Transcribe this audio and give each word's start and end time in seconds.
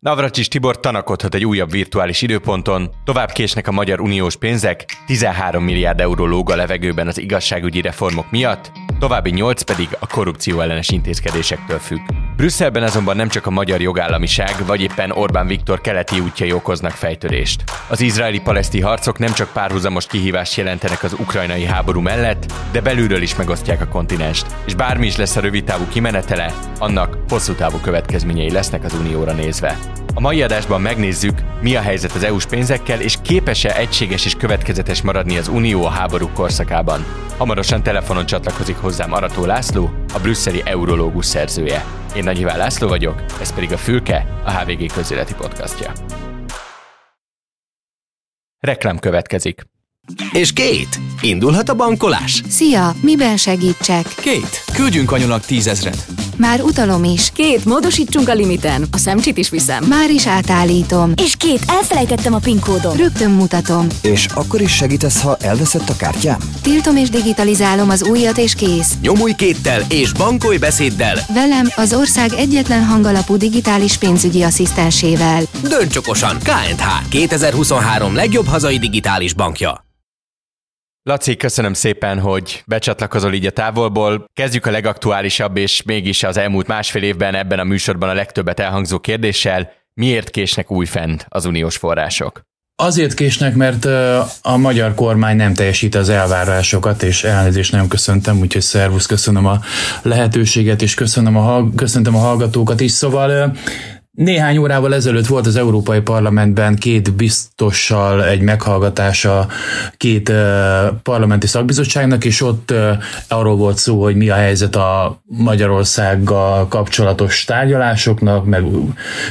Navracsis 0.00 0.48
Tibor 0.48 0.80
tanakodhat 0.80 1.34
egy 1.34 1.44
újabb 1.44 1.70
virtuális 1.70 2.22
időponton, 2.22 2.90
tovább 3.04 3.30
késnek 3.30 3.68
a 3.68 3.72
magyar 3.72 4.00
uniós 4.00 4.36
pénzek, 4.36 4.84
13 5.06 5.64
milliárd 5.64 6.00
euró 6.00 6.26
lóg 6.26 6.50
a 6.50 6.56
levegőben 6.56 7.06
az 7.06 7.18
igazságügyi 7.18 7.80
reformok 7.80 8.30
miatt, 8.30 8.72
további 9.00 9.30
8 9.30 9.62
pedig 9.62 9.88
a 9.98 10.06
korrupció 10.06 10.60
ellenes 10.60 10.88
intézkedésektől 10.88 11.78
függ. 11.78 12.00
Brüsszelben 12.36 12.82
azonban 12.82 13.16
nem 13.16 13.28
csak 13.28 13.46
a 13.46 13.50
magyar 13.50 13.80
jogállamiság, 13.80 14.54
vagy 14.66 14.80
éppen 14.80 15.10
Orbán 15.10 15.46
Viktor 15.46 15.80
keleti 15.80 16.20
útjai 16.20 16.52
okoznak 16.52 16.90
fejtörést. 16.90 17.64
Az 17.88 18.00
izraeli-paleszti 18.00 18.80
harcok 18.80 19.18
nem 19.18 19.32
csak 19.32 19.52
párhuzamos 19.52 20.06
kihívást 20.06 20.56
jelentenek 20.56 21.02
az 21.02 21.12
ukrajnai 21.12 21.64
háború 21.64 22.00
mellett, 22.00 22.52
de 22.72 22.80
belülről 22.80 23.22
is 23.22 23.36
megosztják 23.36 23.80
a 23.80 23.88
kontinenst, 23.88 24.46
és 24.64 24.74
bármi 24.74 25.06
is 25.06 25.16
lesz 25.16 25.36
a 25.36 25.40
rövidtávú 25.40 25.84
kimenetele, 25.88 26.54
annak 26.78 27.18
hosszú 27.28 27.52
távú 27.52 27.78
következményei 27.78 28.50
lesznek 28.50 28.84
az 28.84 28.94
unióra 28.94 29.32
nézve. 29.32 29.78
A 30.14 30.20
mai 30.20 30.42
adásban 30.42 30.80
megnézzük, 30.80 31.38
mi 31.60 31.76
a 31.76 31.80
helyzet 31.80 32.12
az 32.12 32.22
EU-s 32.22 32.46
pénzekkel, 32.46 33.00
és 33.00 33.16
képes-e 33.22 33.76
egységes 33.76 34.24
és 34.24 34.34
következetes 34.34 35.02
maradni 35.02 35.38
az 35.38 35.48
Unió 35.48 35.84
a 35.84 35.88
háború 35.88 36.28
korszakában. 36.34 37.04
Hamarosan 37.38 37.82
telefonon 37.82 38.26
csatlakozik 38.26 38.76
hozzám 38.90 39.12
Arató 39.12 39.44
László, 39.44 39.90
a 40.14 40.18
brüsszeli 40.22 40.62
eurológus 40.64 41.26
szerzője. 41.26 41.84
Én 42.16 42.24
Nagy 42.24 42.38
Iván 42.38 42.58
László 42.58 42.88
vagyok, 42.88 43.24
ez 43.40 43.54
pedig 43.54 43.72
a 43.72 43.76
Fülke, 43.76 44.40
a 44.44 44.50
HVG 44.50 44.92
közéleti 44.92 45.34
podcastja. 45.34 45.92
Reklám 48.58 48.98
következik. 48.98 49.64
És 50.32 50.52
Kate, 50.52 50.98
indulhat 51.20 51.68
a 51.68 51.74
bankolás? 51.74 52.42
Szia, 52.48 52.94
miben 53.00 53.36
segítsek? 53.36 54.14
Kate, 54.16 54.72
küldjünk 54.72 55.12
anyunak 55.12 55.44
tízezret. 55.44 56.06
Már 56.36 56.60
utalom 56.62 57.04
is. 57.04 57.30
Két, 57.34 57.64
módosítsunk 57.64 58.28
a 58.28 58.32
limiten. 58.32 58.84
A 58.92 58.96
szemcsit 58.98 59.36
is 59.36 59.50
viszem. 59.50 59.84
Már 59.84 60.10
is 60.10 60.26
átállítom. 60.26 61.12
És 61.24 61.36
két, 61.36 61.60
elfelejtettem 61.66 62.34
a 62.34 62.38
PIN 62.38 62.60
kódot. 62.60 62.96
Rögtön 62.96 63.30
mutatom. 63.30 63.86
És 64.02 64.26
akkor 64.34 64.60
is 64.60 64.72
segítesz, 64.72 65.22
ha 65.22 65.36
elveszett 65.40 65.88
a 65.88 65.96
kártyám? 65.96 66.38
Tiltom 66.62 66.96
és 66.96 67.08
digitalizálom 67.08 67.90
az 67.90 68.02
újat 68.02 68.38
és 68.38 68.54
kész. 68.54 68.94
Nyomulj 69.00 69.32
kéttel 69.32 69.82
és 69.88 70.12
bankolj 70.12 70.56
beszéddel. 70.56 71.18
Velem 71.34 71.68
az 71.76 71.94
ország 71.94 72.32
egyetlen 72.32 72.84
hangalapú 72.84 73.36
digitális 73.36 73.96
pénzügyi 73.96 74.42
asszisztensével. 74.42 75.42
Dönts 75.68 75.96
okosan, 75.96 76.38
KNH 76.38 77.08
2023 77.08 78.14
legjobb 78.14 78.46
hazai 78.46 78.78
digitális 78.78 79.32
bankja. 79.34 79.88
Laci, 81.10 81.36
köszönöm 81.36 81.72
szépen, 81.72 82.18
hogy 82.18 82.62
becsatlakozol 82.66 83.32
így 83.32 83.46
a 83.46 83.50
távolból. 83.50 84.24
Kezdjük 84.32 84.66
a 84.66 84.70
legaktuálisabb 84.70 85.56
és 85.56 85.82
mégis 85.82 86.22
az 86.22 86.36
elmúlt 86.36 86.66
másfél 86.66 87.02
évben 87.02 87.34
ebben 87.34 87.58
a 87.58 87.64
műsorban 87.64 88.08
a 88.08 88.14
legtöbbet 88.14 88.60
elhangzó 88.60 88.98
kérdéssel. 88.98 89.72
Miért 89.94 90.30
késnek 90.30 90.70
újfent 90.70 91.26
az 91.28 91.44
uniós 91.44 91.76
források? 91.76 92.40
Azért 92.76 93.14
késnek, 93.14 93.54
mert 93.54 93.84
a 94.42 94.56
magyar 94.56 94.94
kormány 94.94 95.36
nem 95.36 95.54
teljesít 95.54 95.94
az 95.94 96.08
elvárásokat, 96.08 97.02
és 97.02 97.24
elnézést 97.24 97.72
nem 97.72 97.88
köszöntem, 97.88 98.38
úgyhogy 98.38 98.62
szervusz, 98.62 99.06
köszönöm 99.06 99.46
a 99.46 99.60
lehetőséget, 100.02 100.82
és 100.82 100.94
köszönöm 100.94 101.36
a, 101.36 101.74
köszöntöm 101.76 102.16
a 102.16 102.18
hallgatókat 102.18 102.80
is. 102.80 102.90
Szóval 102.90 103.56
néhány 104.24 104.56
órával 104.56 104.94
ezelőtt 104.94 105.26
volt 105.26 105.46
az 105.46 105.56
Európai 105.56 106.00
Parlamentben 106.00 106.76
két 106.76 107.14
biztossal 107.14 108.24
egy 108.24 108.40
meghallgatása 108.40 109.48
két 109.96 110.32
parlamenti 111.02 111.46
szakbizottságnak, 111.46 112.24
és 112.24 112.42
ott 112.42 112.74
arról 113.28 113.56
volt 113.56 113.76
szó, 113.76 114.02
hogy 114.02 114.16
mi 114.16 114.28
a 114.28 114.34
helyzet 114.34 114.76
a 114.76 115.20
Magyarországgal 115.24 116.68
kapcsolatos 116.68 117.44
tárgyalásoknak, 117.44 118.44
meg, 118.44 118.64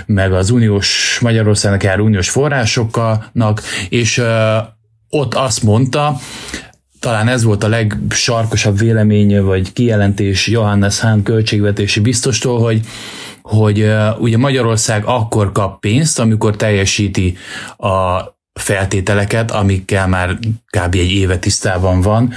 meg 0.05 0.33
az 0.33 0.49
uniós 0.49 1.19
Magyarországnak 1.21 1.83
jár 1.83 1.99
uniós 1.99 2.29
forrásoknak, 2.29 3.61
és 3.89 4.23
ott 5.09 5.33
azt 5.33 5.63
mondta, 5.63 6.15
talán 6.99 7.27
ez 7.27 7.43
volt 7.43 7.63
a 7.63 7.67
legsarkosabb 7.67 8.77
véleménye 8.77 9.39
vagy 9.39 9.73
kijelentés 9.73 10.47
Johannes 10.47 10.99
Hahn 10.99 11.23
költségvetési 11.23 11.99
biztostól, 11.99 12.59
hogy 12.59 12.81
hogy 13.49 13.91
ugye 14.19 14.37
Magyarország 14.37 15.03
akkor 15.05 15.51
kap 15.51 15.79
pénzt, 15.79 16.19
amikor 16.19 16.55
teljesíti 16.55 17.37
a 17.77 18.21
feltételeket, 18.53 19.51
amikkel 19.51 20.07
már 20.07 20.37
kb. 20.77 20.93
egy 20.93 21.11
éve 21.11 21.37
tisztában 21.37 22.01
van, 22.01 22.33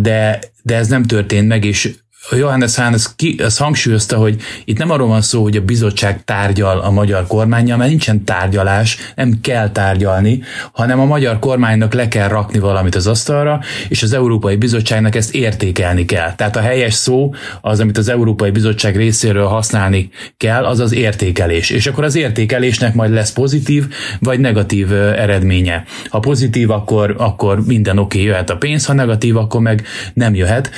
de, 0.00 0.38
de 0.62 0.76
ez 0.76 0.88
nem 0.88 1.02
történt 1.02 1.48
meg, 1.48 1.64
és 1.64 1.94
Johannes 2.30 2.76
Hahn 2.76 2.92
ezt, 2.92 3.16
ki, 3.16 3.34
ezt 3.38 3.58
hangsúlyozta, 3.58 4.16
hogy 4.16 4.36
itt 4.64 4.78
nem 4.78 4.90
arról 4.90 5.08
van 5.08 5.20
szó, 5.20 5.42
hogy 5.42 5.56
a 5.56 5.60
bizottság 5.60 6.24
tárgyal 6.24 6.78
a 6.78 6.90
magyar 6.90 7.26
kormányjal, 7.26 7.76
mert 7.76 7.90
nincsen 7.90 8.24
tárgyalás, 8.24 8.98
nem 9.14 9.40
kell 9.40 9.70
tárgyalni, 9.70 10.42
hanem 10.72 11.00
a 11.00 11.04
magyar 11.04 11.38
kormánynak 11.38 11.94
le 11.94 12.08
kell 12.08 12.28
rakni 12.28 12.58
valamit 12.58 12.94
az 12.94 13.06
asztalra, 13.06 13.60
és 13.88 14.02
az 14.02 14.12
Európai 14.12 14.56
Bizottságnak 14.56 15.14
ezt 15.14 15.34
értékelni 15.34 16.04
kell. 16.04 16.34
Tehát 16.34 16.56
a 16.56 16.60
helyes 16.60 16.94
szó, 16.94 17.34
az, 17.60 17.80
amit 17.80 17.98
az 17.98 18.08
Európai 18.08 18.50
Bizottság 18.50 18.96
részéről 18.96 19.46
használni 19.46 20.10
kell, 20.36 20.64
az 20.64 20.80
az 20.80 20.94
értékelés. 20.94 21.70
És 21.70 21.86
akkor 21.86 22.04
az 22.04 22.16
értékelésnek 22.16 22.94
majd 22.94 23.12
lesz 23.12 23.32
pozitív 23.32 23.84
vagy 24.20 24.40
negatív 24.40 24.92
eredménye. 24.92 25.84
Ha 26.08 26.18
pozitív, 26.18 26.70
akkor, 26.70 27.14
akkor 27.18 27.64
minden 27.64 27.98
oké, 27.98 28.18
okay, 28.18 28.30
jöhet 28.30 28.50
a 28.50 28.56
pénz, 28.56 28.86
ha 28.86 28.92
negatív, 28.92 29.36
akkor 29.36 29.60
meg 29.60 29.86
nem 30.14 30.34
jöhet. 30.34 30.70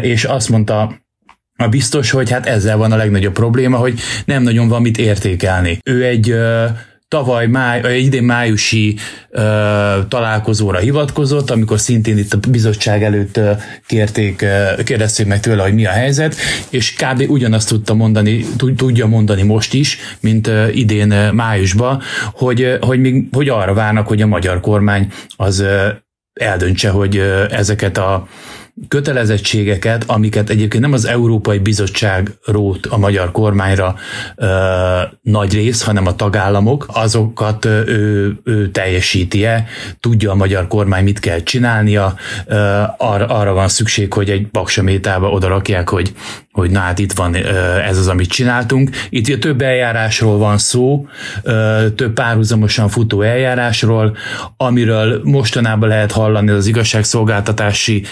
És 0.00 0.24
azt 0.24 0.48
mondta 0.48 0.83
a 1.56 1.68
biztos, 1.68 2.10
hogy 2.10 2.30
hát 2.30 2.46
ezzel 2.46 2.76
van 2.76 2.92
a 2.92 2.96
legnagyobb 2.96 3.32
probléma, 3.32 3.76
hogy 3.76 4.00
nem 4.24 4.42
nagyon 4.42 4.68
van 4.68 4.82
mit 4.82 4.98
értékelni. 4.98 5.78
Ő 5.84 6.04
egy 6.04 6.34
tavaly 7.14 7.46
máj, 7.46 8.00
idén 8.00 8.22
májusi 8.22 8.96
ö, 9.30 9.40
találkozóra 10.08 10.78
hivatkozott, 10.78 11.50
amikor 11.50 11.80
szintén 11.80 12.18
itt 12.18 12.32
a 12.32 12.38
bizottság 12.50 13.02
előtt 13.02 13.36
ö, 13.36 13.50
kérték, 13.86 14.42
ö, 14.42 14.82
kérdezték 14.84 15.26
meg 15.26 15.40
tőle, 15.40 15.62
hogy 15.62 15.74
mi 15.74 15.86
a 15.86 15.90
helyzet, 15.90 16.36
és 16.70 16.94
kb. 16.94 17.30
ugyanazt 17.30 17.68
tudta 17.68 17.94
mondani, 17.94 18.44
tudja 18.76 19.06
mondani 19.06 19.42
most 19.42 19.74
is, 19.74 19.98
mint 20.20 20.46
ö, 20.46 20.68
idén 20.68 21.10
ö, 21.10 21.30
májusban, 21.30 22.02
hogy, 22.32 22.62
ö, 22.62 22.76
hogy, 22.80 23.00
még, 23.00 23.28
hogy 23.32 23.48
arra 23.48 23.74
várnak, 23.74 24.06
hogy 24.06 24.22
a 24.22 24.26
magyar 24.26 24.60
kormány 24.60 25.12
az 25.36 25.58
ö, 25.58 25.88
eldöntse, 26.32 26.88
hogy 26.88 27.16
ö, 27.16 27.44
ezeket 27.50 27.98
a 27.98 28.26
kötelezettségeket, 28.88 30.04
amiket 30.06 30.50
egyébként 30.50 30.82
nem 30.82 30.92
az 30.92 31.06
Európai 31.06 31.58
Bizottság 31.58 32.30
rót 32.44 32.86
a 32.86 32.96
magyar 32.96 33.32
kormányra 33.32 33.94
ö, 34.36 34.46
nagy 35.22 35.54
rész, 35.54 35.82
hanem 35.82 36.06
a 36.06 36.16
tagállamok, 36.16 36.86
azokat 36.92 37.64
ő, 37.64 38.36
ő 38.44 38.70
teljesíti-e, 38.70 39.66
tudja 40.00 40.30
a 40.30 40.34
magyar 40.34 40.68
kormány 40.68 41.04
mit 41.04 41.18
kell 41.18 41.42
csinálnia, 41.42 42.14
ö, 42.46 42.54
arra, 42.98 43.26
arra 43.26 43.52
van 43.52 43.68
szükség, 43.68 44.12
hogy 44.12 44.30
egy 44.30 44.48
baksamétába 44.50 45.30
odarakják, 45.30 45.88
hogy 45.88 46.14
hogy 46.54 46.70
na 46.70 46.78
hát 46.78 46.98
itt 46.98 47.12
van 47.12 47.34
ez 47.86 47.98
az, 47.98 48.08
amit 48.08 48.28
csináltunk. 48.28 48.90
Itt 49.10 49.40
több 49.40 49.62
eljárásról 49.62 50.38
van 50.38 50.58
szó, 50.58 51.06
több 51.94 52.12
párhuzamosan 52.12 52.88
futó 52.88 53.22
eljárásról, 53.22 54.16
amiről 54.56 55.20
mostanában 55.24 55.88
lehet 55.88 56.12
hallani 56.12 56.50
az 56.50 56.66
igazságszolgáltatási 56.66 58.02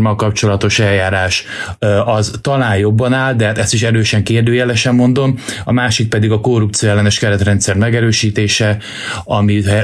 reformmal 0.00 0.14
kapcsolatos 0.14 0.78
eljárás, 0.78 1.44
az 2.04 2.38
talán 2.40 2.76
jobban 2.76 3.12
áll, 3.12 3.34
de 3.34 3.46
hát 3.46 3.58
ezt 3.58 3.74
is 3.74 3.82
erősen 3.82 4.24
kérdőjelesen 4.24 4.94
mondom. 4.94 5.38
A 5.64 5.72
másik 5.72 6.08
pedig 6.08 6.30
a 6.30 6.40
korrupció 6.40 6.88
ellenes 6.88 7.18
keretrendszer 7.18 7.76
megerősítése, 7.76 8.78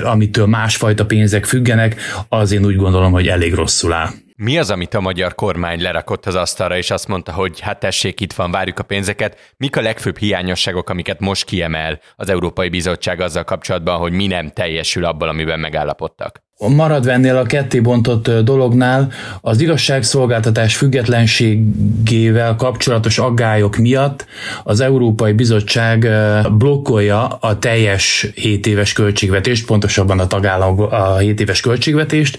amitől 0.05 0.47
másfajta 0.47 1.07
pénzek 1.07 1.45
függenek, 1.45 2.01
az 2.29 2.53
én 2.53 2.65
úgy 2.65 2.77
gondolom, 2.77 3.13
hogy 3.13 3.29
elég 3.29 3.55
rosszul 3.55 3.93
áll. 3.93 4.09
Mi 4.37 4.59
az, 4.59 4.71
amit 4.71 4.95
a 4.95 5.01
magyar 5.01 5.35
kormány 5.35 5.83
lerakott 5.83 6.27
az 6.27 6.35
asztalra, 6.35 6.77
és 6.77 6.91
azt 6.91 7.09
mondta, 7.09 7.33
hogy 7.33 7.61
hát 7.61 7.79
tessék, 7.81 8.21
itt 8.21 8.33
van, 8.33 8.51
várjuk 8.51 8.79
a 8.79 8.83
pénzeket. 8.83 9.55
Mik 9.57 9.77
a 9.77 9.81
legfőbb 9.81 10.19
hiányosságok, 10.19 10.91
amiket 10.91 11.21
most 11.21 11.45
kiemel 11.45 12.01
az 12.17 12.29
Európai 12.29 12.69
Bizottság 12.69 13.21
azzal 13.21 13.45
kapcsolatban, 13.45 13.99
hogy 13.99 14.13
mi 14.13 14.27
nem 14.27 14.51
teljesül 14.51 15.05
abból, 15.05 15.29
amiben 15.29 15.61
megállapodtak? 15.61 16.46
Maradva 16.59 17.39
a 17.39 17.43
ketté 17.43 17.81
bontott 17.81 18.31
dolognál, 18.31 19.13
az 19.41 19.61
igazságszolgáltatás 19.61 20.77
függetlenségével 20.77 22.57
kapcsolatos 22.57 23.19
aggályok 23.19 23.77
miatt 23.77 24.27
az 24.65 24.81
Európai 24.81 25.33
Bizottság 25.33 26.09
blokkolja 26.53 27.27
a 27.27 27.59
teljes 27.59 28.31
7 28.35 28.67
éves 28.67 28.93
költségvetést, 28.93 29.67
pontosabban 29.67 30.19
a 30.19 30.27
tagállam 30.27 30.81
a 30.81 31.17
7 31.17 31.41
éves 31.41 31.61
költségvetést, 31.61 32.39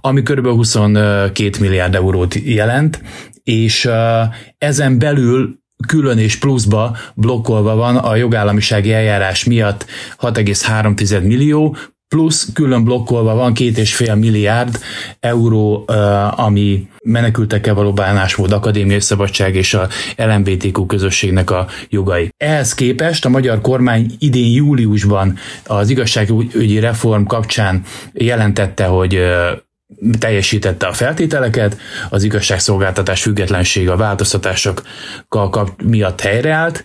ami 0.00 0.22
kb. 0.22 0.46
22 0.46 1.50
milliárd 1.60 1.94
eurót 1.94 2.34
jelent, 2.34 3.02
és 3.42 3.88
ezen 4.58 4.98
belül 4.98 5.58
külön 5.86 6.18
és 6.18 6.36
pluszba 6.36 6.96
blokkolva 7.14 7.74
van 7.74 7.96
a 7.96 8.16
jogállamisági 8.16 8.92
eljárás 8.92 9.44
miatt 9.44 9.86
6,3 10.20 11.22
millió, 11.22 11.76
plusz 12.08 12.48
külön 12.52 12.84
blokkolva 12.84 13.34
van 13.34 13.54
két 13.54 13.78
és 13.78 13.94
fél 13.94 14.14
milliárd 14.14 14.78
euró, 15.20 15.84
ami 16.30 16.88
menekültekkel 17.02 17.74
való 17.74 17.92
bánásmód, 17.92 18.52
akadémiai 18.52 19.00
szabadság 19.00 19.54
és 19.54 19.74
a 19.74 19.88
LMBTQ 20.16 20.86
közösségnek 20.86 21.50
a 21.50 21.66
jogai. 21.88 22.28
Ehhez 22.36 22.74
képest 22.74 23.24
a 23.24 23.28
magyar 23.28 23.60
kormány 23.60 24.12
idén 24.18 24.54
júliusban 24.54 25.38
az 25.66 25.90
igazságügyi 25.90 26.78
reform 26.78 27.24
kapcsán 27.24 27.82
jelentette, 28.12 28.84
hogy 28.84 29.18
teljesítette 30.18 30.86
a 30.86 30.92
feltételeket, 30.92 31.76
az 32.10 32.22
igazságszolgáltatás 32.22 33.22
függetlensége 33.22 33.92
a 33.92 33.96
változtatásokkal 33.96 35.74
miatt 35.84 36.20
helyreállt. 36.20 36.84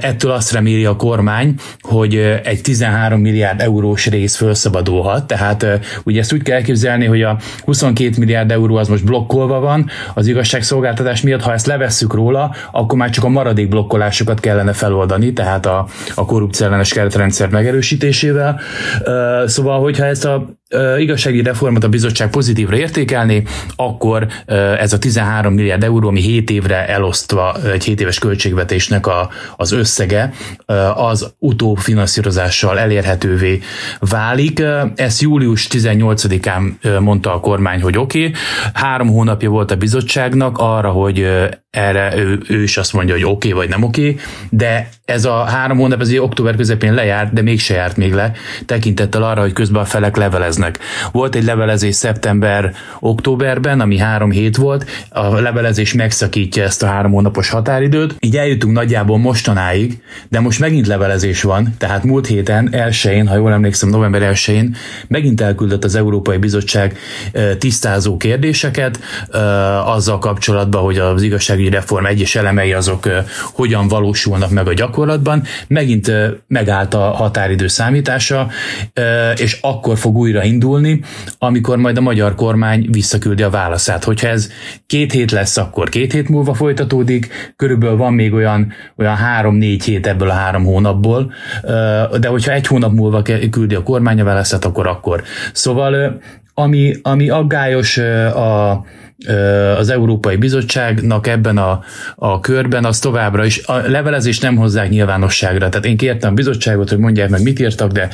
Ettől 0.00 0.30
azt 0.30 0.52
reméli 0.52 0.84
a 0.84 0.96
kormány, 0.96 1.54
hogy 1.80 2.16
egy 2.44 2.60
13 2.60 3.20
milliárd 3.20 3.60
eurós 3.60 4.06
rész 4.06 4.36
felszabadulhat, 4.36 5.26
tehát 5.26 5.66
ugye 6.04 6.20
ezt 6.20 6.32
úgy 6.32 6.42
kell 6.42 6.56
elképzelni, 6.56 7.04
hogy 7.04 7.22
a 7.22 7.38
22 7.64 8.14
milliárd 8.18 8.50
euró 8.50 8.76
az 8.76 8.88
most 8.88 9.04
blokkolva 9.04 9.60
van 9.60 9.88
az 10.14 10.26
igazságszolgáltatás 10.26 11.22
miatt, 11.22 11.42
ha 11.42 11.52
ezt 11.52 11.66
levesszük 11.66 12.14
róla, 12.14 12.54
akkor 12.72 12.98
már 12.98 13.10
csak 13.10 13.24
a 13.24 13.28
maradék 13.28 13.68
blokkolásokat 13.68 14.40
kellene 14.40 14.72
feloldani, 14.72 15.32
tehát 15.32 15.66
a, 15.66 15.86
a 16.14 16.24
korrupciellenes 16.24 16.92
keretrendszer 16.92 17.48
megerősítésével. 17.48 18.60
Szóval, 19.46 19.80
hogyha 19.80 20.04
ezt 20.04 20.24
a 20.24 20.62
igazsági 20.98 21.42
reformot 21.42 21.84
a 21.84 21.88
bizottság 21.88 22.30
pozitívra 22.30 22.76
értékelni, 22.76 23.42
akkor 23.76 24.26
ez 24.78 24.92
a 24.92 24.98
13 24.98 25.54
milliárd 25.54 25.82
euró, 25.82 26.08
ami 26.08 26.20
7 26.20 26.50
évre 26.50 26.88
elosztva 26.88 27.56
egy 27.72 27.84
7 27.84 28.00
éves 28.00 28.18
költségvetésnek 28.18 29.06
a, 29.06 29.30
az 29.56 29.72
összege, 29.72 30.32
az 30.94 31.34
utófinanszírozással 31.38 32.78
elérhetővé 32.78 33.60
válik. 33.98 34.62
Ezt 34.94 35.20
július 35.20 35.68
18-án 35.70 37.00
mondta 37.00 37.34
a 37.34 37.40
kormány, 37.40 37.82
hogy 37.82 37.98
oké. 37.98 38.18
Okay. 38.18 38.32
Három 38.72 39.08
hónapja 39.08 39.50
volt 39.50 39.70
a 39.70 39.76
bizottságnak 39.76 40.58
arra, 40.58 40.90
hogy 40.90 41.26
erre 41.74 42.16
ő, 42.16 42.40
ő 42.48 42.62
is 42.62 42.76
azt 42.76 42.92
mondja, 42.92 43.14
hogy 43.14 43.24
oké 43.24 43.32
okay, 43.32 43.52
vagy 43.52 43.68
nem 43.68 43.82
oké, 43.82 44.00
okay, 44.00 44.24
de 44.50 44.88
ez 45.04 45.24
a 45.24 45.44
három 45.44 45.78
hónap, 45.78 46.00
ez 46.00 46.12
október 46.18 46.56
közepén 46.56 46.94
lejárt, 46.94 47.32
de 47.32 47.42
mégse 47.42 47.74
járt 47.74 47.96
még 47.96 48.12
le, 48.12 48.32
tekintettel 48.66 49.22
arra, 49.22 49.40
hogy 49.40 49.52
közben 49.52 49.82
a 49.82 49.84
felek 49.84 50.16
leveleznek. 50.16 50.78
Volt 51.12 51.34
egy 51.34 51.44
levelezés 51.44 51.94
szeptember-októberben, 51.94 53.80
ami 53.80 53.98
három 53.98 54.30
hét 54.30 54.56
volt, 54.56 54.84
a 55.08 55.40
levelezés 55.40 55.94
megszakítja 55.94 56.62
ezt 56.62 56.82
a 56.82 56.86
három 56.86 57.12
hónapos 57.12 57.50
határidőt, 57.50 58.16
így 58.20 58.36
eljutunk 58.36 58.74
nagyjából 58.74 59.18
mostanáig, 59.18 59.98
de 60.28 60.40
most 60.40 60.60
megint 60.60 60.86
levelezés 60.86 61.42
van, 61.42 61.74
tehát 61.78 62.04
múlt 62.04 62.26
héten, 62.26 62.68
elsőjén, 62.72 63.28
ha 63.28 63.36
jól 63.36 63.52
emlékszem, 63.52 63.88
november 63.88 64.22
elsőjén 64.22 64.76
megint 65.08 65.40
elküldött 65.40 65.84
az 65.84 65.94
Európai 65.94 66.36
Bizottság 66.36 66.98
tisztázó 67.58 68.16
kérdéseket 68.16 68.98
azzal 69.84 70.18
kapcsolatban, 70.18 70.82
hogy 70.82 70.98
az 70.98 71.22
igazságügyi 71.64 71.70
reform 71.70 72.06
egyes 72.06 72.34
elemei 72.34 72.72
azok 72.72 73.08
hogyan 73.54 73.88
valósulnak 73.88 74.50
meg 74.50 74.68
a 74.68 74.72
gyakorlatban, 74.72 75.42
megint 75.68 76.12
megállt 76.46 76.94
a 76.94 76.98
határidő 76.98 77.66
számítása, 77.66 78.48
és 79.36 79.58
akkor 79.60 79.98
fog 79.98 80.16
újra 80.16 80.44
indulni, 80.44 81.00
amikor 81.38 81.76
majd 81.76 81.96
a 81.96 82.00
magyar 82.00 82.34
kormány 82.34 82.88
visszaküldi 82.90 83.42
a 83.42 83.50
válaszát. 83.50 84.04
Hogyha 84.04 84.28
ez 84.28 84.50
két 84.86 85.12
hét 85.12 85.30
lesz, 85.30 85.56
akkor 85.56 85.88
két 85.88 86.12
hét 86.12 86.28
múlva 86.28 86.54
folytatódik, 86.54 87.52
körülbelül 87.56 87.96
van 87.96 88.12
még 88.12 88.32
olyan, 88.32 88.72
olyan 88.96 89.16
három-négy 89.16 89.84
hét 89.84 90.06
ebből 90.06 90.30
a 90.30 90.32
három 90.32 90.64
hónapból, 90.64 91.32
de 92.20 92.28
hogyha 92.28 92.52
egy 92.52 92.66
hónap 92.66 92.92
múlva 92.92 93.22
küldi 93.50 93.74
a 93.74 93.82
kormány 93.82 94.20
a 94.20 94.24
válaszát, 94.24 94.64
akkor 94.64 94.86
akkor. 94.86 95.22
Szóval 95.52 96.20
ami, 96.54 96.94
ami 97.02 97.28
aggályos 97.28 97.96
a, 97.96 98.84
az 99.76 99.88
Európai 99.90 100.36
Bizottságnak 100.36 101.26
ebben 101.26 101.58
a, 101.58 101.80
a 102.14 102.40
körben, 102.40 102.84
az 102.84 102.98
továbbra 102.98 103.44
is 103.44 103.66
a 103.66 103.76
levelezést 103.76 104.42
nem 104.42 104.56
hozzák 104.56 104.88
nyilvánosságra. 104.88 105.68
Tehát 105.68 105.86
én 105.86 105.96
kértem 105.96 106.30
a 106.30 106.34
bizottságot, 106.34 106.88
hogy 106.88 106.98
mondják 106.98 107.28
meg, 107.28 107.42
mit 107.42 107.60
írtak, 107.60 107.92
de, 107.92 108.08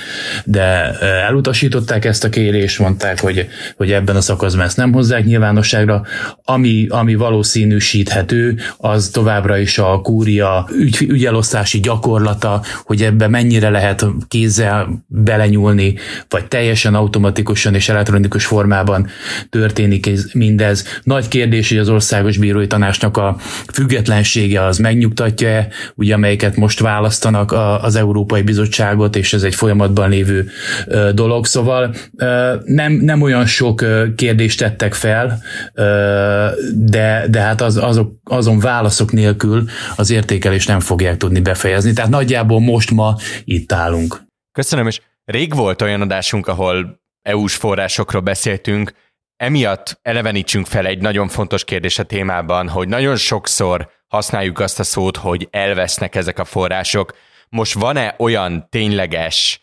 de 0.44 0.98
elutasították 1.00 2.04
ezt 2.04 2.24
a 2.24 2.28
kérést, 2.28 2.78
mondták, 2.78 3.20
hogy, 3.20 3.48
hogy 3.76 3.92
ebben 3.92 4.16
a 4.16 4.20
szakaszban 4.20 4.64
ezt 4.64 4.76
nem 4.76 4.92
hozzák 4.92 5.24
nyilvánosságra. 5.24 6.02
Ami, 6.44 6.86
ami 6.88 7.14
valószínűsíthető, 7.14 8.58
az 8.76 9.08
továbbra 9.08 9.58
is 9.58 9.78
a 9.78 10.00
kúria 10.00 10.68
ügy, 10.72 10.96
ügyelosztási 11.08 11.80
gyakorlata, 11.80 12.62
hogy 12.84 13.02
ebbe 13.02 13.28
mennyire 13.28 13.70
lehet 13.70 14.06
kézzel 14.28 15.04
belenyúlni, 15.06 15.94
vagy 16.28 16.44
teljesen 16.44 16.94
automatikusan 16.94 17.74
és 17.74 17.88
elektronikus 17.88 18.44
formában 18.44 19.08
történik 19.50 20.10
mindez 20.32 20.89
nagy 21.02 21.28
kérdés, 21.28 21.68
hogy 21.68 21.78
az 21.78 21.88
országos 21.88 22.36
bírói 22.36 22.66
tanácsnak 22.66 23.16
a 23.16 23.36
függetlensége 23.72 24.64
az 24.64 24.78
megnyugtatja-e, 24.78 25.68
ugye 25.94 26.14
amelyeket 26.14 26.56
most 26.56 26.80
választanak 26.80 27.52
az 27.82 27.94
Európai 27.94 28.42
Bizottságot, 28.42 29.16
és 29.16 29.32
ez 29.32 29.42
egy 29.42 29.54
folyamatban 29.54 30.10
lévő 30.10 30.50
dolog. 31.14 31.46
Szóval 31.46 31.94
nem, 32.64 32.92
nem 32.92 33.22
olyan 33.22 33.46
sok 33.46 33.84
kérdést 34.16 34.58
tettek 34.58 34.94
fel, 34.94 35.42
de, 36.74 37.26
de 37.30 37.40
hát 37.40 37.60
az, 37.60 37.76
azok, 37.76 38.12
azon 38.24 38.58
válaszok 38.58 39.12
nélkül 39.12 39.64
az 39.96 40.10
értékelést 40.10 40.68
nem 40.68 40.80
fogják 40.80 41.16
tudni 41.16 41.40
befejezni. 41.40 41.92
Tehát 41.92 42.10
nagyjából 42.10 42.60
most 42.60 42.90
ma 42.90 43.16
itt 43.44 43.72
állunk. 43.72 44.22
Köszönöm, 44.52 44.86
és 44.86 45.00
rég 45.24 45.54
volt 45.54 45.82
olyan 45.82 46.00
adásunk, 46.00 46.46
ahol 46.46 47.00
EU-s 47.22 47.54
forrásokról 47.54 48.22
beszéltünk, 48.22 48.92
emiatt 49.40 49.98
elevenítsünk 50.02 50.66
fel 50.66 50.86
egy 50.86 51.00
nagyon 51.00 51.28
fontos 51.28 51.64
kérdés 51.64 51.98
a 51.98 52.02
témában, 52.02 52.68
hogy 52.68 52.88
nagyon 52.88 53.16
sokszor 53.16 53.90
használjuk 54.08 54.58
azt 54.58 54.78
a 54.78 54.82
szót, 54.82 55.16
hogy 55.16 55.48
elvesznek 55.50 56.14
ezek 56.14 56.38
a 56.38 56.44
források. 56.44 57.16
Most 57.48 57.74
van-e 57.74 58.14
olyan 58.18 58.66
tényleges 58.70 59.60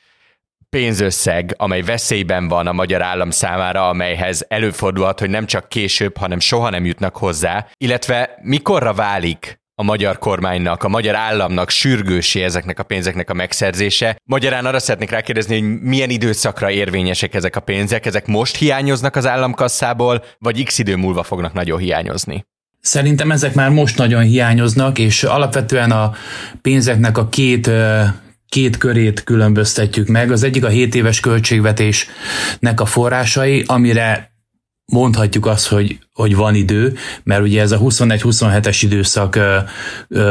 pénzösszeg, 0.70 1.54
amely 1.58 1.82
veszélyben 1.82 2.48
van 2.48 2.68
a 2.68 2.72
magyar 2.72 3.02
állam 3.02 3.30
számára, 3.30 3.90
amelyhez 3.90 4.46
előfordulhat, 4.48 5.20
hogy 5.20 5.30
nem 5.30 5.46
csak 5.46 5.70
később, 5.70 6.18
hanem 6.18 6.40
soha 6.40 6.70
nem 6.70 6.86
jutnak 6.86 7.18
hozzá, 7.18 7.68
illetve 7.78 8.38
mikorra 8.42 8.94
válik 8.94 9.60
a 9.80 9.84
magyar 9.84 10.18
kormánynak, 10.18 10.84
a 10.84 10.88
magyar 10.88 11.16
államnak 11.16 11.70
sürgősé 11.70 12.44
ezeknek 12.44 12.80
a 12.80 12.84
pénzeknek 12.84 13.30
a 13.30 13.34
megszerzése. 13.34 14.18
Magyarán 14.24 14.66
arra 14.66 14.80
szeretnék 14.80 15.10
rákérdezni, 15.10 15.60
hogy 15.60 15.82
milyen 15.82 16.10
időszakra 16.10 16.72
érvényesek 16.72 17.34
ezek 17.34 17.56
a 17.56 17.60
pénzek, 17.60 18.06
ezek 18.06 18.28
most 18.28 18.56
hiányoznak 18.56 19.16
az 19.16 19.28
államkasszából, 19.28 20.24
vagy 20.40 20.64
x 20.64 20.78
idő 20.80 20.96
múlva 20.96 21.24
fognak 21.24 21.54
nagyon 21.54 21.80
hiányozni? 21.80 22.46
Szerintem 22.80 23.32
ezek 23.32 23.54
már 23.54 23.70
most 23.70 23.98
nagyon 23.98 24.22
hiányoznak, 24.22 25.00
és 25.00 25.24
alapvetően 25.24 25.92
a 25.92 26.14
pénzeknek 26.62 27.18
a 27.18 27.30
két 27.30 27.70
két 28.50 28.78
körét 28.78 29.24
különböztetjük 29.24 30.08
meg. 30.08 30.32
Az 30.32 30.44
egyik 30.44 30.66
a 30.66 30.70
7 30.70 30.96
éves 30.96 31.20
költségvetésnek 31.20 32.80
a 32.82 32.86
forrásai, 32.86 33.64
amire 33.66 34.32
mondhatjuk 34.86 35.46
azt, 35.46 35.68
hogy 35.68 35.98
hogy 36.18 36.36
van 36.36 36.56
idő, 36.56 36.94
mert 37.24 37.42
ugye 37.42 37.62
ez 37.62 37.72
a 37.72 37.80
21-27-es 37.80 38.78
időszak 38.82 39.40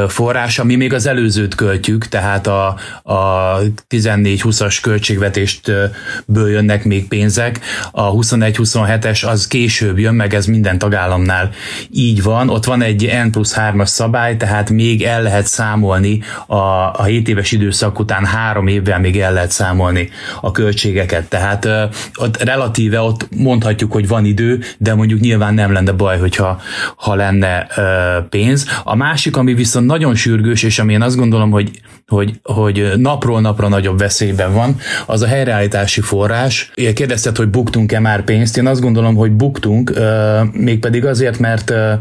forrás, 0.09 0.59
ami 0.59 0.75
még 0.75 0.93
az 0.93 1.07
előzőt 1.07 1.55
költjük, 1.55 2.09
tehát 2.09 2.47
a, 2.47 2.77
a 3.03 3.59
14-20-as 3.91 4.79
költségvetéstből 4.83 6.51
jönnek 6.51 6.85
még 6.85 7.09
pénzek, 7.09 7.61
a 7.91 8.13
21-27-es 8.13 9.29
az 9.29 9.47
később 9.47 9.99
jön, 9.99 10.15
meg 10.15 10.35
ez 10.35 10.47
minden 10.47 10.79
tagállamnál 10.79 11.51
így 11.91 12.23
van, 12.23 12.49
ott 12.49 12.65
van 12.65 12.83
egy 12.83 13.13
N 13.25 13.31
plusz 13.31 13.55
3-as 13.57 13.87
szabály, 13.87 14.37
tehát 14.37 14.71
még 14.71 15.03
el 15.03 15.23
lehet 15.23 15.47
számolni 15.47 16.21
a, 16.47 16.57
a 16.93 17.05
7 17.05 17.29
éves 17.29 17.53
időszak 17.53 17.99
után 17.99 18.25
három 18.25 18.67
évvel 18.67 19.01
még 19.01 19.21
el 19.21 19.33
lehet 19.33 19.51
számolni 19.51 20.11
a 20.41 20.51
költségeket, 20.51 21.29
tehát 21.29 21.69
ott 22.15 22.43
relatíve 22.43 23.01
ott 23.01 23.29
mondhatjuk, 23.37 23.93
hogy 23.93 24.09
van 24.09 24.25
idő, 24.25 24.63
de 24.79 24.95
mondjuk 24.95 25.21
nyilván 25.21 25.55
nem 25.55 25.75
lenne 25.77 25.93
baj, 25.93 26.19
hogyha 26.19 26.61
ha 26.97 27.15
lenne 27.15 27.67
ö, 27.77 27.83
pénz. 28.29 28.67
A 28.85 28.97
másik, 28.97 29.37
ami 29.37 29.55
viszont 29.55 29.87
nagyon 29.87 30.15
sürgős, 30.15 30.63
és 30.63 30.79
ami 30.79 30.93
én 30.93 31.03
azt 31.03 31.17
gondolom, 31.17 31.51
hogy, 31.51 31.71
hogy, 32.07 32.41
hogy 32.43 32.93
napról 32.97 33.41
napra 33.41 33.69
nagyobb 33.69 33.99
veszélyben 33.99 34.53
van, 34.53 34.77
az 35.07 35.23
a 35.23 35.27
helyreállítási 35.27 36.01
forrás. 36.01 36.73
Kérdezted, 36.95 37.37
hogy 37.37 37.49
buktunk-e 37.49 38.01
már 38.01 38.25
pénzt. 38.25 38.57
Én 38.57 38.67
azt 38.67 38.81
gondolom, 38.81 39.15
hogy 39.15 39.33
buktunk, 39.33 39.91
ö, 39.95 40.41
mégpedig 40.53 41.05
azért, 41.05 41.39
mert 41.39 41.71
ö, 41.71 41.93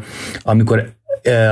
amikor 0.41 0.94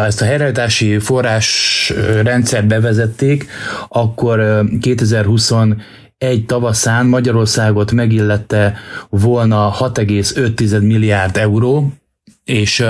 ezt 0.05 0.21
a 0.21 0.25
helyreállítási 0.25 0.99
forrás 0.99 1.93
rendszert 2.23 2.67
bevezették, 2.67 3.45
akkor 3.87 4.63
2020 4.81 5.51
egy 6.23 6.45
tavaszán 6.45 7.05
Magyarországot 7.05 7.91
megillette 7.91 8.77
volna 9.09 9.73
6,5 9.79 10.81
milliárd 10.81 11.37
euró, 11.37 11.93
és 12.45 12.79
uh, 12.79 12.87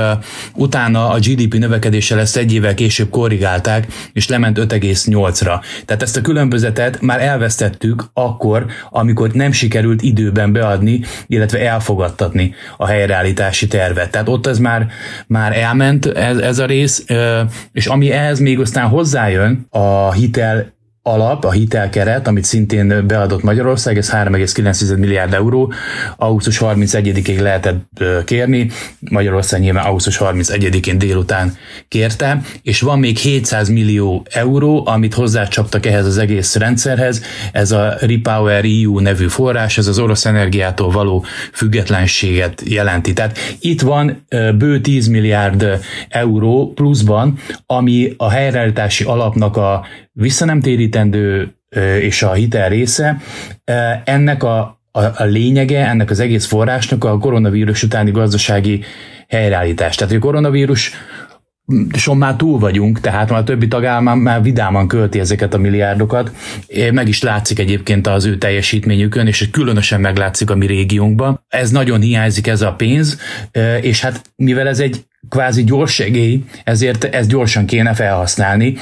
utána 0.56 1.10
a 1.10 1.20
GDP 1.20 1.54
növekedéssel 1.54 2.20
ezt 2.20 2.38
egy 2.38 2.54
évvel 2.54 2.74
később 2.74 3.10
korrigálták, 3.10 3.88
és 4.14 4.28
lement 4.28 4.58
5,8-ra. 4.58 5.62
Tehát 5.86 6.02
ezt 6.02 6.18
a 6.18 6.22
különbözetet 6.22 7.02
már 7.02 7.22
elvesztettük 7.22 8.04
akkor, 8.14 8.66
amikor 8.90 9.32
nem 9.32 9.52
sikerült 9.52 10.02
időben 10.02 10.52
beadni, 10.52 11.02
illetve 11.28 11.60
elfogadtatni 11.60 12.54
a 12.78 12.86
helyreállítási 12.86 13.68
tervet. 13.68 14.12
Tehát 14.12 14.30
ott 14.30 14.48
ez 14.48 14.60
már, 14.60 14.88
már 15.28 15.58
elment 15.58 16.06
ez, 16.06 16.38
ez 16.38 16.60
a 16.60 16.66
rész, 16.66 17.06
és 17.72 17.86
ami 17.86 18.12
ehhez 18.12 18.40
még 18.40 18.60
aztán 18.60 18.88
hozzájön, 18.88 19.68
a 19.70 20.12
hitel 20.12 20.73
alap, 21.06 21.46
a 21.46 21.52
hitelkeret, 21.52 22.28
amit 22.28 22.44
szintén 22.44 23.08
beadott 23.08 23.44
Magyarország, 23.44 23.98
ez 23.98 24.12
3,9 24.12 24.98
milliárd 24.98 25.34
euró, 25.34 25.74
augusztus 26.18 26.58
31-ig 26.62 27.42
lehetett 27.42 28.04
kérni, 28.26 28.70
Magyarország 29.00 29.62
nyilván 29.62 29.86
augusztus 29.86 30.18
31-én 30.20 30.98
délután 30.98 31.58
kérte, 31.88 32.42
és 32.62 32.82
van 32.82 33.00
még 33.00 33.18
700 33.18 33.70
millió 33.70 34.26
euró, 34.32 34.88
amit 34.88 35.14
hozzácsaptak 35.14 35.86
ehhez 35.86 36.06
az 36.06 36.18
egész 36.18 36.56
rendszerhez, 36.56 37.22
ez 37.52 37.72
a 37.72 37.96
Repower 38.00 38.66
EU 38.66 39.00
nevű 39.00 39.28
forrás, 39.28 39.78
ez 39.78 39.88
az 39.88 40.00
orosz 40.00 40.26
energiától 40.26 40.92
való 40.92 41.26
függetlenséget 41.54 42.62
jelenti. 42.66 43.14
Tehát 43.14 43.38
itt 43.60 43.82
van 43.82 44.26
bő 44.58 44.82
10 44.82 45.08
milliárd 45.08 45.80
euró 46.10 46.72
pluszban, 46.76 47.38
ami 47.66 48.14
a 48.18 48.30
helyreállítási 48.30 49.04
alapnak 49.04 49.58
a 49.58 49.86
visszanemtérítendő 50.14 51.54
és 52.00 52.24
a 52.24 52.34
hitel 52.34 52.70
része, 52.70 53.22
ennek 54.04 54.44
a, 54.44 54.80
a, 54.92 55.02
a 55.02 55.24
lényege, 55.24 55.88
ennek 55.88 56.10
az 56.10 56.20
egész 56.20 56.46
forrásnak 56.46 57.04
a 57.04 57.18
koronavírus 57.18 57.84
utáni 57.84 58.12
gazdasági 58.12 58.84
helyreállítás. 59.28 59.96
Tehát, 59.96 60.14
hogy 60.14 60.22
a 60.22 60.26
koronavírus 60.26 60.92
son 61.94 62.18
már 62.18 62.36
túl 62.36 62.60
vagyunk, 62.60 63.00
tehát 63.00 63.30
már 63.30 63.40
a 63.40 63.44
többi 63.44 63.68
tagállam 63.68 64.20
már 64.20 64.42
vidáman 64.42 64.88
költi 64.88 65.20
ezeket 65.20 65.54
a 65.54 65.58
milliárdokat. 65.58 66.32
Meg 66.92 67.08
is 67.08 67.22
látszik 67.22 67.60
egyébként 67.60 68.08
az 68.08 68.26
ő 68.26 68.38
teljesítményükön, 68.38 69.28
és 69.28 69.50
különösen 69.52 70.02
meglátszik 70.02 70.50
a 70.50 70.56
mi 70.56 70.66
régiónkban. 70.66 71.46
Ez 71.48 71.72
nagyon 71.72 72.02
hiányzik 72.02 72.48
ez 72.48 72.62
a 72.62 72.74
pénz, 72.74 73.20
és 73.82 74.02
hát 74.02 74.22
mivel 74.36 74.68
ez 74.68 74.80
egy 74.80 75.06
kvázi 75.30 75.64
gyors 75.64 75.94
segély, 75.94 76.44
ezért 76.64 77.04
ezt 77.04 77.30
gyorsan 77.30 77.66
kéne 77.66 77.94
felhasználni, 77.94 78.76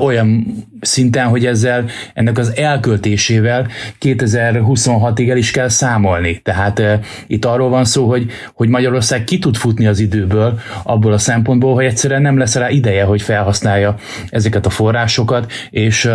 olyan 0.00 0.46
szinten, 0.80 1.26
hogy 1.26 1.46
ezzel 1.46 1.84
ennek 2.14 2.38
az 2.38 2.56
elköltésével 2.56 3.68
2026-ig 4.00 5.30
el 5.30 5.36
is 5.36 5.50
kell 5.50 5.68
számolni. 5.68 6.40
Tehát 6.42 6.82
itt 7.26 7.44
arról 7.44 7.68
van 7.68 7.84
szó, 7.84 8.08
hogy, 8.08 8.30
hogy 8.54 8.68
Magyarország 8.68 9.24
ki 9.24 9.38
tud 9.38 9.56
futni 9.56 9.86
az 9.86 10.00
időből 10.00 10.60
abból 10.82 11.12
a 11.12 11.18
szempontból, 11.18 11.74
hogy 11.74 11.84
egyszerűen 11.84 12.22
nem 12.22 12.38
lesz 12.38 12.54
rá 12.54 12.70
ideje, 12.70 13.04
hogy 13.04 13.22
felhasználja 13.22 13.96
ezeket 14.28 14.66
a 14.66 14.70
forrásokat, 14.70 15.52
és 15.70 16.10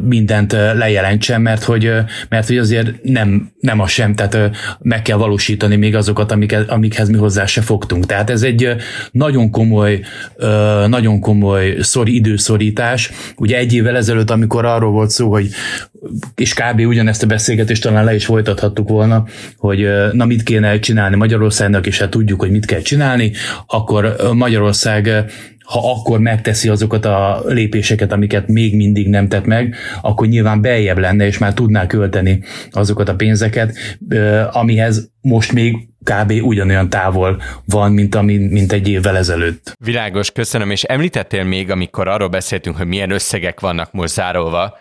mindent 0.00 0.52
lejelentsen, 0.52 1.40
mert 1.40 1.62
hogy, 1.62 1.92
mert 2.28 2.46
hogy 2.46 2.58
azért 2.58 3.02
nem, 3.02 3.52
nem 3.60 3.80
a 3.80 3.86
sem, 3.86 4.14
tehát 4.14 4.56
meg 4.78 5.02
kell 5.02 5.16
valósítani 5.16 5.76
még 5.76 5.96
azokat, 5.96 6.32
amikhez, 6.32 6.64
amikhez 6.66 7.08
mi 7.08 7.16
hozzá 7.16 7.46
se 7.46 7.60
fogtunk. 7.60 8.06
Tehát 8.06 8.30
ez 8.30 8.42
egy 8.42 8.76
nagyon 9.12 9.50
komoly, 9.50 10.00
nagyon 10.86 11.20
komoly 11.20 11.76
szori, 11.80 12.14
időszorítás. 12.14 13.10
Ugye 13.36 13.56
egy 13.56 13.74
évvel 13.74 13.96
ezelőtt, 13.96 14.30
amikor 14.30 14.64
arról 14.64 14.90
volt 14.90 15.10
szó, 15.10 15.30
hogy 15.30 15.48
és 16.34 16.54
kb. 16.54 16.80
ugyanezt 16.80 17.22
a 17.22 17.26
beszélgetést 17.26 17.82
talán 17.82 18.04
le 18.04 18.14
is 18.14 18.24
folytathattuk 18.24 18.88
volna, 18.88 19.24
hogy 19.56 19.88
na 20.12 20.24
mit 20.24 20.42
kéne 20.42 20.78
csinálni 20.78 21.16
Magyarországnak, 21.16 21.86
és 21.86 21.98
hát 21.98 22.10
tudjuk, 22.10 22.40
hogy 22.40 22.50
mit 22.50 22.66
kell 22.66 22.80
csinálni, 22.80 23.32
akkor 23.66 24.16
Magyarország 24.32 25.24
ha 25.64 25.90
akkor 25.90 26.18
megteszi 26.18 26.68
azokat 26.68 27.04
a 27.04 27.42
lépéseket, 27.46 28.12
amiket 28.12 28.48
még 28.48 28.76
mindig 28.76 29.08
nem 29.08 29.28
tett 29.28 29.44
meg, 29.44 29.74
akkor 30.00 30.26
nyilván 30.26 30.60
beljebb 30.60 30.98
lenne, 30.98 31.26
és 31.26 31.38
már 31.38 31.54
tudná 31.54 31.86
költeni 31.86 32.42
azokat 32.70 33.08
a 33.08 33.14
pénzeket, 33.14 33.76
amihez 34.52 35.10
most 35.20 35.52
még 35.52 35.91
kb. 36.04 36.32
ugyanolyan 36.42 36.88
távol 36.88 37.42
van, 37.64 37.92
mint, 37.92 38.14
ami, 38.14 38.36
mint 38.36 38.72
egy 38.72 38.88
évvel 38.88 39.16
ezelőtt. 39.16 39.76
Világos, 39.78 40.30
köszönöm, 40.30 40.70
és 40.70 40.82
említettél 40.82 41.44
még, 41.44 41.70
amikor 41.70 42.08
arról 42.08 42.28
beszéltünk, 42.28 42.76
hogy 42.76 42.86
milyen 42.86 43.10
összegek 43.10 43.60
vannak 43.60 43.92
most 43.92 44.12
zárolva, 44.12 44.78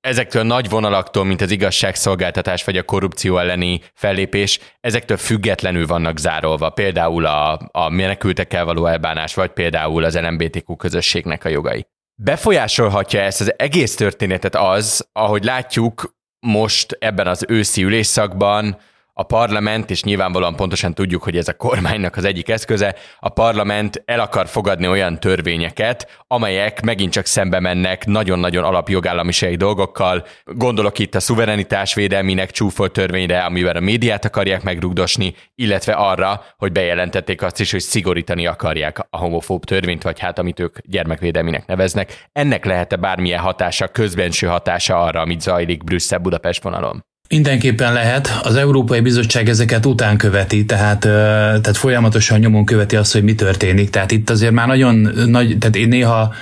ezektől 0.00 0.42
a 0.42 0.44
nagy 0.44 0.68
vonalaktól, 0.68 1.24
mint 1.24 1.40
az 1.40 1.50
igazságszolgáltatás 1.50 2.64
vagy 2.64 2.76
a 2.76 2.82
korrupció 2.82 3.38
elleni 3.38 3.80
fellépés, 3.94 4.58
ezektől 4.80 5.16
függetlenül 5.16 5.86
vannak 5.86 6.18
zárolva. 6.18 6.70
Például 6.70 7.26
a, 7.26 7.60
a 7.72 7.88
menekültekkel 7.88 8.64
való 8.64 8.86
elbánás, 8.86 9.34
vagy 9.34 9.50
például 9.50 10.04
az 10.04 10.18
LMBTQ 10.18 10.76
közösségnek 10.76 11.44
a 11.44 11.48
jogai. 11.48 11.86
Befolyásolhatja 12.22 13.20
ezt 13.20 13.40
az 13.40 13.54
egész 13.56 13.94
történetet 13.94 14.54
az, 14.56 15.08
ahogy 15.12 15.44
látjuk 15.44 16.18
most 16.40 16.96
ebben 17.00 17.26
az 17.26 17.44
őszi 17.48 17.82
ülésszakban, 17.82 18.78
a 19.20 19.22
parlament, 19.22 19.90
és 19.90 20.02
nyilvánvalóan 20.02 20.56
pontosan 20.56 20.94
tudjuk, 20.94 21.22
hogy 21.22 21.36
ez 21.36 21.48
a 21.48 21.54
kormánynak 21.54 22.16
az 22.16 22.24
egyik 22.24 22.48
eszköze, 22.48 22.94
a 23.18 23.28
parlament 23.28 24.02
el 24.04 24.20
akar 24.20 24.48
fogadni 24.48 24.88
olyan 24.88 25.20
törvényeket, 25.20 26.22
amelyek 26.26 26.82
megint 26.82 27.12
csak 27.12 27.26
szembe 27.26 27.60
mennek 27.60 28.06
nagyon-nagyon 28.06 28.64
alapjogállamisági 28.64 29.56
dolgokkal. 29.56 30.26
Gondolok 30.44 30.98
itt 30.98 31.14
a 31.14 31.20
szuverenitás 31.20 31.94
védelmének 31.94 32.50
csúfolt 32.50 32.92
törvényre, 32.92 33.40
amivel 33.44 33.76
a 33.76 33.80
médiát 33.80 34.24
akarják 34.24 34.62
megrugdosni, 34.62 35.34
illetve 35.54 35.92
arra, 35.92 36.44
hogy 36.56 36.72
bejelentették 36.72 37.42
azt 37.42 37.60
is, 37.60 37.70
hogy 37.70 37.80
szigorítani 37.80 38.46
akarják 38.46 39.06
a 39.10 39.18
homofób 39.18 39.64
törvényt, 39.64 40.02
vagy 40.02 40.18
hát 40.18 40.38
amit 40.38 40.60
ők 40.60 40.78
gyermekvédelminek 40.82 41.66
neveznek. 41.66 42.28
Ennek 42.32 42.64
lehet-e 42.64 42.96
bármilyen 42.96 43.40
hatása, 43.40 43.88
közbenső 43.88 44.46
hatása 44.46 45.02
arra, 45.02 45.20
amit 45.20 45.40
zajlik 45.40 45.84
Brüsszel-Budapest 45.84 46.62
vonalon? 46.62 47.08
Mindenképpen 47.34 47.92
lehet. 47.92 48.40
Az 48.42 48.54
Európai 48.54 49.00
Bizottság 49.00 49.48
ezeket 49.48 49.86
után 49.86 50.16
követi, 50.16 50.64
tehát, 50.64 50.98
tehát 51.00 51.76
folyamatosan 51.76 52.38
nyomon 52.38 52.64
követi 52.64 52.96
azt, 52.96 53.12
hogy 53.12 53.22
mi 53.22 53.34
történik. 53.34 53.90
Tehát 53.90 54.10
itt 54.10 54.30
azért 54.30 54.52
már 54.52 54.66
nagyon 54.66 54.94
nagy, 55.26 55.56
tehát 55.58 55.76
én 55.76 55.88
néha 55.88 56.34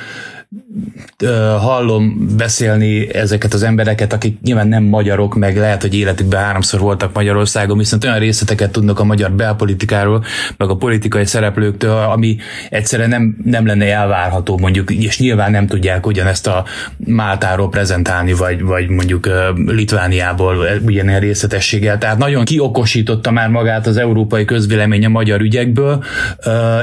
hallom 1.59 2.35
beszélni 2.37 3.15
ezeket 3.15 3.55
az 3.55 3.63
embereket, 3.63 4.13
akik 4.13 4.41
nyilván 4.41 4.69
nem 4.69 4.83
magyarok, 4.83 5.35
meg 5.35 5.57
lehet, 5.57 5.83
hogy 5.83 5.95
életükben 5.95 6.43
háromszor 6.43 6.81
voltak 6.81 7.15
Magyarországon, 7.15 7.79
viszont 7.79 8.05
olyan 8.05 8.19
részleteket 8.19 8.71
tudnak 8.71 9.01
a 9.01 9.05
magyar 9.05 9.33
belpolitikáról, 9.33 10.25
meg 10.57 10.69
a 10.69 10.77
politikai 10.77 11.27
szereplőktől, 11.27 11.97
ami 11.97 12.37
egyszerűen 12.71 13.09
nem, 13.09 13.37
nem 13.45 13.67
lenne 13.67 13.95
elvárható 13.95 14.59
mondjuk, 14.59 14.91
és 14.91 15.19
nyilván 15.19 15.51
nem 15.51 15.67
tudják 15.67 16.07
ugyanezt 16.07 16.47
a 16.47 16.65
Máltáról 16.97 17.69
prezentálni, 17.69 18.33
vagy, 18.33 18.63
vagy 18.63 18.89
mondjuk 18.89 19.29
Litvániából 19.67 20.57
ugyanilyen 20.87 21.21
részletességgel. 21.21 21.99
Tehát 21.99 22.19
nagyon 22.19 22.45
kiokosította 22.45 23.31
már 23.31 23.49
magát 23.49 23.87
az 23.87 23.97
európai 23.97 24.45
közvélemény 24.45 25.05
a 25.05 25.09
magyar 25.09 25.41
ügyekből, 25.41 26.05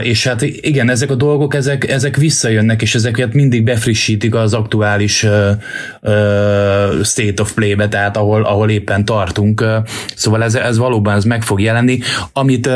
és 0.02 0.28
hát 0.28 0.42
igen, 0.42 0.90
ezek 0.90 1.10
a 1.10 1.16
dolgok, 1.16 1.56
ezek, 1.56 1.90
ezek 1.90 2.16
visszajönnek, 2.16 2.82
és 2.82 2.96
ezeket 2.96 3.34
mindig 3.34 3.55
mindig 3.56 3.74
befrissítik 3.74 4.36
az 4.36 4.54
aktuális 4.54 5.24
uh, 5.24 5.50
uh, 6.02 7.04
state 7.04 7.42
of 7.42 7.54
play-be, 7.54 7.88
tehát 7.88 8.18
ahol, 8.18 8.44
ahol 8.44 8.70
éppen 8.70 9.06
tartunk. 9.06 9.66
Szóval 10.16 10.44
ez, 10.44 10.56
ez 10.56 10.78
valóban 10.78 11.16
ez 11.16 11.24
meg 11.24 11.44
fog 11.44 11.62
jelenni. 11.62 12.00
Amit 12.34 12.70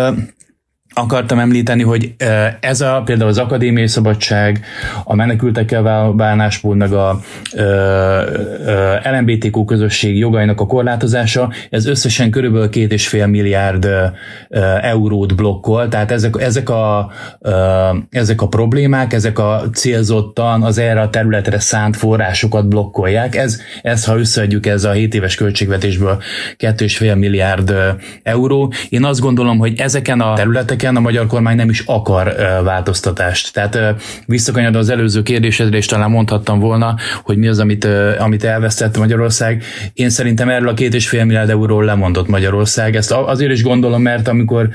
akartam 1.00 1.40
említeni, 1.40 1.84
hogy 1.84 2.14
ez 2.60 2.82
a 2.82 3.02
például 3.06 3.30
az 3.30 3.38
akadémiai 3.38 3.88
szabadság, 3.88 4.66
a 5.04 5.16
menekültekkel 5.16 6.14
bánásmód, 6.14 6.78
meg 6.78 6.94
a 6.94 7.20
LMBTQ 9.04 9.66
közösség 9.66 10.18
jogainak 10.18 10.62
a 10.62 10.66
korlátozása, 10.66 11.52
ez 11.70 11.86
összesen 11.86 12.30
körülbelül 12.32 12.70
két 12.70 12.92
és 12.92 13.08
fél 13.08 13.28
milliárd 13.28 13.90
eurót 14.82 15.36
blokkol, 15.36 15.88
tehát 15.88 16.12
ezek, 16.12 16.36
ezek, 16.40 16.70
a, 16.70 17.12
ezek 18.10 18.42
a 18.42 18.48
problémák, 18.48 19.14
ezek 19.14 19.40
a 19.40 19.64
célzottan 19.74 20.64
az 20.64 20.78
erre 20.78 21.02
a 21.02 21.10
területre 21.10 21.60
szánt 21.60 21.96
forrásokat 21.96 22.68
blokkolják. 22.68 23.36
Ez, 23.36 23.62
ez 23.82 24.06
ha 24.06 24.18
összeadjuk, 24.18 24.66
ez 24.66 24.84
a 24.84 24.92
7 24.92 25.14
éves 25.14 25.36
költségvetésből 25.36 26.22
2,5 26.58 27.18
milliárd 27.18 27.76
euró. 28.24 28.74
Én 28.90 29.04
azt 29.04 29.20
gondolom, 29.20 29.58
hogy 29.58 29.80
ezeken 29.80 30.22
a 30.22 30.34
területeken 30.34 30.89
területeken 30.90 30.96
a 30.96 31.00
magyar 31.00 31.28
kormány 31.28 31.56
nem 31.56 31.70
is 31.70 31.84
akar 31.86 32.36
változtatást. 32.64 33.54
Tehát 33.54 34.02
visszakanyarod 34.26 34.76
az 34.76 34.90
előző 34.90 35.22
kérdésedre, 35.22 35.78
és 35.78 35.86
talán 35.86 36.10
mondhattam 36.10 36.60
volna, 36.60 36.96
hogy 37.24 37.38
mi 37.38 37.48
az, 37.48 37.60
amit, 37.60 37.88
amit 38.20 38.44
elvesztett 38.44 38.98
Magyarország. 38.98 39.64
Én 39.94 40.10
szerintem 40.10 40.50
erről 40.50 40.70
a 40.70 40.74
két 40.74 40.94
és 40.94 41.08
fél 41.08 41.26
milliárd 41.26 41.50
euróról 41.50 41.86
lemondott 41.86 42.28
Magyarország. 42.28 42.96
Ezt 42.96 43.12
azért 43.12 43.52
is 43.52 43.64
gondolom, 43.64 44.02
mert 44.02 44.28
amikor 44.28 44.70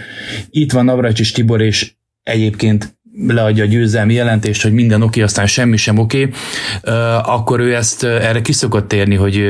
itt 0.50 0.72
van 0.72 0.84
Navracsis 0.84 1.32
Tibor, 1.32 1.60
és 1.60 1.92
egyébként 2.22 2.96
leadja 3.18 3.64
a 3.64 3.66
győzelmi 3.66 4.14
jelentést, 4.14 4.62
hogy 4.62 4.72
minden 4.72 5.02
oké, 5.02 5.22
aztán 5.22 5.46
semmi 5.46 5.76
sem 5.76 5.98
oké, 5.98 6.28
akkor 7.22 7.60
ő 7.60 7.74
ezt 7.74 8.04
erre 8.04 8.40
kiszokott 8.40 8.88
térni, 8.88 9.14
hogy, 9.14 9.44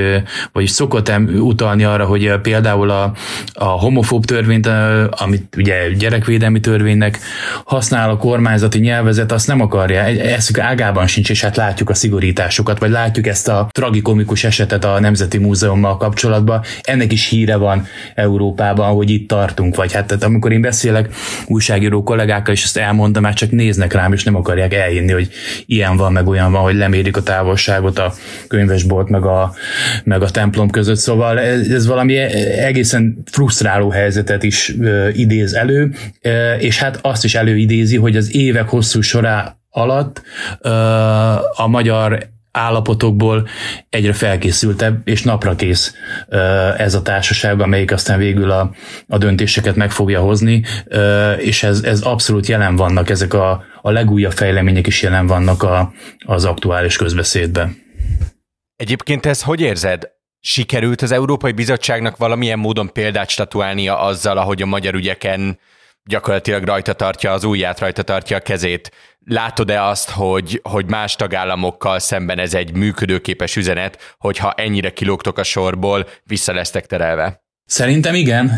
vagy 0.52 0.66
szokott 0.66 1.12
utalni 1.38 1.84
arra, 1.84 2.04
hogy 2.04 2.32
például 2.42 2.90
a, 2.90 3.12
a 3.52 3.64
homofób 3.64 4.24
törvényt, 4.24 4.68
amit 5.10 5.56
ugye 5.56 5.90
gyerekvédelmi 5.90 6.60
törvénynek 6.60 7.18
használ 7.64 8.10
a 8.10 8.16
kormányzati 8.16 8.78
nyelvezet, 8.78 9.32
azt 9.32 9.46
nem 9.46 9.60
akarja, 9.60 10.00
ezt 10.02 10.58
ágában 10.58 11.06
sincs, 11.06 11.30
és 11.30 11.42
hát 11.42 11.56
látjuk 11.56 11.90
a 11.90 11.94
szigorításokat, 11.94 12.78
vagy 12.78 12.90
látjuk 12.90 13.26
ezt 13.26 13.48
a 13.48 13.68
tragikomikus 13.70 14.44
esetet 14.44 14.84
a 14.84 15.00
Nemzeti 15.00 15.38
Múzeummal 15.38 15.96
kapcsolatban. 15.96 16.62
Ennek 16.82 17.12
is 17.12 17.28
híre 17.28 17.56
van 17.56 17.86
Európában, 18.14 18.94
hogy 18.94 19.10
itt 19.10 19.28
tartunk, 19.28 19.76
vagy 19.76 19.92
hát 19.92 20.06
tehát 20.06 20.24
amikor 20.24 20.52
én 20.52 20.60
beszélek 20.60 21.08
újságíró 21.46 22.02
kollégákkal, 22.02 22.54
és 22.54 22.64
ezt 22.64 22.76
elmondom, 22.76 23.22
már 23.22 23.34
csak 23.34 23.52
néznek 23.54 23.92
rám, 23.92 24.12
és 24.12 24.24
nem 24.24 24.34
akarják 24.34 24.74
elhinni, 24.74 25.12
hogy 25.12 25.28
ilyen 25.66 25.96
van, 25.96 26.12
meg 26.12 26.26
olyan 26.26 26.52
van, 26.52 26.62
hogy 26.62 26.74
lemérik 26.74 27.16
a 27.16 27.22
távolságot 27.22 27.98
a 27.98 28.12
könyvesbolt, 28.48 29.08
meg 29.08 29.24
a, 29.24 29.54
meg 30.04 30.22
a 30.22 30.30
templom 30.30 30.70
között. 30.70 30.96
Szóval 30.96 31.40
ez, 31.40 31.68
ez 31.68 31.86
valami 31.86 32.16
egészen 32.16 33.22
frusztráló 33.30 33.90
helyzetet 33.90 34.42
is 34.42 34.74
ö, 34.80 35.08
idéz 35.08 35.52
elő, 35.52 35.94
ö, 36.20 36.54
és 36.54 36.78
hát 36.78 36.98
azt 37.02 37.24
is 37.24 37.34
előidézi, 37.34 37.96
hogy 37.96 38.16
az 38.16 38.34
évek 38.34 38.68
hosszú 38.68 39.00
sorá 39.00 39.56
alatt 39.70 40.22
ö, 40.60 40.68
a 41.56 41.66
magyar 41.68 42.32
állapotokból 42.54 43.48
egyre 43.88 44.12
felkészültebb 44.12 45.08
és 45.08 45.22
napra 45.22 45.54
kész 45.54 45.94
ez 46.76 46.94
a 46.94 47.02
társaság, 47.02 47.60
amelyik 47.60 47.92
aztán 47.92 48.18
végül 48.18 48.50
a, 48.50 48.70
a 49.08 49.18
döntéseket 49.18 49.76
meg 49.76 49.90
fogja 49.90 50.20
hozni, 50.20 50.64
és 51.38 51.62
ez, 51.62 51.82
ez 51.82 52.00
abszolút 52.00 52.46
jelen 52.46 52.76
vannak, 52.76 53.10
ezek 53.10 53.34
a, 53.34 53.64
a 53.82 53.90
legújabb 53.90 54.32
fejlemények 54.32 54.86
is 54.86 55.02
jelen 55.02 55.26
vannak 55.26 55.62
a, 55.62 55.92
az 56.26 56.44
aktuális 56.44 56.96
közbeszédben. 56.96 57.76
Egyébként 58.76 59.26
ez 59.26 59.42
hogy 59.42 59.60
érzed? 59.60 60.12
Sikerült 60.40 61.02
az 61.02 61.10
Európai 61.10 61.52
Bizottságnak 61.52 62.16
valamilyen 62.16 62.58
módon 62.58 62.92
példát 62.92 63.28
statuálnia 63.28 63.98
azzal, 63.98 64.38
ahogy 64.38 64.62
a 64.62 64.66
magyar 64.66 64.94
ügyeken 64.94 65.58
gyakorlatilag 66.04 66.64
rajta 66.64 66.92
tartja 66.92 67.32
az 67.32 67.44
ujját, 67.44 67.78
rajta 67.78 68.02
tartja 68.02 68.36
a 68.36 68.40
kezét. 68.40 68.90
Látod-e 69.24 69.82
azt, 69.82 70.10
hogy, 70.10 70.60
hogy 70.62 70.86
más 70.86 71.16
tagállamokkal 71.16 71.98
szemben 71.98 72.38
ez 72.38 72.54
egy 72.54 72.76
működőképes 72.76 73.56
üzenet, 73.56 74.16
hogyha 74.18 74.52
ennyire 74.52 74.90
kilógtok 74.90 75.38
a 75.38 75.42
sorból, 75.42 76.06
vissza 76.24 76.52
lesztek 76.52 76.86
terelve? 76.86 77.42
Szerintem 77.66 78.14
igen, 78.14 78.48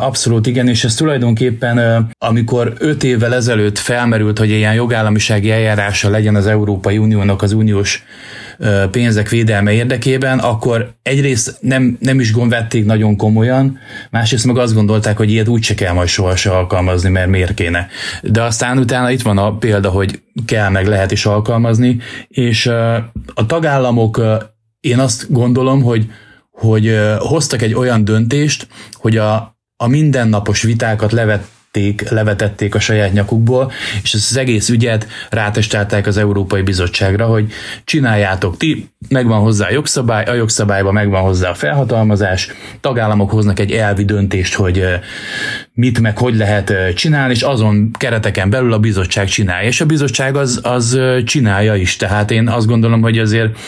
abszolút 0.00 0.46
igen, 0.46 0.68
és 0.68 0.84
ez 0.84 0.94
tulajdonképpen, 0.94 2.08
amikor 2.18 2.72
öt 2.78 3.04
évvel 3.04 3.34
ezelőtt 3.34 3.78
felmerült, 3.78 4.38
hogy 4.38 4.50
ilyen 4.50 4.74
jogállamisági 4.74 5.50
eljárása 5.50 6.10
legyen 6.10 6.34
az 6.34 6.46
Európai 6.46 6.98
Uniónak 6.98 7.42
az 7.42 7.52
uniós 7.52 8.04
pénzek 8.90 9.28
védelme 9.28 9.72
érdekében, 9.72 10.38
akkor 10.38 10.94
egyrészt 11.02 11.56
nem, 11.60 11.96
nem 12.00 12.20
is 12.20 12.32
vették 12.32 12.84
nagyon 12.84 13.16
komolyan, 13.16 13.78
másrészt 14.10 14.46
meg 14.46 14.56
azt 14.56 14.74
gondolták, 14.74 15.16
hogy 15.16 15.30
ilyet 15.30 15.48
úgyse 15.48 15.74
kell 15.74 15.92
majd 15.92 16.08
sohasem 16.08 16.52
alkalmazni, 16.52 17.08
mert 17.08 17.28
miért 17.28 17.54
kéne. 17.54 17.88
De 18.22 18.42
aztán 18.42 18.78
utána 18.78 19.10
itt 19.10 19.22
van 19.22 19.38
a 19.38 19.56
példa, 19.56 19.90
hogy 19.90 20.22
kell 20.44 20.68
meg 20.68 20.86
lehet 20.86 21.10
is 21.10 21.26
alkalmazni, 21.26 21.98
és 22.28 22.66
a 23.34 23.46
tagállamok, 23.46 24.22
én 24.80 24.98
azt 24.98 25.32
gondolom, 25.32 25.82
hogy 25.82 26.06
hogy 26.58 26.98
hoztak 27.18 27.62
egy 27.62 27.74
olyan 27.74 28.04
döntést, 28.04 28.68
hogy 28.92 29.16
a, 29.16 29.56
a 29.76 29.86
mindennapos 29.86 30.62
vitákat 30.62 31.12
levet, 31.12 31.46
levették, 31.78 32.10
levetették 32.10 32.74
a 32.74 32.80
saját 32.80 33.12
nyakukból, 33.12 33.72
és 34.02 34.14
ezt 34.14 34.30
az 34.30 34.36
egész 34.36 34.68
ügyet 34.68 35.06
rátestálták 35.30 36.06
az 36.06 36.16
Európai 36.16 36.62
Bizottságra, 36.62 37.26
hogy 37.26 37.52
csináljátok 37.84 38.56
ti, 38.56 38.90
megvan 39.08 39.40
hozzá 39.40 39.66
a 39.66 39.72
jogszabály, 39.72 40.24
a 40.24 40.34
jogszabályban 40.34 40.92
megvan 40.92 41.22
hozzá 41.22 41.50
a 41.50 41.54
felhatalmazás, 41.54 42.50
tagállamok 42.80 43.30
hoznak 43.30 43.58
egy 43.58 43.72
elvi 43.72 44.04
döntést, 44.04 44.54
hogy 44.54 44.84
mit 45.74 46.00
meg 46.00 46.18
hogy 46.18 46.36
lehet 46.36 46.72
csinálni, 46.94 47.32
és 47.32 47.42
azon 47.42 47.90
kereteken 47.98 48.50
belül 48.50 48.72
a 48.72 48.78
bizottság 48.78 49.26
csinálja, 49.26 49.68
és 49.68 49.80
a 49.80 49.86
bizottság 49.86 50.36
az, 50.36 50.60
az 50.62 50.98
csinálja 51.24 51.74
is, 51.74 51.96
tehát 51.96 52.30
én 52.30 52.48
azt 52.48 52.66
gondolom, 52.66 53.00
hogy 53.00 53.18
azért 53.18 53.58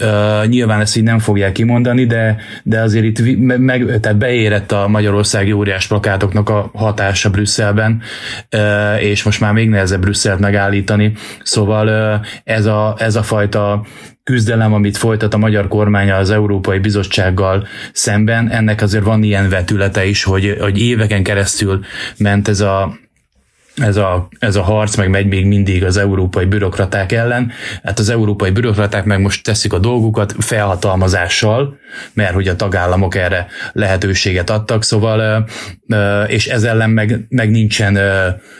uh, 0.00 0.46
nyilván 0.46 0.80
ezt 0.80 0.96
így 0.96 1.02
nem 1.02 1.18
fogják 1.18 1.52
kimondani, 1.52 2.06
de, 2.06 2.36
de 2.62 2.80
azért 2.80 3.04
itt 3.04 3.36
meg, 3.58 4.00
tehát 4.00 4.18
beérett 4.18 4.72
a 4.72 4.88
magyarországi 4.88 5.52
óriás 5.52 5.86
plakátoknak 5.86 6.48
a 6.48 6.70
hatása 6.74 7.30
Brüsszelben, 7.60 8.02
és 9.00 9.22
most 9.22 9.40
már 9.40 9.52
még 9.52 9.68
nehezebb 9.68 10.00
Brüsszelt 10.00 10.38
megállítani, 10.38 11.12
szóval 11.42 12.20
ez, 12.44 12.66
a, 12.66 12.94
ez 12.98 13.16
a 13.16 13.22
fajta 13.22 13.84
küzdelem, 14.22 14.72
amit 14.72 14.96
folytat 14.96 15.34
a 15.34 15.38
magyar 15.38 15.68
kormánya 15.68 16.16
az 16.16 16.30
Európai 16.30 16.78
Bizottsággal 16.78 17.66
szemben, 17.92 18.50
ennek 18.50 18.82
azért 18.82 19.04
van 19.04 19.22
ilyen 19.22 19.48
vetülete 19.48 20.04
is, 20.04 20.24
hogy, 20.24 20.56
hogy 20.60 20.80
éveken 20.80 21.22
keresztül 21.22 21.80
ment 22.18 22.48
ez 22.48 22.60
a 22.60 22.98
ez 23.80 23.96
a, 23.96 24.28
ez 24.38 24.56
a 24.56 24.62
harc 24.62 24.96
meg 24.96 25.08
megy 25.10 25.26
még 25.26 25.46
mindig 25.46 25.84
az 25.84 25.96
európai 25.96 26.44
bürokraták 26.44 27.12
ellen. 27.12 27.52
Hát 27.82 27.98
az 27.98 28.08
európai 28.08 28.50
bürokraták 28.50 29.04
meg 29.04 29.20
most 29.20 29.44
teszik 29.44 29.72
a 29.72 29.78
dolgukat 29.78 30.34
felhatalmazással, 30.38 31.78
mert 32.12 32.34
hogy 32.34 32.48
a 32.48 32.56
tagállamok 32.56 33.14
erre 33.14 33.46
lehetőséget 33.72 34.50
adtak, 34.50 34.84
szóval 34.84 35.46
és 36.26 36.46
ez 36.46 36.62
ellen 36.62 36.90
meg, 36.90 37.26
meg 37.28 37.50
nincsen, 37.50 37.98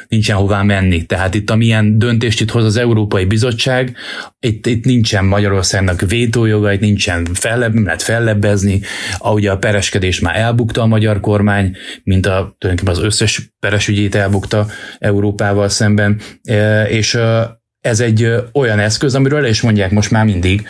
nincsen 0.09 0.37
hová 0.37 0.62
menni. 0.62 1.04
Tehát 1.04 1.35
itt 1.35 1.50
amilyen 1.50 1.98
döntést 1.98 2.40
itt 2.40 2.50
hoz 2.50 2.64
az 2.64 2.76
Európai 2.76 3.24
Bizottság, 3.24 3.96
itt, 4.40 4.66
itt 4.66 4.85
nincsen 4.85 5.24
Magyarországnak 5.24 6.00
vétójoga, 6.00 6.72
itt 6.72 6.80
nincsen 6.80 7.26
fellebb, 7.33 7.74
nem 7.74 7.85
lehet 7.85 8.02
fellebbezni, 8.02 8.80
ahogy 9.18 9.46
a 9.46 9.59
pereskedés 9.59 10.20
már 10.20 10.37
elbukta 10.37 10.83
a 10.83 10.87
magyar 10.87 11.20
kormány, 11.20 11.76
mint 12.02 12.26
a, 12.26 12.54
tulajdonképpen 12.59 13.00
az 13.00 13.06
összes 13.06 13.50
peresügyét 13.61 14.14
elbukta 14.14 14.66
Európával 15.11 15.68
szemben, 15.68 16.20
és 16.88 17.18
ez 17.81 18.01
egy 18.01 18.35
olyan 18.53 18.79
eszköz, 18.79 19.14
amiről 19.14 19.46
is 19.46 19.61
mondják 19.61 19.90
most 19.90 20.11
már 20.11 20.25
mindig 20.25 20.66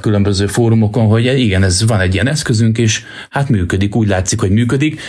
különböző 0.00 0.46
fórumokon, 0.46 1.06
hogy 1.06 1.24
igen, 1.24 1.62
ez 1.62 1.86
van 1.86 2.00
egy 2.00 2.14
ilyen 2.14 2.28
eszközünk, 2.28 2.78
és 2.78 3.02
hát 3.30 3.48
működik, 3.48 3.94
úgy 3.94 4.08
látszik, 4.08 4.40
hogy 4.40 4.50
működik 4.50 5.00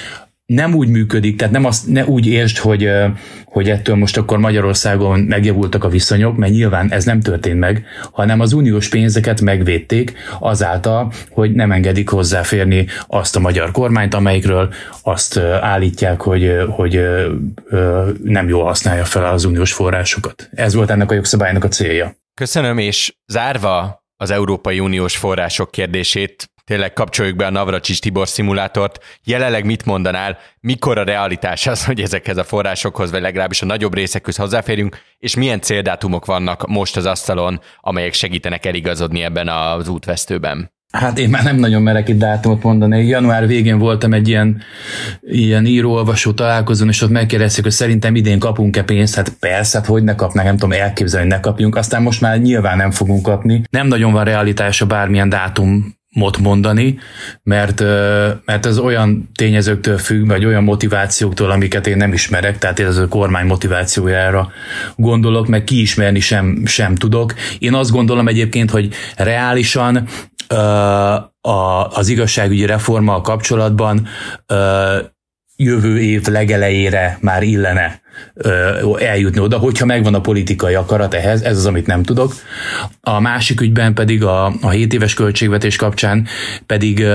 nem 0.54 0.74
úgy 0.74 0.88
működik, 0.88 1.38
tehát 1.38 1.54
nem 1.54 1.66
azt, 1.66 1.88
ne 1.88 2.06
úgy 2.06 2.28
értsd, 2.28 2.58
hogy, 2.58 2.90
hogy 3.46 3.70
ettől 3.70 3.96
most 3.96 4.18
akkor 4.18 4.38
Magyarországon 4.38 5.20
megjavultak 5.20 5.84
a 5.84 5.90
viszonyok, 5.90 6.38
mert 6.38 6.52
nyilván 6.52 6.92
ez 6.92 7.06
nem 7.06 7.22
történt 7.22 7.60
meg, 7.60 7.86
hanem 8.12 8.40
az 8.40 8.54
uniós 8.54 8.90
pénzeket 8.90 9.42
megvédték 9.42 10.14
azáltal, 10.40 11.12
hogy 11.30 11.52
nem 11.52 11.72
engedik 11.72 12.10
hozzáférni 12.10 12.88
azt 13.08 13.36
a 13.36 13.40
magyar 13.40 13.72
kormányt, 13.72 14.14
amelyikről 14.14 14.74
azt 15.04 15.38
állítják, 15.62 16.22
hogy, 16.22 16.52
hogy 16.70 17.02
nem 18.24 18.48
jól 18.48 18.64
használja 18.64 19.06
fel 19.06 19.26
az 19.26 19.46
uniós 19.46 19.74
forrásokat. 19.74 20.50
Ez 20.54 20.74
volt 20.74 20.90
ennek 20.90 21.12
a 21.12 21.14
jogszabálynak 21.14 21.64
a 21.64 21.68
célja. 21.68 22.16
Köszönöm, 22.34 22.78
és 22.78 23.14
zárva 23.28 24.04
az 24.18 24.32
Európai 24.32 24.80
Uniós 24.80 25.18
források 25.18 25.72
kérdését, 25.72 26.52
tényleg 26.72 26.94
kapcsoljuk 26.94 27.36
be 27.36 27.46
a 27.46 27.50
Navracsis 27.50 28.00
Tibor 28.00 28.28
szimulátort. 28.28 29.00
Jelenleg 29.24 29.66
mit 29.66 29.86
mondanál, 29.86 30.38
mikor 30.60 30.98
a 30.98 31.04
realitás 31.04 31.68
az, 31.68 31.86
hogy 31.86 32.02
ezekhez 32.02 32.38
a 32.38 32.44
forrásokhoz, 32.44 33.12
vagy 33.12 33.22
legalábbis 33.22 33.62
a 33.62 33.66
nagyobb 33.66 33.94
részekhez 33.94 34.36
hozzáférünk, 34.36 34.98
és 35.20 35.36
milyen 35.36 35.62
céldátumok 35.62 36.26
vannak 36.26 36.68
most 36.68 36.98
az 36.98 37.06
asztalon, 37.06 37.60
amelyek 37.82 38.14
segítenek 38.14 38.66
eligazodni 38.66 39.22
ebben 39.22 39.48
az 39.48 39.88
útvesztőben? 39.88 40.72
Hát 40.92 41.18
én 41.18 41.30
már 41.30 41.44
nem 41.44 41.56
nagyon 41.56 41.82
merek 41.82 42.10
itt 42.10 42.18
dátumot 42.18 42.64
mondani. 42.64 43.06
Január 43.06 43.48
végén 43.48 43.78
voltam 43.78 44.14
egy 44.14 44.28
ilyen, 44.28 44.62
ilyen 45.22 45.66
író-olvasó 45.66 46.32
találkozón, 46.32 46.88
és 46.88 47.02
ott 47.02 47.10
megkérdezték, 47.10 47.64
hogy 47.64 47.74
szerintem 47.74 48.16
idén 48.16 48.40
kapunk-e 48.40 48.84
pénzt. 48.84 49.16
Hát 49.16 49.30
persze, 49.30 49.78
hát 49.78 49.88
hogy 49.88 50.04
ne 50.04 50.16
kapnánk, 50.16 50.48
nem 50.48 50.58
tudom 50.58 50.80
elképzelni, 50.80 51.30
hogy 51.30 51.36
ne 51.36 51.42
kapjunk. 51.42 51.76
Aztán 51.76 52.02
most 52.02 52.22
már 52.22 52.40
nyilván 52.40 52.78
nem 52.78 52.92
fogunk 52.92 53.22
kapni. 53.22 53.62
Nem 53.70 53.88
nagyon 53.88 54.12
van 54.12 54.24
realitása 54.24 54.86
bármilyen 54.86 55.30
dátum 55.30 56.00
mot 56.16 56.38
mondani, 56.38 57.00
mert, 57.44 57.80
mert 58.46 58.66
ez 58.66 58.78
olyan 58.78 59.30
tényezőktől 59.36 59.98
függ, 59.98 60.28
vagy 60.28 60.46
olyan 60.46 60.64
motivációktól, 60.64 61.52
amiket 61.52 61.88
én 61.88 61.98
nem 61.98 62.14
ismerek, 62.14 62.58
tehát 62.58 62.80
ez 62.80 62.98
a 62.98 63.08
kormány 63.08 63.46
motivációjára 63.46 64.52
gondolok, 64.96 65.48
meg 65.48 65.64
kiismerni 65.64 66.20
sem, 66.20 66.66
sem 66.66 66.96
tudok. 66.96 67.34
Én 67.60 67.74
azt 67.74 67.92
gondolom 67.92 68.28
egyébként, 68.28 68.72
hogy 68.72 68.94
reálisan 69.16 70.08
az 71.90 72.08
igazságügyi 72.08 72.66
reformmal 72.66 73.22
kapcsolatban 73.22 74.08
jövő 75.64 76.00
év 76.00 76.26
legelejére 76.26 77.18
már 77.22 77.44
illene 77.44 78.02
eljutni 79.00 79.40
oda, 79.40 79.58
hogyha 79.58 79.86
megvan 79.86 80.14
a 80.14 80.22
politikai 80.22 80.74
akarat 80.74 81.14
ehhez, 81.14 81.42
ez 81.42 81.58
az, 81.58 81.66
amit 81.66 81.88
nem 81.88 82.04
tudok. 82.04 82.34
A 83.02 83.20
másik 83.20 83.62
ügyben 83.62 83.94
pedig 83.94 84.24
a, 84.24 84.46
a 84.62 84.70
7 84.70 84.94
éves 84.94 85.14
költségvetés 85.14 85.76
kapcsán 85.76 86.28
pedig 86.66 87.06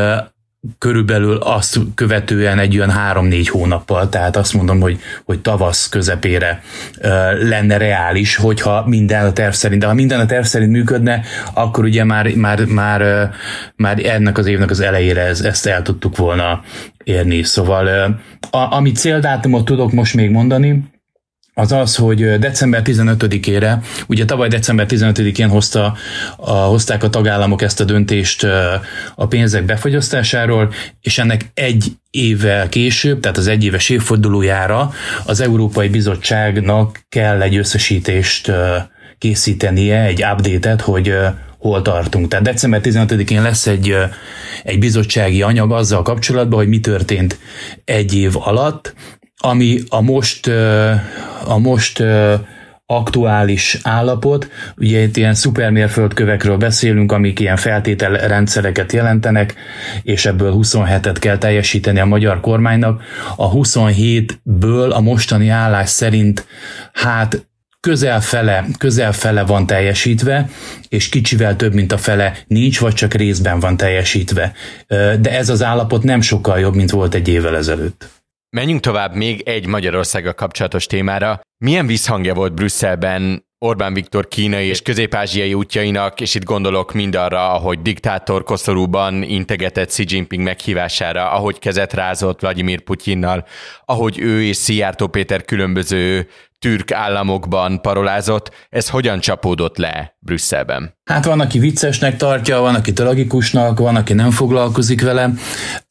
körülbelül 0.79 1.37
azt 1.37 1.79
követően 1.95 2.59
egy 2.59 2.77
olyan 2.77 2.91
három-négy 2.91 3.49
hónappal, 3.49 4.09
tehát 4.09 4.37
azt 4.37 4.53
mondom, 4.53 4.81
hogy, 4.81 4.99
hogy 5.25 5.41
tavasz 5.41 5.89
közepére 5.89 6.63
lenne 7.41 7.77
reális, 7.77 8.37
hogyha 8.37 8.85
minden 8.87 9.27
a 9.27 9.33
terv 9.33 9.53
szerint, 9.53 9.81
de 9.81 9.87
ha 9.87 9.95
minden 9.95 10.21
a 10.21 10.27
terv 10.27 10.45
szerint 10.45 10.71
működne, 10.71 11.23
akkor 11.55 11.85
ugye 11.85 12.05
már, 12.05 12.35
már, 12.35 12.65
már, 12.65 13.31
már 13.77 14.07
ennek 14.07 14.39
az 14.39 14.47
évnek 14.47 14.71
az 14.71 14.81
elejére 14.81 15.21
ez, 15.21 15.41
ezt 15.41 15.67
el 15.67 15.83
tudtuk 15.83 16.17
volna 16.17 16.63
érni. 17.05 17.43
Szóval 17.43 17.87
a, 18.51 18.75
ami 18.75 18.93
céldátumot 18.93 19.65
tudok 19.65 19.93
most 19.93 20.15
még 20.15 20.31
mondani, 20.31 20.83
az 21.59 21.73
az, 21.73 21.97
hogy 21.97 22.39
december 22.39 22.83
15-ére, 22.85 23.83
ugye 24.07 24.25
tavaly 24.25 24.49
december 24.49 24.87
15-én 24.89 25.49
hozta, 25.49 25.97
a, 26.37 26.51
hozták 26.51 27.03
a 27.03 27.11
tagállamok 27.11 27.63
ezt 27.63 27.81
a 27.81 27.85
döntést 27.85 28.47
a 29.15 29.27
pénzek 29.27 29.65
befogyasztásáról, 29.65 30.73
és 31.01 31.19
ennek 31.19 31.51
egy 31.55 31.93
évvel 32.11 32.69
később, 32.69 33.21
tehát 33.21 33.37
az 33.37 33.47
egyéves 33.47 33.89
évfordulójára 33.89 34.93
az 35.25 35.41
Európai 35.41 35.89
Bizottságnak 35.89 37.01
kell 37.09 37.43
egy 37.43 37.57
összesítést 37.57 38.53
készítenie, 39.19 40.03
egy 40.03 40.25
update-et, 40.25 40.81
hogy 40.81 41.15
hol 41.59 41.83
tartunk. 41.83 42.29
Tehát 42.29 42.45
december 42.45 42.81
15-én 42.85 43.43
lesz 43.43 43.67
egy, 43.67 43.95
egy 44.63 44.79
bizottsági 44.79 45.43
anyag 45.43 45.73
azzal 45.73 46.03
kapcsolatban, 46.03 46.59
hogy 46.59 46.69
mi 46.69 46.81
történt 46.81 47.39
egy 47.85 48.15
év 48.15 48.33
alatt, 48.37 48.95
ami 49.37 49.79
a 49.89 50.01
most, 50.01 50.47
a 51.45 51.59
most 51.59 52.03
aktuális 52.87 53.79
állapot. 53.83 54.51
Ugye 54.77 55.03
itt 55.03 55.17
ilyen 55.17 55.35
szupermérföldkövekről 55.35 56.57
beszélünk, 56.57 57.13
amik 57.13 57.41
ilyen 57.41 57.57
feltételrendszereket 57.57 58.93
jelentenek, 58.93 59.55
és 60.03 60.27
ebből 60.27 60.55
27-et 60.57 61.17
kell 61.21 61.39
teljesíteni 61.39 61.99
a 61.99 62.05
magyar 62.05 62.41
kormánynak. 62.41 63.03
A 63.37 63.53
27-ből 63.53 64.91
a 64.91 65.01
mostani 65.01 65.49
állás 65.49 65.89
szerint 65.89 66.47
hát 66.93 67.47
közel 67.81 68.21
fele, 68.21 68.65
közel 68.79 69.13
fele 69.13 69.45
van 69.45 69.67
teljesítve, 69.67 70.49
és 70.89 71.09
kicsivel 71.09 71.57
több, 71.57 71.75
mint 71.75 71.93
a 71.93 71.99
fele 71.99 72.37
nincs, 72.47 72.81
vagy 72.81 72.95
csak 72.95 73.15
részben 73.15 73.61
van 73.61 73.77
teljesítve. 73.77 74.53
De 75.21 75.31
ez 75.31 75.49
az 75.49 75.63
állapot 75.63 76.03
nem 76.03 76.21
sokkal 76.21 76.59
jobb, 76.59 76.75
mint 76.75 76.91
volt 76.91 77.15
egy 77.15 77.29
évvel 77.29 77.57
ezelőtt. 77.57 78.16
Menjünk 78.51 78.81
tovább 78.81 79.15
még 79.15 79.41
egy 79.41 79.67
Magyarországgal 79.67 80.35
kapcsolatos 80.35 80.87
témára. 80.87 81.41
Milyen 81.65 81.87
visszhangja 81.87 82.35
volt 82.35 82.55
Brüsszelben 82.55 83.47
Orbán 83.59 83.95
Viktor 83.95 84.29
kínai 84.29 84.67
és 84.67 84.83
közép-ázsiai 84.83 85.55
útjainak, 85.55 86.21
és 86.21 86.35
itt 86.35 86.45
gondolok 86.45 86.93
mindarra, 86.93 87.53
ahogy 87.53 87.83
diktátor 87.83 88.45
koszorúban 88.45 89.23
integetett 89.23 89.89
Xi 89.89 90.05
Jinping 90.09 90.43
meghívására, 90.43 91.31
ahogy 91.31 91.59
kezet 91.59 91.93
rázott 91.93 92.41
Vladimir 92.41 92.81
Putyinnal, 92.81 93.47
ahogy 93.85 94.19
ő 94.19 94.43
és 94.43 94.57
Szijjártó 94.57 95.07
Péter 95.07 95.45
különböző 95.45 96.29
türk 96.67 96.93
államokban 96.93 97.81
parolázott, 97.81 98.51
ez 98.69 98.89
hogyan 98.89 99.21
csapódott 99.21 99.77
le 99.77 100.17
Brüsszelben? 100.19 100.95
Hát 101.05 101.25
van, 101.25 101.41
aki 101.41 101.59
viccesnek 101.59 102.17
tartja, 102.17 102.61
van, 102.61 102.75
aki 102.75 102.93
tragikusnak, 102.93 103.79
van, 103.79 103.97
aki 103.97 104.13
nem 104.13 104.31
foglalkozik 104.31 105.03
vele, 105.03 105.33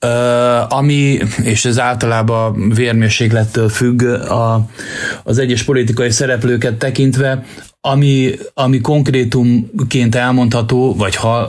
uh, 0.06 0.74
ami, 0.74 1.18
és 1.44 1.66
ez 1.66 1.80
általában 1.80 2.70
vérmérséklettől 2.70 3.70
függ 3.70 4.02
a, 4.04 4.66
az 5.24 5.38
egyes 5.38 5.64
politikai 5.64 6.10
szereplőket 6.12 6.78
tekintve, 6.78 7.44
ami, 7.82 8.32
ami 8.54 8.82
konkrétumként 8.82 10.16
elmondható, 10.16 10.96
vagy 10.96 11.16
ha 11.16 11.48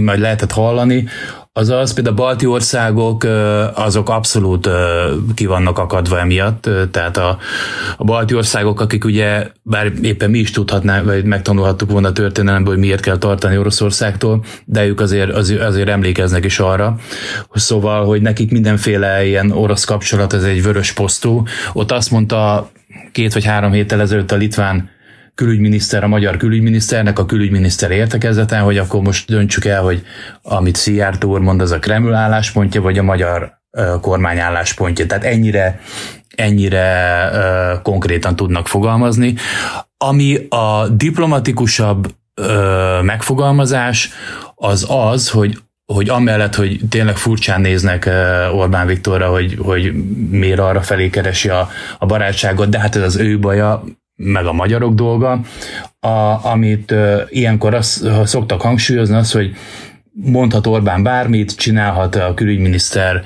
majd 0.00 0.20
lehetett 0.20 0.52
hallani, 0.52 1.04
Azaz, 1.56 1.92
például 1.92 2.16
a 2.16 2.18
balti 2.18 2.46
országok 2.46 3.24
azok 3.74 4.08
abszolút 4.08 4.68
ki 5.34 5.46
vannak 5.46 5.78
akadva 5.78 6.18
emiatt, 6.18 6.68
tehát 6.90 7.16
a, 7.16 7.38
a 7.96 8.04
balti 8.04 8.34
országok, 8.34 8.80
akik 8.80 9.04
ugye, 9.04 9.46
bár 9.62 9.92
éppen 10.02 10.30
mi 10.30 10.38
is 10.38 10.50
tudhatnánk, 10.50 11.04
vagy 11.04 11.24
megtanulhattuk 11.24 11.90
volna 11.90 12.08
a 12.08 12.12
történelemből, 12.12 12.72
hogy 12.72 12.82
miért 12.82 13.00
kell 13.00 13.18
tartani 13.18 13.58
Oroszországtól, 13.58 14.44
de 14.64 14.86
ők 14.86 15.00
azért, 15.00 15.30
azért, 15.30 15.60
azért 15.60 15.88
emlékeznek 15.88 16.44
is 16.44 16.58
arra. 16.58 16.96
Szóval, 17.52 18.04
hogy 18.04 18.22
nekik 18.22 18.50
mindenféle 18.50 19.26
ilyen 19.26 19.50
orosz 19.50 19.84
kapcsolat, 19.84 20.32
ez 20.32 20.42
egy 20.42 20.62
vörös 20.62 20.92
posztú. 20.92 21.42
Ott 21.72 21.92
azt 21.92 22.10
mondta 22.10 22.70
két 23.12 23.32
vagy 23.32 23.44
három 23.44 23.72
héttel 23.72 24.00
ezelőtt 24.00 24.32
a 24.32 24.36
litván 24.36 24.90
külügyminiszter, 25.34 26.04
a 26.04 26.08
magyar 26.08 26.36
külügyminiszternek, 26.36 27.18
a 27.18 27.26
külügyminiszter 27.26 27.90
értekezeten, 27.90 28.62
hogy 28.62 28.78
akkor 28.78 29.00
most 29.00 29.28
döntsük 29.28 29.64
el, 29.64 29.82
hogy 29.82 30.02
amit 30.42 30.76
Szijjártó 30.76 31.30
úr 31.30 31.40
mond, 31.40 31.60
az 31.60 31.70
a 31.70 31.78
Kreml 31.78 32.14
álláspontja, 32.14 32.80
vagy 32.80 32.98
a 32.98 33.02
magyar 33.02 33.62
kormány 34.00 34.38
álláspontja. 34.38 35.06
Tehát 35.06 35.24
ennyire, 35.24 35.80
ennyire 36.36 37.80
konkrétan 37.82 38.36
tudnak 38.36 38.68
fogalmazni. 38.68 39.34
Ami 39.96 40.46
a 40.48 40.88
diplomatikusabb 40.88 42.14
megfogalmazás, 43.02 44.10
az 44.54 44.86
az, 44.88 45.30
hogy 45.30 45.58
hogy 45.92 46.08
amellett, 46.08 46.54
hogy 46.54 46.80
tényleg 46.88 47.16
furcsán 47.16 47.60
néznek 47.60 48.10
Orbán 48.52 48.86
Viktorra, 48.86 49.28
hogy, 49.28 49.58
hogy 49.58 49.92
miért 50.30 50.58
arra 50.58 50.82
felé 50.82 51.10
keresi 51.10 51.48
a, 51.48 51.68
a 51.98 52.06
barátságot, 52.06 52.68
de 52.68 52.78
hát 52.78 52.96
ez 52.96 53.02
az 53.02 53.16
ő 53.16 53.38
baja, 53.38 53.84
meg 54.16 54.46
a 54.46 54.52
magyarok 54.52 54.94
dolga, 54.94 55.40
a, 56.00 56.44
amit 56.44 56.90
uh, 56.90 57.20
ilyenkor 57.28 57.74
azt 57.74 58.04
szoktak 58.24 58.60
hangsúlyozni, 58.60 59.16
az, 59.16 59.32
hogy 59.32 59.56
mondhat 60.22 60.66
Orbán 60.66 61.02
bármit, 61.02 61.56
csinálhat 61.56 62.16
a 62.16 62.34
külügyminiszter, 62.34 63.22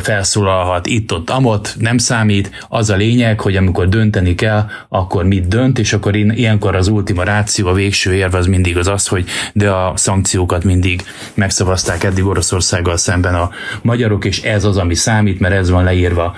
felszólalhat 0.00 0.86
itt-ott, 0.86 1.30
amott, 1.30 1.74
nem 1.78 1.98
számít. 1.98 2.50
Az 2.68 2.90
a 2.90 2.96
lényeg, 2.96 3.40
hogy 3.40 3.56
amikor 3.56 3.88
dönteni 3.88 4.34
kell, 4.34 4.66
akkor 4.88 5.24
mit 5.24 5.48
dönt, 5.48 5.78
és 5.78 5.92
akkor 5.92 6.16
ilyenkor 6.16 6.76
az 6.76 6.88
ultima 6.88 7.22
ráció, 7.22 7.68
a 7.68 7.72
végső 7.72 8.14
érve 8.14 8.38
az 8.38 8.46
mindig 8.46 8.76
az 8.76 8.86
az, 8.86 9.06
hogy 9.06 9.24
de 9.52 9.70
a 9.70 9.92
szankciókat 9.96 10.64
mindig 10.64 11.02
megszavazták 11.34 12.04
eddig 12.04 12.24
Oroszországgal 12.24 12.96
szemben 12.96 13.34
a 13.34 13.50
magyarok, 13.82 14.24
és 14.24 14.42
ez 14.42 14.64
az, 14.64 14.76
ami 14.76 14.94
számít, 14.94 15.40
mert 15.40 15.54
ez 15.54 15.70
van 15.70 15.84
leírva 15.84 16.34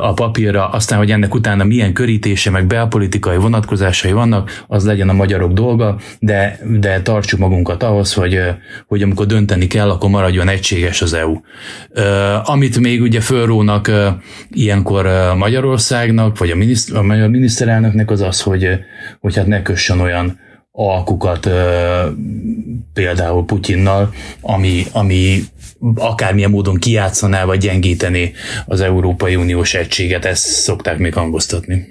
a 0.00 0.12
papírra. 0.12 0.68
Aztán, 0.68 0.98
hogy 0.98 1.10
ennek 1.10 1.34
utána 1.34 1.64
milyen 1.64 1.92
körítése, 1.92 2.50
meg 2.50 2.66
belpolitikai 2.66 3.36
vonatkozásai 3.36 4.12
vannak, 4.12 4.64
az 4.66 4.84
legyen 4.84 5.08
a 5.08 5.12
magyarok 5.12 5.52
dolga, 5.52 5.96
de, 6.18 6.58
de 6.78 7.02
tartsuk 7.02 7.38
magunkat 7.38 7.82
ahhoz, 7.82 8.12
hogy, 8.12 8.40
hogy 8.86 9.08
amikor 9.10 9.26
dönteni 9.26 9.66
kell, 9.66 9.90
akkor 9.90 10.10
maradjon 10.10 10.48
egységes 10.48 11.02
az 11.02 11.12
EU. 11.12 11.40
Amit 12.44 12.78
még 12.78 13.00
ugye 13.00 13.20
fölrónak 13.20 13.90
ilyenkor 14.50 15.34
Magyarországnak, 15.36 16.38
vagy 16.38 16.50
a, 16.50 16.56
miniszt, 16.56 16.92
a 16.92 17.02
magyar 17.02 17.28
miniszterelnöknek 17.28 18.10
az 18.10 18.20
az, 18.20 18.40
hogy, 18.40 18.68
hogy 19.20 19.36
hát 19.36 19.46
ne 19.46 19.62
kössön 19.62 20.00
olyan 20.00 20.38
alkukat 20.72 21.50
például 22.92 23.44
Putyinnal, 23.44 24.14
ami, 24.40 24.84
ami 24.92 25.40
akármilyen 25.94 26.50
módon 26.50 26.76
kiátszaná 26.76 27.44
vagy 27.44 27.58
gyengíteni 27.58 28.32
az 28.66 28.80
Európai 28.80 29.36
Uniós 29.36 29.74
egységet, 29.74 30.24
ezt 30.24 30.44
szokták 30.44 30.98
még 30.98 31.14
hangoztatni. 31.14 31.86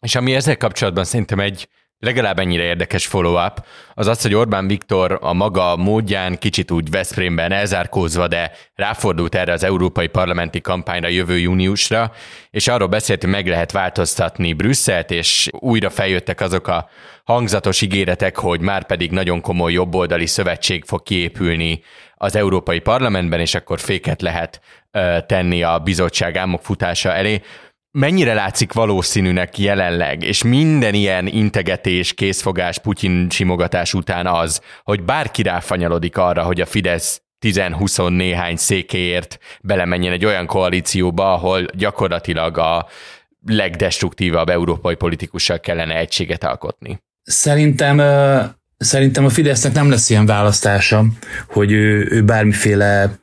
És 0.00 0.14
ami 0.14 0.34
ezzel 0.34 0.56
kapcsolatban 0.56 1.04
szerintem 1.04 1.40
egy 1.40 1.68
legalább 1.98 2.38
ennyire 2.38 2.62
érdekes 2.62 3.06
follow-up, 3.06 3.64
az 3.94 4.06
az, 4.06 4.22
hogy 4.22 4.34
Orbán 4.34 4.66
Viktor 4.66 5.18
a 5.20 5.32
maga 5.32 5.76
módján 5.76 6.38
kicsit 6.38 6.70
úgy 6.70 6.90
Veszprémben 6.90 7.52
elzárkózva, 7.52 8.28
de 8.28 8.52
ráfordult 8.74 9.34
erre 9.34 9.52
az 9.52 9.64
európai 9.64 10.06
parlamenti 10.06 10.60
kampányra 10.60 11.08
jövő 11.08 11.38
júniusra, 11.38 12.12
és 12.50 12.68
arról 12.68 12.88
beszélt, 12.88 13.22
hogy 13.22 13.30
meg 13.30 13.46
lehet 13.46 13.72
változtatni 13.72 14.52
Brüsszelt, 14.52 15.10
és 15.10 15.48
újra 15.52 15.90
feljöttek 15.90 16.40
azok 16.40 16.68
a 16.68 16.88
hangzatos 17.24 17.80
ígéretek, 17.80 18.36
hogy 18.36 18.60
már 18.60 18.86
pedig 18.86 19.10
nagyon 19.10 19.40
komoly 19.40 19.72
jobboldali 19.72 20.26
szövetség 20.26 20.84
fog 20.84 21.02
kiépülni 21.02 21.82
az 22.14 22.36
Európai 22.36 22.78
Parlamentben, 22.78 23.40
és 23.40 23.54
akkor 23.54 23.80
féket 23.80 24.22
lehet 24.22 24.60
tenni 25.26 25.62
a 25.62 25.78
bizottság 25.78 26.36
álmok 26.36 26.62
futása 26.62 27.12
elé 27.12 27.40
mennyire 27.90 28.34
látszik 28.34 28.72
valószínűnek 28.72 29.58
jelenleg, 29.58 30.22
és 30.22 30.42
minden 30.42 30.94
ilyen 30.94 31.26
integetés, 31.26 32.14
készfogás, 32.14 32.78
Putyin 32.78 33.30
simogatás 33.30 33.94
után 33.94 34.26
az, 34.26 34.60
hogy 34.82 35.02
bárki 35.02 35.42
ráfanyalodik 35.42 36.16
arra, 36.16 36.42
hogy 36.42 36.60
a 36.60 36.66
Fidesz 36.66 37.22
10-20 37.46 38.16
néhány 38.16 38.56
székéért 38.56 39.38
belemenjen 39.62 40.12
egy 40.12 40.24
olyan 40.24 40.46
koalícióba, 40.46 41.32
ahol 41.32 41.66
gyakorlatilag 41.74 42.58
a 42.58 42.86
legdestruktívabb 43.46 44.48
európai 44.48 44.94
politikussal 44.94 45.60
kellene 45.60 45.96
egységet 45.96 46.44
alkotni. 46.44 46.98
Szerintem 47.22 48.00
Szerintem 48.78 49.24
a 49.24 49.28
Fidesznek 49.28 49.72
nem 49.72 49.90
lesz 49.90 50.10
ilyen 50.10 50.26
választása, 50.26 51.04
hogy 51.48 51.72
ő, 51.72 52.06
ő 52.10 52.22
bármiféle 52.22 53.18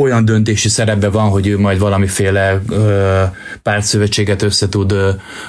olyan 0.00 0.24
döntési 0.24 0.68
szerepben 0.68 1.10
van, 1.10 1.28
hogy 1.28 1.46
ő 1.46 1.58
majd 1.58 1.78
valamiféle 1.78 2.60
ö, 2.68 3.22
pártszövetséget 3.62 4.42
össze 4.42 4.68
tud 4.68 4.94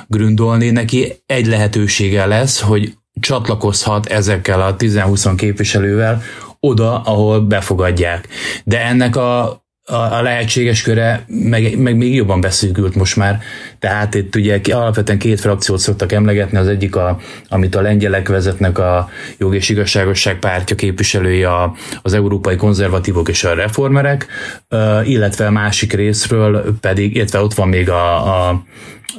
gründolni. 0.07 0.69
Neki 0.69 1.13
egy 1.25 1.47
lehetősége 1.47 2.25
lesz, 2.25 2.62
hogy 2.62 2.97
csatlakozhat 3.19 4.05
ezekkel 4.05 4.62
a 4.62 4.75
10-20 4.75 5.33
képviselővel 5.38 6.21
oda, 6.60 7.01
ahol 7.01 7.41
befogadják. 7.41 8.27
De 8.63 8.86
ennek 8.86 9.15
a 9.15 9.62
a, 9.89 9.95
a 9.95 10.21
lehetséges 10.21 10.82
köre 10.82 11.26
meg, 11.28 11.78
meg 11.78 11.97
még 11.97 12.15
jobban 12.15 12.41
beszűkült 12.41 12.95
most 12.95 13.15
már. 13.15 13.39
Tehát 13.80 14.15
itt 14.15 14.36
ugye 14.36 14.60
alapvetően 14.71 15.17
két 15.17 15.39
frakciót 15.39 15.80
szoktak 15.80 16.12
emlegetni, 16.12 16.58
az 16.58 16.67
egyik, 16.67 16.95
a, 16.95 17.19
amit 17.50 17.76
a 17.76 17.82
lengyelek 17.82 18.28
vezetnek, 18.28 18.80
a 18.80 19.10
jog 19.38 19.56
és 19.56 19.69
igazságosság 19.69 20.39
pártja 20.39 20.76
képviselője, 20.76 21.54
a, 21.54 21.73
az 22.02 22.13
európai 22.13 22.56
konzervatívok 22.56 23.30
és 23.30 23.43
a 23.43 23.54
reformerek, 23.54 24.28
illetve 25.04 25.45
a 25.45 25.52
másik 25.52 25.93
részről 25.93 26.78
pedig, 26.82 27.15
illetve 27.15 27.41
ott 27.41 27.54
van 27.54 27.67
még 27.67 27.89
a, 27.89 28.47
a 28.50 28.63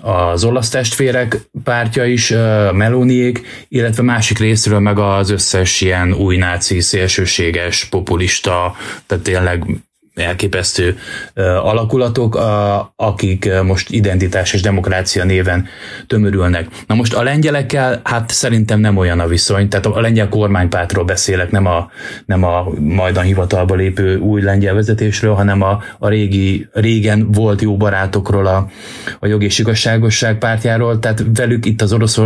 az 0.01 0.45
olasz 0.45 0.69
testvérek 0.69 1.37
pártja 1.65 2.05
is, 2.05 2.31
Meloniék, 2.73 3.67
illetve 3.69 4.03
másik 4.03 4.39
részről 4.39 4.79
meg 4.79 4.99
az 4.99 5.31
összes 5.31 5.81
ilyen 5.81 6.13
új 6.13 6.37
náci, 6.37 6.81
szélsőséges, 6.81 7.85
populista, 7.85 8.77
tehát 9.07 9.25
tényleg 9.25 9.65
elképesztő 10.19 10.99
alakulatok, 11.63 12.41
akik 12.97 13.51
most 13.63 13.91
identitás 13.91 14.53
és 14.53 14.61
demokrácia 14.61 15.25
néven 15.25 15.67
tömörülnek. 16.07 16.69
Na 16.87 16.95
most 16.95 17.15
a 17.15 17.23
lengyelekkel, 17.23 18.01
hát 18.05 18.31
szerintem 18.31 18.81
nem 18.81 18.97
olyan 18.97 19.21
a 19.21 19.27
viszony, 19.27 19.69
tehát 19.69 19.87
a 19.87 20.01
lengyel 20.01 20.29
kormánypártról 20.29 21.05
beszélek, 21.05 21.51
nem 21.51 21.67
a, 21.67 21.91
nem 22.27 22.45
a 22.45 22.67
majdan 22.81 23.25
hivatalba 23.25 23.75
lépő 23.75 24.19
új 24.19 24.43
lengyel 24.43 24.75
vezetésről, 24.75 25.35
hanem 25.35 25.63
a, 25.63 25.83
a 25.99 26.09
régi, 26.09 26.69
régen 26.73 27.33
volt 27.33 27.63
jó 27.63 27.77
barátokról, 27.77 28.47
a, 28.47 28.69
a 29.21 29.27
jog 29.27 29.43
és 29.43 29.59
igazságosság 29.59 30.39
pártjáról, 30.39 30.99
tehát 30.99 31.25
velük 31.35 31.65
itt 31.65 31.83
az 31.83 31.93
orosz 31.93 32.21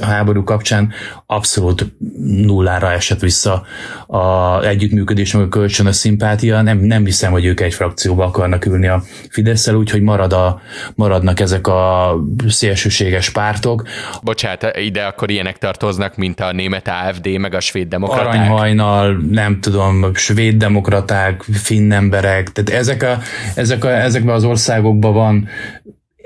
háború 0.00 0.44
kapcsán 0.44 0.92
abszolút 1.26 1.86
nullára 2.18 2.92
esett 2.92 3.20
vissza 3.20 3.62
a 4.06 4.62
együttműködés, 4.64 5.32
meg 5.32 5.42
a 5.42 5.48
kölcsönös 5.48 5.96
szimpátia, 5.96 6.62
nem, 6.62 6.78
nem 6.78 7.04
hiszem, 7.04 7.31
hogy 7.32 7.44
ők 7.44 7.60
egy 7.60 7.74
frakcióba 7.74 8.24
akarnak 8.24 8.66
ülni 8.66 8.86
a 8.86 9.02
fidesz 9.28 9.68
úgyhogy 9.68 10.02
marad 10.02 10.32
a, 10.32 10.60
maradnak 10.94 11.40
ezek 11.40 11.66
a 11.66 12.14
szélsőséges 12.48 13.30
pártok. 13.30 13.82
Bocsát, 14.22 14.76
ide 14.76 15.02
akkor 15.04 15.30
ilyenek 15.30 15.58
tartoznak, 15.58 16.16
mint 16.16 16.40
a 16.40 16.52
német 16.52 16.88
AFD, 16.88 17.26
meg 17.38 17.54
a 17.54 17.60
svéd 17.60 17.88
demokraták? 17.88 18.34
Aranyhajnal, 18.34 19.16
nem 19.30 19.60
tudom, 19.60 20.14
svéd 20.14 20.56
demokraták, 20.56 21.42
finn 21.42 21.92
emberek, 21.92 22.52
tehát 22.52 22.80
ezek 22.80 23.02
a, 23.02 23.18
ezek 23.54 23.84
a, 23.84 23.88
ezekben 23.88 24.34
az 24.34 24.44
országokban 24.44 25.12
van 25.12 25.48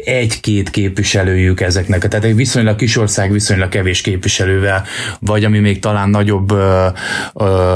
egy-két 0.04 0.70
képviselőjük 0.70 1.60
ezeknek, 1.60 2.08
tehát 2.08 2.24
egy 2.24 2.34
viszonylag 2.34 2.76
kis 2.76 2.96
ország 2.96 3.32
viszonylag 3.32 3.68
kevés 3.68 4.00
képviselővel, 4.00 4.84
vagy 5.20 5.44
ami 5.44 5.58
még 5.58 5.78
talán 5.78 6.08
nagyobb 6.08 6.50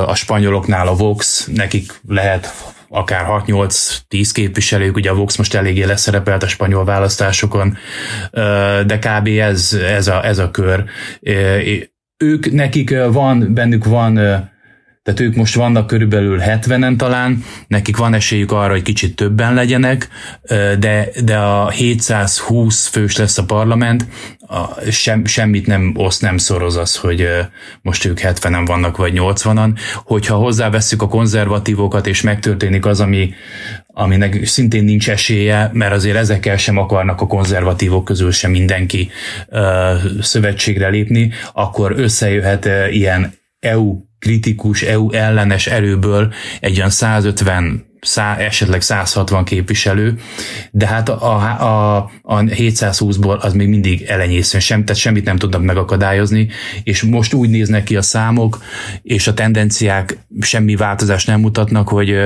a 0.07 0.15
spanyoloknál 0.15 0.89
a 0.89 0.95
Vox, 0.95 1.49
nekik 1.55 2.01
lehet 2.09 2.55
akár 2.89 3.27
6-8-10 3.47 4.31
képviselők, 4.33 4.97
ugye 4.97 5.11
a 5.11 5.15
Vox 5.15 5.37
most 5.37 5.55
eléggé 5.55 5.83
leszerepelt 5.83 6.43
a 6.43 6.49
spanyol 6.49 6.85
választásokon, 6.85 7.77
de 8.87 8.99
kb. 8.99 9.27
ez, 9.27 9.73
ez, 9.73 10.09
a, 10.09 10.27
ez 10.27 10.39
a 10.39 10.51
kör. 10.51 10.85
Ők, 12.17 12.53
nekik 12.53 12.95
van, 13.11 13.55
bennük 13.55 13.85
van 13.85 14.19
tehát 15.03 15.21
ők 15.21 15.35
most 15.35 15.55
vannak 15.55 15.87
körülbelül 15.87 16.41
70-en 16.45 16.97
talán, 16.97 17.45
nekik 17.67 17.97
van 17.97 18.15
esélyük 18.15 18.53
arra, 18.53 18.73
hogy 18.73 18.83
kicsit 18.83 19.17
többen 19.17 19.55
legyenek, 19.55 20.09
de, 20.79 21.09
de 21.25 21.37
a 21.37 21.71
720 21.71 22.87
fős 22.87 23.17
lesz 23.17 23.39
a 23.39 23.45
parlament, 23.45 24.07
a, 24.39 24.91
sem, 24.91 25.25
semmit 25.25 25.67
nem 25.67 25.93
oszt, 25.97 26.23
nem 26.23 26.37
szoroz 26.37 26.77
az, 26.77 26.97
hogy 26.97 27.29
most 27.83 28.05
ők 28.05 28.19
70-en 28.23 28.63
vannak, 28.67 28.97
vagy 28.97 29.13
80-an. 29.17 29.79
Hogyha 29.95 30.37
hozzáveszünk 30.37 31.03
a 31.03 31.09
konzervatívokat, 31.09 32.07
és 32.07 32.23
megtörténik 32.23 32.87
az, 32.87 33.01
ami, 33.01 33.35
aminek 33.87 34.47
szintén 34.47 34.85
nincs 34.85 35.11
esélye, 35.11 35.71
mert 35.73 35.93
azért 35.93 36.17
ezekkel 36.17 36.57
sem 36.57 36.79
akarnak 36.79 37.21
a 37.21 37.27
konzervatívok 37.27 38.05
közül 38.05 38.31
sem 38.31 38.51
mindenki 38.51 39.11
szövetségre 40.21 40.89
lépni, 40.89 41.33
akkor 41.53 41.93
összejöhet 41.97 42.69
ilyen 42.91 43.33
EU 43.59 44.10
kritikus, 44.21 44.83
EU 44.83 45.11
ellenes 45.11 45.67
erőből 45.67 46.33
egy 46.61 46.77
olyan 46.77 46.91
150 46.91 47.89
szá, 48.01 48.37
esetleg 48.37 48.81
160 48.81 49.45
képviselő, 49.45 50.15
de 50.71 50.87
hát 50.87 51.09
a, 51.09 51.35
a, 51.35 51.97
a 52.23 52.41
720-ból 52.41 53.39
az 53.39 53.53
még 53.53 53.69
mindig 53.69 54.03
elenyészően 54.03 54.63
sem, 54.63 54.85
tehát 54.85 55.01
semmit 55.01 55.25
nem 55.25 55.37
tudnak 55.37 55.63
megakadályozni, 55.63 56.49
és 56.83 57.03
most 57.03 57.33
úgy 57.33 57.49
néznek 57.49 57.85
ki 57.85 57.97
a 57.97 58.03
számok, 58.03 58.63
és 59.03 59.27
a 59.27 59.35
tendenciák 59.35 60.19
semmi 60.41 60.77
változást 60.77 61.27
nem 61.27 61.41
mutatnak, 61.41 61.89
hogy, 61.89 62.17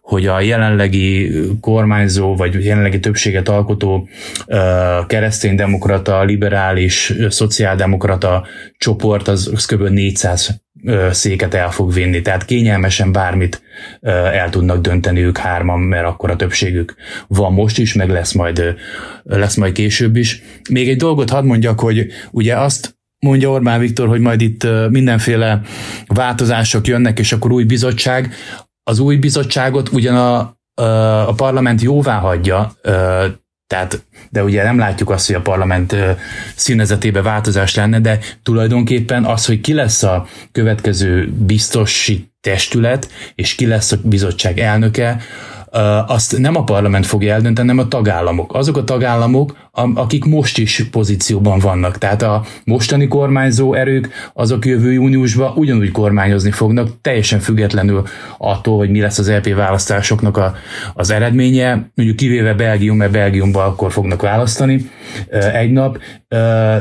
hogy 0.00 0.26
a 0.26 0.40
jelenlegi 0.40 1.30
kormányzó, 1.60 2.36
vagy 2.36 2.64
jelenlegi 2.64 3.00
többséget 3.00 3.48
alkotó 3.48 4.08
kereszténydemokrata, 5.06 6.22
liberális, 6.24 7.12
szociáldemokrata 7.28 8.46
csoport, 8.78 9.28
az, 9.28 9.50
az 9.54 9.64
kb. 9.66 9.88
400 9.88 10.63
széket 11.10 11.54
el 11.54 11.70
fog 11.70 11.92
vinni, 11.92 12.22
tehát 12.22 12.44
kényelmesen 12.44 13.12
bármit 13.12 13.62
el 14.32 14.50
tudnak 14.50 14.80
dönteni 14.80 15.20
ők 15.20 15.38
hárman, 15.38 15.80
mert 15.80 16.06
akkor 16.06 16.30
a 16.30 16.36
többségük 16.36 16.94
van 17.26 17.52
most 17.52 17.78
is, 17.78 17.94
meg 17.94 18.08
lesz 18.08 18.32
majd, 18.32 18.74
lesz 19.22 19.54
majd 19.54 19.72
később 19.72 20.16
is. 20.16 20.42
Még 20.70 20.88
egy 20.88 20.96
dolgot 20.96 21.30
hadd 21.30 21.44
mondjak, 21.44 21.80
hogy 21.80 22.06
ugye 22.30 22.56
azt 22.56 22.96
mondja 23.18 23.50
Orbán 23.50 23.80
Viktor, 23.80 24.08
hogy 24.08 24.20
majd 24.20 24.40
itt 24.40 24.66
mindenféle 24.88 25.60
változások 26.06 26.86
jönnek, 26.86 27.18
és 27.18 27.32
akkor 27.32 27.52
új 27.52 27.64
bizottság. 27.64 28.34
Az 28.82 28.98
új 28.98 29.16
bizottságot 29.16 29.88
ugyan 29.88 30.16
a, 30.16 30.38
a 31.28 31.32
parlament 31.32 31.82
jóvá 31.82 32.18
hagyja, 32.18 32.72
tehát, 33.74 34.04
de 34.30 34.42
ugye 34.42 34.62
nem 34.62 34.78
látjuk 34.78 35.10
azt, 35.10 35.26
hogy 35.26 35.36
a 35.36 35.40
parlament 35.40 35.96
színezetébe 36.54 37.22
változás 37.22 37.74
lenne, 37.74 38.00
de 38.00 38.18
tulajdonképpen 38.42 39.24
az, 39.24 39.46
hogy 39.46 39.60
ki 39.60 39.72
lesz 39.72 40.02
a 40.02 40.26
következő 40.52 41.32
biztosi 41.32 42.30
testület, 42.40 43.10
és 43.34 43.54
ki 43.54 43.66
lesz 43.66 43.92
a 43.92 43.96
bizottság 44.02 44.58
elnöke, 44.58 45.20
azt 46.06 46.38
nem 46.38 46.56
a 46.56 46.64
parlament 46.64 47.06
fogja 47.06 47.32
eldönteni, 47.32 47.68
hanem 47.68 47.84
a 47.84 47.88
tagállamok. 47.88 48.54
Azok 48.54 48.76
a 48.76 48.84
tagállamok, 48.84 49.56
akik 49.94 50.24
most 50.24 50.58
is 50.58 50.84
pozícióban 50.90 51.58
vannak. 51.58 51.98
Tehát 51.98 52.22
a 52.22 52.44
mostani 52.64 53.08
kormányzó 53.08 53.74
erők, 53.74 54.08
azok 54.32 54.66
jövő 54.66 54.92
júniusban 54.92 55.52
ugyanúgy 55.56 55.90
kormányozni 55.90 56.50
fognak, 56.50 56.88
teljesen 57.00 57.40
függetlenül 57.40 58.02
attól, 58.38 58.76
hogy 58.76 58.90
mi 58.90 59.00
lesz 59.00 59.18
az 59.18 59.30
LP 59.30 59.54
választásoknak 59.54 60.36
a, 60.36 60.54
az 60.94 61.10
eredménye. 61.10 61.90
Mondjuk 61.94 62.16
kivéve 62.16 62.54
Belgium, 62.54 62.96
mert 62.96 63.12
Belgiumban 63.12 63.66
akkor 63.66 63.92
fognak 63.92 64.22
választani 64.22 64.90
egy 65.52 65.70
nap, 65.72 65.98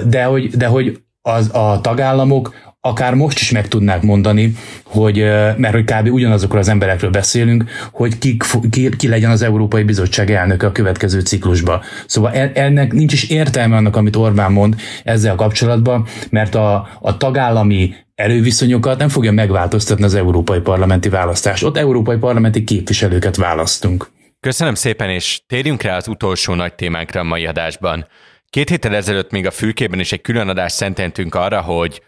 de 0.07 0.23
hogy, 0.23 0.49
de 0.49 0.65
hogy 0.65 1.01
az, 1.21 1.49
a 1.53 1.79
tagállamok 1.81 2.53
akár 2.85 3.13
most 3.13 3.39
is 3.39 3.51
meg 3.51 3.67
tudnák 3.67 4.01
mondani, 4.01 4.53
hogy, 4.83 5.15
mert 5.57 5.73
hogy 5.73 5.83
kb. 5.83 6.13
ugyanazokról 6.13 6.59
az 6.59 6.67
emberekről 6.67 7.09
beszélünk, 7.09 7.65
hogy 7.91 8.17
ki, 8.17 8.37
ki, 8.69 8.89
ki 8.97 9.07
legyen 9.07 9.31
az 9.31 9.41
Európai 9.41 9.83
Bizottság 9.83 10.31
elnöke 10.31 10.67
a 10.67 10.71
következő 10.71 11.19
ciklusba. 11.19 11.83
Szóval 12.05 12.31
ennek 12.53 12.93
nincs 12.93 13.13
is 13.13 13.29
értelme 13.29 13.75
annak, 13.75 13.95
amit 13.95 14.15
Orbán 14.15 14.51
mond 14.51 14.75
ezzel 15.03 15.35
kapcsolatban, 15.35 16.05
mert 16.29 16.55
a, 16.55 16.87
a 17.01 17.17
tagállami 17.17 17.93
erőviszonyokat 18.15 18.97
nem 18.97 19.09
fogja 19.09 19.31
megváltoztatni 19.31 20.03
az 20.03 20.15
európai 20.15 20.59
parlamenti 20.59 21.09
választás. 21.09 21.63
Ott 21.63 21.77
európai 21.77 22.17
parlamenti 22.17 22.63
képviselőket 22.63 23.35
választunk. 23.35 24.11
Köszönöm 24.39 24.75
szépen, 24.75 25.09
és 25.09 25.41
térjünk 25.47 25.81
rá 25.81 25.95
az 25.95 26.07
utolsó 26.07 26.53
nagy 26.53 26.73
témánkra 26.73 27.19
a 27.19 27.23
mai 27.23 27.45
adásban. 27.45 28.07
Két 28.49 28.69
héttel 28.69 28.95
ezelőtt 28.95 29.31
még 29.31 29.45
a 29.45 29.51
fülkében 29.51 29.99
is 29.99 30.11
egy 30.11 30.21
külön 30.21 30.47
adást 30.47 30.75
szententünk 30.75 31.35
arra, 31.35 31.61
hogy 31.61 32.01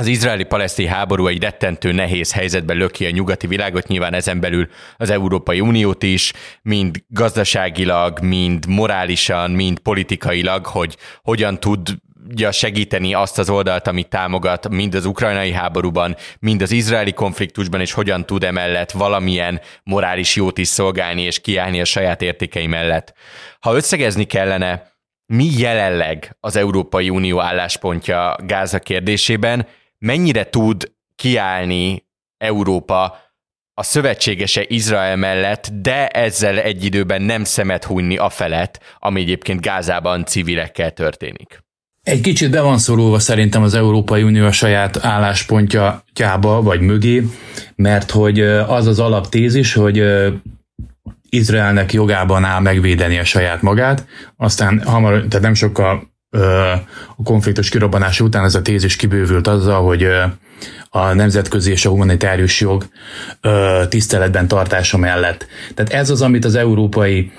az 0.00 0.06
izraeli-paleszti 0.06 0.86
háború 0.86 1.26
egy 1.26 1.42
rettentő 1.42 1.92
nehéz 1.92 2.32
helyzetbe 2.32 2.74
löki 2.74 3.06
a 3.06 3.10
nyugati 3.10 3.46
világot, 3.46 3.86
nyilván 3.86 4.14
ezen 4.14 4.40
belül 4.40 4.68
az 4.96 5.10
Európai 5.10 5.60
Uniót 5.60 6.02
is, 6.02 6.32
mind 6.62 6.96
gazdaságilag, 7.08 8.20
mind 8.20 8.66
morálisan, 8.66 9.50
mind 9.50 9.78
politikailag, 9.78 10.66
hogy 10.66 10.96
hogyan 11.22 11.60
tud 11.60 11.88
segíteni 12.50 13.14
azt 13.14 13.38
az 13.38 13.50
oldalt, 13.50 13.86
amit 13.86 14.08
támogat, 14.08 14.68
mind 14.68 14.94
az 14.94 15.04
ukrajnai 15.04 15.52
háborúban, 15.52 16.16
mind 16.38 16.62
az 16.62 16.70
izraeli 16.70 17.12
konfliktusban, 17.12 17.80
és 17.80 17.92
hogyan 17.92 18.26
tud 18.26 18.44
emellett 18.44 18.90
valamilyen 18.90 19.60
morális 19.82 20.36
jót 20.36 20.58
is 20.58 20.68
szolgálni 20.68 21.22
és 21.22 21.40
kiállni 21.40 21.80
a 21.80 21.84
saját 21.84 22.22
értékei 22.22 22.66
mellett. 22.66 23.14
Ha 23.60 23.74
összegezni 23.74 24.24
kellene, 24.24 24.92
mi 25.26 25.48
jelenleg 25.58 26.36
az 26.40 26.56
Európai 26.56 27.10
Unió 27.10 27.40
álláspontja 27.40 28.36
Gáza 28.46 28.78
kérdésében, 28.78 29.66
mennyire 30.00 30.50
tud 30.50 30.92
kiállni 31.16 32.04
Európa 32.38 33.18
a 33.74 33.82
szövetségese 33.82 34.64
Izrael 34.68 35.16
mellett, 35.16 35.70
de 35.72 36.08
ezzel 36.08 36.58
egy 36.58 36.84
időben 36.84 37.22
nem 37.22 37.44
szemet 37.44 37.84
hunyni 37.84 38.16
a 38.16 38.28
felett, 38.28 38.80
ami 38.98 39.20
egyébként 39.20 39.60
Gázában 39.60 40.24
civilekkel 40.24 40.90
történik. 40.90 41.62
egy 42.02 42.20
kicsit 42.20 42.50
be 42.50 42.60
van 42.60 42.78
szorulva 42.78 43.18
szerintem 43.18 43.62
az 43.62 43.74
Európai 43.74 44.22
Unió 44.22 44.46
a 44.46 44.52
saját 44.52 45.04
álláspontjába, 45.04 46.62
vagy 46.62 46.80
mögé, 46.80 47.26
mert 47.76 48.10
hogy 48.10 48.40
az 48.40 48.86
az 48.86 48.98
alaptézis, 48.98 49.74
hogy 49.74 50.02
Izraelnek 51.28 51.92
jogában 51.92 52.44
áll 52.44 52.60
megvédeni 52.60 53.18
a 53.18 53.24
saját 53.24 53.62
magát, 53.62 54.06
aztán 54.36 54.82
hamar, 54.82 55.12
tehát 55.12 55.40
nem 55.40 55.54
sokkal 55.54 56.09
a 57.16 57.22
konfliktus 57.24 57.68
kirobbanása 57.68 58.24
után 58.24 58.44
ez 58.44 58.54
a 58.54 58.62
tézis 58.62 58.96
kibővült 58.96 59.46
azzal, 59.46 59.84
hogy 59.84 60.06
a 60.88 61.12
nemzetközi 61.12 61.70
és 61.70 61.86
a 61.86 61.90
humanitárius 61.90 62.60
jog 62.60 62.86
tiszteletben 63.88 64.48
tartása 64.48 64.98
mellett. 64.98 65.46
Tehát 65.74 65.92
ez 65.92 66.10
az, 66.10 66.22
amit 66.22 66.44
az 66.44 66.54
Európai 66.54 67.32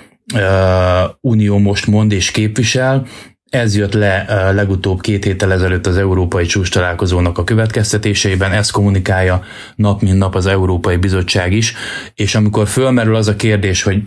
Unió 1.20 1.58
most 1.58 1.86
mond 1.86 2.12
és 2.12 2.30
képvisel, 2.30 3.06
ez 3.50 3.76
jött 3.76 3.92
le 3.92 4.50
legutóbb 4.52 5.00
két 5.00 5.24
héttel 5.24 5.52
ezelőtt 5.52 5.86
az 5.86 5.96
Európai 5.96 6.46
Csúcs 6.46 6.70
találkozónak 6.70 7.38
a 7.38 7.44
következtetéseiben, 7.44 8.52
ezt 8.52 8.70
kommunikálja 8.70 9.42
nap 9.74 10.02
mint 10.02 10.18
nap 10.18 10.34
az 10.34 10.46
Európai 10.46 10.96
Bizottság 10.96 11.52
is, 11.52 11.74
és 12.14 12.34
amikor 12.34 12.68
fölmerül 12.68 13.14
az 13.14 13.28
a 13.28 13.36
kérdés, 13.36 13.82
hogy 13.82 14.02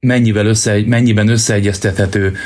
mennyivel 0.00 0.46
össze, 0.46 0.78
mennyiben 0.86 1.28
összeegyeztethető 1.28 2.36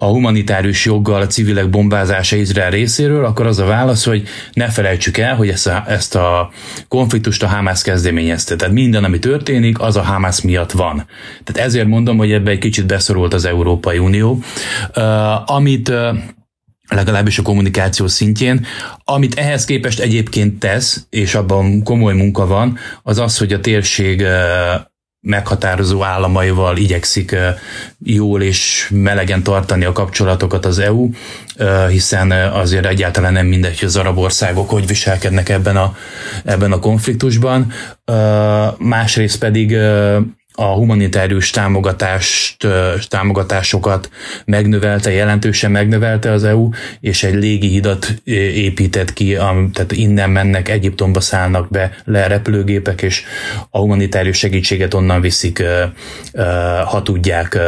a 0.00 0.06
humanitárius 0.06 0.84
joggal 0.84 1.20
a 1.20 1.26
civilek 1.26 1.70
bombázása 1.70 2.36
Izrael 2.36 2.70
részéről, 2.70 3.24
akkor 3.24 3.46
az 3.46 3.58
a 3.58 3.64
válasz, 3.64 4.04
hogy 4.04 4.28
ne 4.52 4.68
felejtsük 4.68 5.16
el, 5.16 5.36
hogy 5.36 5.48
ezt 5.48 5.66
a, 5.66 5.84
ezt 5.88 6.14
a 6.14 6.50
konfliktust 6.88 7.42
a 7.42 7.46
Hamász 7.46 7.82
kezdeményezte. 7.82 8.56
Tehát 8.56 8.74
minden, 8.74 9.04
ami 9.04 9.18
történik, 9.18 9.80
az 9.80 9.96
a 9.96 10.02
Hamász 10.02 10.40
miatt 10.40 10.70
van. 10.70 11.06
Tehát 11.44 11.68
ezért 11.68 11.86
mondom, 11.86 12.16
hogy 12.16 12.32
ebbe 12.32 12.50
egy 12.50 12.58
kicsit 12.58 12.86
beszorult 12.86 13.34
az 13.34 13.44
Európai 13.44 13.98
Unió. 13.98 14.38
Uh, 14.96 15.50
amit 15.50 15.88
uh, 15.88 16.16
legalábbis 16.88 17.38
a 17.38 17.42
kommunikáció 17.42 18.06
szintjén. 18.06 18.66
Amit 19.04 19.34
ehhez 19.34 19.64
képest 19.64 20.00
egyébként 20.00 20.58
tesz, 20.58 21.06
és 21.10 21.34
abban 21.34 21.82
komoly 21.82 22.14
munka 22.14 22.46
van, 22.46 22.78
az 23.02 23.18
az, 23.18 23.38
hogy 23.38 23.52
a 23.52 23.60
térség 23.60 24.24
meghatározó 25.20 26.02
államaival 26.02 26.76
igyekszik 26.76 27.36
jól 28.04 28.42
és 28.42 28.90
melegen 28.94 29.42
tartani 29.42 29.84
a 29.84 29.92
kapcsolatokat 29.92 30.64
az 30.64 30.78
EU, 30.78 31.10
hiszen 31.88 32.30
azért 32.30 32.86
egyáltalán 32.86 33.32
nem 33.32 33.46
mindegy, 33.46 33.78
hogy 33.78 33.88
az 33.88 33.96
arab 33.96 34.18
országok 34.18 34.70
hogy 34.70 34.86
viselkednek 34.86 35.48
ebben 35.48 35.76
a, 35.76 35.96
ebben 36.44 36.72
a 36.72 36.78
konfliktusban. 36.78 37.72
Másrészt 38.78 39.38
pedig 39.38 39.76
a 40.60 40.64
humanitárius 40.64 41.50
támogatást, 41.50 42.66
támogatásokat 43.08 44.10
megnövelte, 44.44 45.10
jelentősen 45.10 45.70
megnövelte 45.70 46.32
az 46.32 46.44
EU, 46.44 46.68
és 47.00 47.22
egy 47.22 47.34
légihidat 47.34 48.14
épített 48.54 49.12
ki, 49.12 49.32
tehát 49.72 49.92
innen 49.92 50.30
mennek, 50.30 50.68
Egyiptomba 50.68 51.20
szállnak 51.20 51.70
be 51.70 51.90
le 52.04 52.26
repülőgépek, 52.26 53.02
és 53.02 53.22
a 53.70 53.78
humanitárius 53.78 54.36
segítséget 54.36 54.94
onnan 54.94 55.20
viszik, 55.20 55.62
ha 56.84 57.02
tudják, 57.02 57.58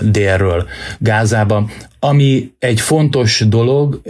délről 0.00 0.68
Gázába. 0.98 1.70
Ami 1.98 2.52
egy 2.58 2.80
fontos 2.80 3.44
dolog, 3.48 4.00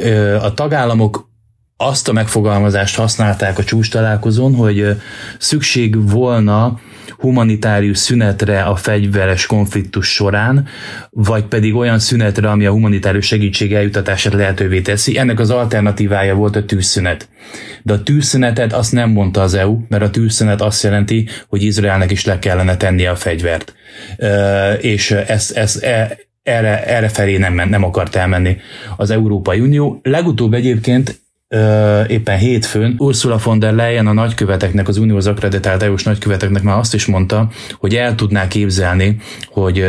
a 0.40 0.54
tagállamok 0.54 1.28
azt 1.76 2.08
a 2.08 2.12
megfogalmazást 2.12 2.96
használták 2.96 3.58
a 3.58 3.64
csúcs 3.64 3.90
találkozón, 3.90 4.54
hogy 4.54 4.86
szükség 5.38 6.10
volna 6.10 6.80
humanitárius 7.18 7.98
szünetre 7.98 8.62
a 8.62 8.76
fegyveres 8.76 9.46
konfliktus 9.46 10.12
során, 10.12 10.66
vagy 11.10 11.44
pedig 11.44 11.74
olyan 11.74 11.98
szünetre, 11.98 12.50
ami 12.50 12.66
a 12.66 12.70
humanitárius 12.70 13.26
segítség 13.26 13.74
eljutatását 13.74 14.32
lehetővé 14.32 14.80
teszi. 14.80 15.18
Ennek 15.18 15.40
az 15.40 15.50
alternatívája 15.50 16.34
volt 16.34 16.56
a 16.56 16.64
tűzszünet. 16.64 17.28
De 17.82 17.92
a 17.92 18.02
tűzszünetet 18.02 18.72
azt 18.72 18.92
nem 18.92 19.10
mondta 19.10 19.40
az 19.40 19.54
EU, 19.54 19.78
mert 19.88 20.02
a 20.02 20.10
tűzszünet 20.10 20.60
azt 20.60 20.82
jelenti, 20.82 21.28
hogy 21.48 21.62
Izraelnek 21.62 22.10
is 22.10 22.24
le 22.24 22.38
kellene 22.38 22.76
tennie 22.76 23.10
a 23.10 23.16
fegyvert. 23.16 23.74
És 24.80 25.10
ez, 25.10 25.52
ez, 25.54 25.76
e, 25.82 26.18
erre, 26.42 26.84
erre 26.86 27.08
felé 27.08 27.36
nem, 27.36 27.54
nem 27.54 27.84
akart 27.84 28.14
elmenni 28.14 28.56
az 28.96 29.10
Európai 29.10 29.60
Unió. 29.60 30.00
Legutóbb 30.02 30.54
egyébként 30.54 31.20
éppen 32.06 32.38
hétfőn 32.38 32.94
Ursula 32.98 33.38
von 33.44 33.58
der 33.58 33.72
Leyen 33.72 34.06
a 34.06 34.12
nagyköveteknek, 34.12 34.88
az 34.88 34.98
unióhoz 34.98 35.26
akreditált 35.26 35.82
EU-s 35.82 36.02
nagyköveteknek 36.02 36.62
már 36.62 36.78
azt 36.78 36.94
is 36.94 37.06
mondta, 37.06 37.48
hogy 37.78 37.94
el 37.94 38.14
tudná 38.14 38.48
képzelni, 38.48 39.16
hogy 39.46 39.84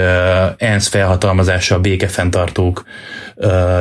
ENSZ 0.58 0.88
felhatalmazással 0.88 1.80
békefenntartók 1.80 2.84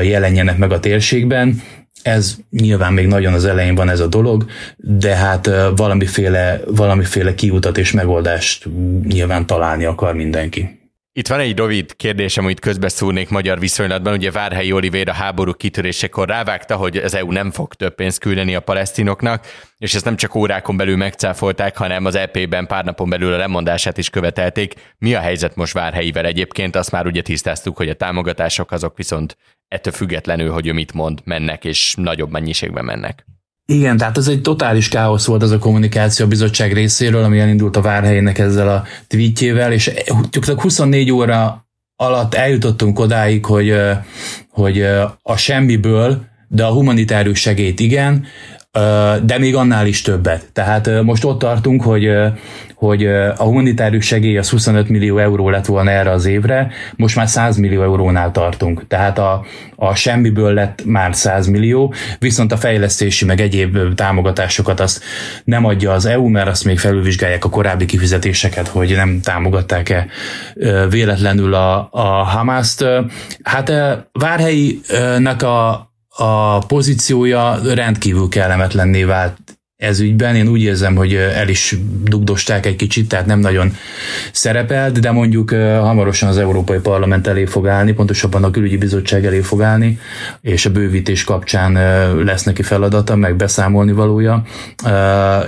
jelenjenek 0.03 0.59
meg 0.59 0.73
a 0.73 0.81
térségben, 0.81 1.63
ez 2.03 2.37
nyilván 2.51 2.93
még 2.93 3.07
nagyon 3.07 3.33
az 3.33 3.45
elején 3.45 3.75
van 3.75 3.89
ez 3.89 4.01
a 4.01 4.07
dolog, 4.07 4.45
de 4.77 5.15
hát 5.15 5.51
valamiféle, 5.77 6.61
valamiféle 6.67 7.35
kiutat 7.35 7.79
és 7.79 7.93
megoldást 7.93 8.69
nyilván 9.09 9.47
találni 9.47 9.85
akar 9.85 10.15
mindenki. 10.15 10.80
Itt 11.21 11.29
van 11.29 11.41
egy 11.41 11.57
rövid 11.57 11.97
kérdésem, 11.97 12.45
amit 12.45 12.61
közbeszúrnék 12.61 13.29
magyar 13.29 13.59
viszonylatban. 13.59 14.13
Ugye 14.13 14.31
Várhelyi 14.31 14.73
Olivér 14.73 15.09
a 15.09 15.13
háború 15.13 15.53
kitörésekor 15.53 16.29
rávágta, 16.29 16.77
hogy 16.77 16.97
az 16.97 17.15
EU 17.15 17.33
nem 17.33 17.51
fog 17.51 17.75
több 17.75 17.95
pénzt 17.95 18.19
küldeni 18.19 18.55
a 18.55 18.61
palesztinoknak, 18.61 19.47
és 19.79 19.95
ezt 19.95 20.05
nem 20.05 20.17
csak 20.17 20.35
órákon 20.35 20.77
belül 20.77 20.97
megcáfolták, 20.97 21.77
hanem 21.77 22.05
az 22.05 22.15
EP-ben 22.15 22.67
pár 22.67 22.85
napon 22.85 23.09
belül 23.09 23.33
a 23.33 23.37
lemondását 23.37 23.99
is 23.99 24.11
követelték. 24.11 24.75
Mi 24.99 25.15
a 25.15 25.21
helyzet 25.21 25.57
most 25.57 25.73
Várhelyivel 25.73 26.27
egyébként? 26.27 26.77
Azt 26.77 26.91
már 26.91 27.07
ugye 27.07 27.23
tisztáztuk, 27.23 27.77
hogy 27.77 27.89
a 27.89 27.95
támogatások 27.95 28.73
azok 28.73 28.97
viszont 28.97 29.37
ettől 29.69 29.93
függetlenül, 29.93 30.51
hogy 30.51 30.67
ő 30.67 30.73
mit 30.73 30.93
mond, 30.93 31.21
mennek, 31.25 31.65
és 31.65 31.95
nagyobb 31.99 32.31
mennyiségben 32.31 32.85
mennek. 32.85 33.25
Igen, 33.71 33.97
tehát 33.97 34.17
ez 34.17 34.29
egy 34.29 34.41
totális 34.41 34.89
káosz 34.89 35.27
volt 35.27 35.43
az 35.43 35.51
a 35.51 35.59
kommunikáció 35.59 36.25
a 36.25 36.29
bizottság 36.29 36.73
részéről, 36.73 37.25
ami 37.25 37.39
elindult 37.39 37.77
a 37.77 37.81
Várhelyének 37.81 38.39
ezzel 38.39 38.69
a 38.69 38.85
tweetjével, 39.07 39.73
és 39.73 39.91
csak 40.31 40.61
24 40.61 41.11
óra 41.11 41.67
alatt 41.97 42.35
eljutottunk 42.35 42.99
odáig, 42.99 43.45
hogy, 43.45 43.75
hogy 44.49 44.83
a 45.23 45.37
semmiből, 45.37 46.25
de 46.49 46.65
a 46.65 46.73
humanitárius 46.73 47.41
segélyt 47.41 47.81
igen, 47.81 48.25
de 49.23 49.39
még 49.39 49.55
annál 49.55 49.87
is 49.87 50.03
többet. 50.03 50.53
Tehát 50.53 51.03
most 51.03 51.25
ott 51.25 51.39
tartunk, 51.39 51.83
hogy, 51.83 52.11
hogy 52.75 53.07
a 53.07 53.43
humanitárius 53.43 54.07
segély 54.07 54.39
az 54.39 54.51
25 54.51 54.89
millió 54.89 55.19
euró 55.19 55.51
lett 55.51 55.67
volna 55.67 55.91
erre 55.91 56.11
az 56.11 56.27
évre, 56.27 56.71
most 56.97 57.17
már 57.17 57.29
100 57.29 57.57
millió 57.57 57.83
eurónál 57.83 58.31
tartunk. 58.31 58.87
Tehát 58.87 59.19
a, 59.19 59.45
a 59.77 59.95
semmiből 59.95 60.53
lett 60.53 60.83
már 60.85 61.15
100 61.15 61.47
millió, 61.47 61.95
viszont 62.19 62.53
a 62.53 62.57
fejlesztési 62.57 63.25
meg 63.25 63.41
egyéb 63.41 63.95
támogatásokat 63.95 64.81
azt 64.81 65.05
nem 65.45 65.65
adja 65.65 65.93
az 65.93 66.07
EU, 66.07 66.29
mert 66.29 66.49
azt 66.49 66.65
még 66.65 66.79
felülvizsgálják 66.79 67.45
a 67.45 67.49
korábbi 67.49 67.85
kifizetéseket, 67.85 68.69
hogy 68.69 68.93
nem 68.95 69.21
támogatták-e 69.21 70.07
véletlenül 70.91 71.55
a, 71.55 71.89
a 71.91 72.25
Hamaszt. 72.25 72.85
Hát 73.43 73.73
Várhelyi-nek 74.13 75.43
a, 75.43 75.90
a 76.17 76.59
pozíciója 76.59 77.59
rendkívül 77.75 78.29
kellemetlenné 78.29 79.05
vált 79.05 79.61
ez 79.81 80.01
ügyben. 80.01 80.37
Én 80.37 80.49
úgy 80.49 80.63
érzem, 80.63 80.95
hogy 80.95 81.15
el 81.15 81.49
is 81.49 81.77
dugdosták 82.03 82.67
egy 82.67 82.77
kicsit, 82.77 83.09
tehát 83.09 83.27
nem 83.27 83.39
nagyon 83.39 83.73
szerepelt, 84.33 85.01
de 85.01 85.11
mondjuk 85.11 85.51
hamarosan 85.81 86.29
az 86.29 86.39
Európai 86.39 86.79
Parlament 86.79 87.27
elé 87.27 87.45
fog 87.45 87.69
állni, 87.69 87.93
pontosabban 87.93 88.45
a 88.45 88.51
külügyi 88.51 88.77
bizottság 88.77 89.27
elé 89.27 89.41
fog 89.41 89.63
állni, 89.63 89.99
és 90.41 90.67
a 90.67 90.71
bővítés 90.71 91.25
kapcsán 91.25 91.73
lesz 92.25 92.43
neki 92.43 92.63
feladata, 92.63 93.17
meg 93.17 93.37
beszámolni 93.37 93.93
valója, 93.93 94.43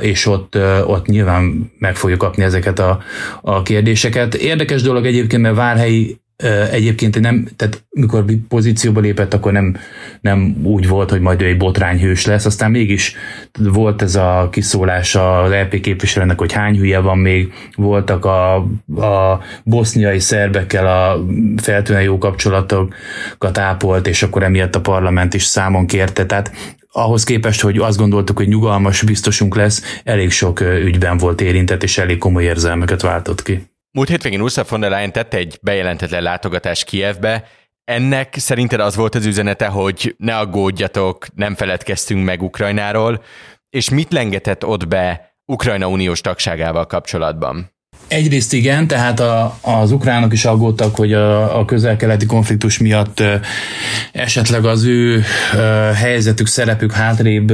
és 0.00 0.26
ott, 0.26 0.58
ott 0.86 1.06
nyilván 1.06 1.72
meg 1.78 1.96
fogja 1.96 2.16
kapni 2.16 2.42
ezeket 2.42 2.78
a, 2.78 3.02
a 3.40 3.62
kérdéseket. 3.62 4.34
Érdekes 4.34 4.82
dolog 4.82 5.06
egyébként, 5.06 5.42
mert 5.42 5.56
Várhelyi 5.56 6.21
egyébként 6.70 7.20
nem, 7.20 7.48
tehát 7.56 7.84
mikor 7.90 8.24
pozícióba 8.48 9.00
lépett, 9.00 9.34
akkor 9.34 9.52
nem, 9.52 9.76
nem 10.20 10.56
úgy 10.62 10.88
volt, 10.88 11.10
hogy 11.10 11.20
majd 11.20 11.42
ő 11.42 11.46
egy 11.46 11.56
botrányhős 11.56 12.26
lesz, 12.26 12.44
aztán 12.44 12.70
mégis 12.70 13.14
volt 13.58 14.02
ez 14.02 14.14
a 14.14 14.48
kiszólás 14.52 15.14
az 15.14 15.50
LP 15.50 15.80
képviselőnek, 15.80 16.38
hogy 16.38 16.52
hány 16.52 16.76
hülye 16.76 16.98
van 16.98 17.18
még, 17.18 17.52
voltak 17.74 18.24
a, 18.24 18.54
a 18.96 19.40
boszniai 19.64 20.20
szerbekkel 20.20 20.86
a 20.86 21.24
feltűnő 21.62 22.00
jó 22.00 22.18
kapcsolatokat 22.18 23.58
ápolt, 23.58 24.06
és 24.06 24.22
akkor 24.22 24.42
emiatt 24.42 24.74
a 24.74 24.80
parlament 24.80 25.34
is 25.34 25.44
számon 25.44 25.86
kérte, 25.86 26.26
tehát 26.26 26.52
ahhoz 26.92 27.24
képest, 27.24 27.60
hogy 27.60 27.78
azt 27.78 27.98
gondoltuk, 27.98 28.36
hogy 28.36 28.48
nyugalmas 28.48 29.02
biztosunk 29.02 29.56
lesz, 29.56 30.00
elég 30.04 30.30
sok 30.30 30.60
ügyben 30.60 31.16
volt 31.16 31.40
érintett, 31.40 31.82
és 31.82 31.98
elég 31.98 32.18
komoly 32.18 32.44
érzelmeket 32.44 33.02
váltott 33.02 33.42
ki. 33.42 33.71
Múlt 33.94 34.08
hétvégén 34.08 34.40
Ursula 34.40 34.66
von 34.68 34.80
der 34.80 34.90
Leyen 34.90 35.12
tette 35.12 35.36
egy 35.36 35.58
bejelentetlen 35.62 36.22
látogatás 36.22 36.84
Kievbe. 36.84 37.44
Ennek 37.84 38.34
szerinted 38.38 38.80
az 38.80 38.96
volt 38.96 39.14
az 39.14 39.26
üzenete, 39.26 39.66
hogy 39.66 40.14
ne 40.18 40.36
aggódjatok, 40.36 41.26
nem 41.34 41.54
feledkeztünk 41.54 42.24
meg 42.24 42.42
Ukrajnáról, 42.42 43.22
és 43.70 43.90
mit 43.90 44.12
lengetett 44.12 44.64
ott 44.64 44.88
be 44.88 45.34
Ukrajna 45.46 45.88
uniós 45.88 46.20
tagságával 46.20 46.86
kapcsolatban? 46.86 47.70
Egyrészt 48.08 48.52
igen, 48.52 48.86
tehát 48.86 49.20
a, 49.20 49.58
az 49.60 49.92
ukránok 49.92 50.32
is 50.32 50.44
aggódtak, 50.44 50.96
hogy 50.96 51.12
a, 51.12 51.58
a 51.58 51.64
közel-keleti 51.64 52.26
konfliktus 52.26 52.78
miatt 52.78 53.22
esetleg 54.12 54.64
az 54.64 54.84
ő 54.84 55.22
helyzetük, 55.94 56.46
szerepük 56.46 56.92
hátrébb 56.92 57.52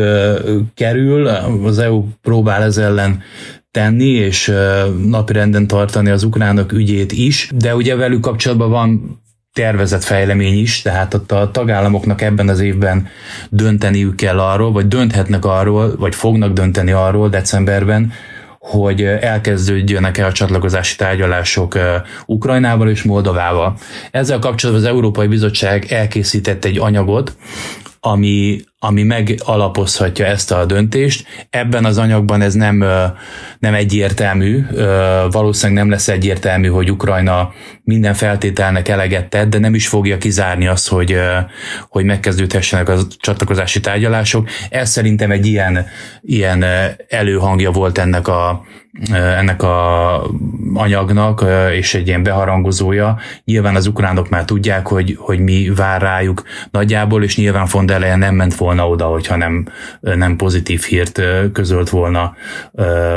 kerül. 0.75 1.27
Az 1.65 1.79
EU 1.79 2.05
próbál 2.23 2.63
ez 2.63 2.77
ellen 2.77 3.23
tenni, 3.71 4.11
és 4.11 4.53
napirenden 5.07 5.67
tartani 5.67 6.11
az 6.11 6.23
ukránok 6.23 6.73
ügyét 6.73 7.13
is, 7.13 7.51
de 7.55 7.75
ugye 7.75 7.97
velük 7.97 8.21
kapcsolatban 8.21 8.71
van 8.71 9.21
tervezett 9.53 10.05
fejlemény 10.05 10.59
is, 10.59 10.83
tehát 10.83 11.15
ott 11.15 11.33
a 11.33 11.51
tagállamoknak 11.51 12.23
ebben 12.23 12.49
az 12.49 12.61
évben 12.61 13.09
dönteniük 13.51 14.17
kell 14.17 14.41
arról, 14.41 14.73
vagy 14.73 14.89
dönthetnek 14.89 15.45
arról, 15.45 15.97
vagy 15.97 16.15
fognak 16.15 16.53
dönteni 16.53 16.91
arról 16.91 17.29
decemberben, 17.29 18.13
hogy 18.59 19.03
elkezdődjönek-e 19.03 20.27
a 20.27 20.33
csatlakozási 20.33 20.97
tárgyalások 20.97 21.79
Ukrajnával 22.27 22.89
és 22.89 23.03
Moldovával. 23.03 23.79
Ezzel 24.11 24.39
kapcsolatban 24.39 24.85
az 24.85 24.91
Európai 24.91 25.27
Bizottság 25.27 25.93
elkészített 25.93 26.65
egy 26.65 26.79
anyagot, 26.79 27.37
ami, 28.01 28.61
ami 28.81 29.03
megalapozhatja 29.03 30.27
ezt 30.27 30.53
a 30.53 30.65
döntést. 30.65 31.27
Ebben 31.51 31.85
az 31.85 31.99
anyagban 31.99 32.41
ez 32.41 32.55
nem, 32.55 32.85
nem 33.59 33.75
egyértelmű, 33.75 34.65
valószínűleg 35.31 35.83
nem 35.83 35.91
lesz 35.93 36.09
egyértelmű, 36.09 36.69
hogy 36.69 36.91
Ukrajna 36.91 37.53
minden 37.85 38.15
feltételnek 38.15 38.89
eleget 38.89 39.29
tett, 39.29 39.49
de 39.49 39.59
nem 39.59 39.75
is 39.75 39.89
fogja 39.89 40.19
kizárni 40.19 40.67
azt, 40.67 40.89
hogy, 40.89 41.17
hogy 41.89 42.05
megkezdődhessenek 42.05 42.89
a 42.89 42.99
csatlakozási 43.19 43.81
tárgyalások. 43.81 44.49
Ez 44.71 44.91
szerintem 44.91 45.31
egy 45.31 45.47
ilyen, 45.47 45.87
ilyen 46.23 46.65
előhangja 47.09 47.71
volt 47.71 47.99
ennek 47.99 48.29
a, 48.29 48.65
ennek 49.13 49.63
a 49.63 50.31
anyagnak, 50.75 51.45
és 51.73 51.95
egy 51.95 52.07
ilyen 52.07 52.23
beharangozója. 52.23 53.19
Nyilván 53.45 53.75
az 53.75 53.87
ukránok 53.87 54.29
már 54.29 54.45
tudják, 54.45 54.87
hogy, 54.87 55.17
hogy 55.19 55.39
mi 55.39 55.71
vár 55.77 56.01
rájuk 56.01 56.43
nagyjából, 56.71 57.25
és 57.25 57.37
nyilván 57.37 57.67
von 57.71 57.87
der 57.87 58.19
nem 58.19 58.35
ment 58.35 58.55
volna 58.55 58.89
oda, 58.89 59.05
hogyha 59.05 59.37
nem, 59.37 59.69
nem 60.01 60.37
pozitív 60.37 60.83
hírt 60.83 61.23
közölt 61.53 61.89
volna 61.91 62.35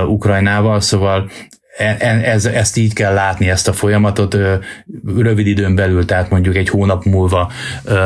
Ukrajnával, 0.07 0.79
szóval 0.79 1.29
e, 1.77 1.95
e, 1.99 2.21
ez, 2.23 2.45
ezt 2.45 2.77
így 2.77 2.93
kell 2.93 3.13
látni, 3.13 3.49
ezt 3.49 3.67
a 3.67 3.73
folyamatot 3.73 4.37
rövid 5.17 5.47
időn 5.47 5.75
belül, 5.75 6.05
tehát 6.05 6.29
mondjuk 6.29 6.55
egy 6.55 6.69
hónap 6.69 7.03
múlva 7.03 7.51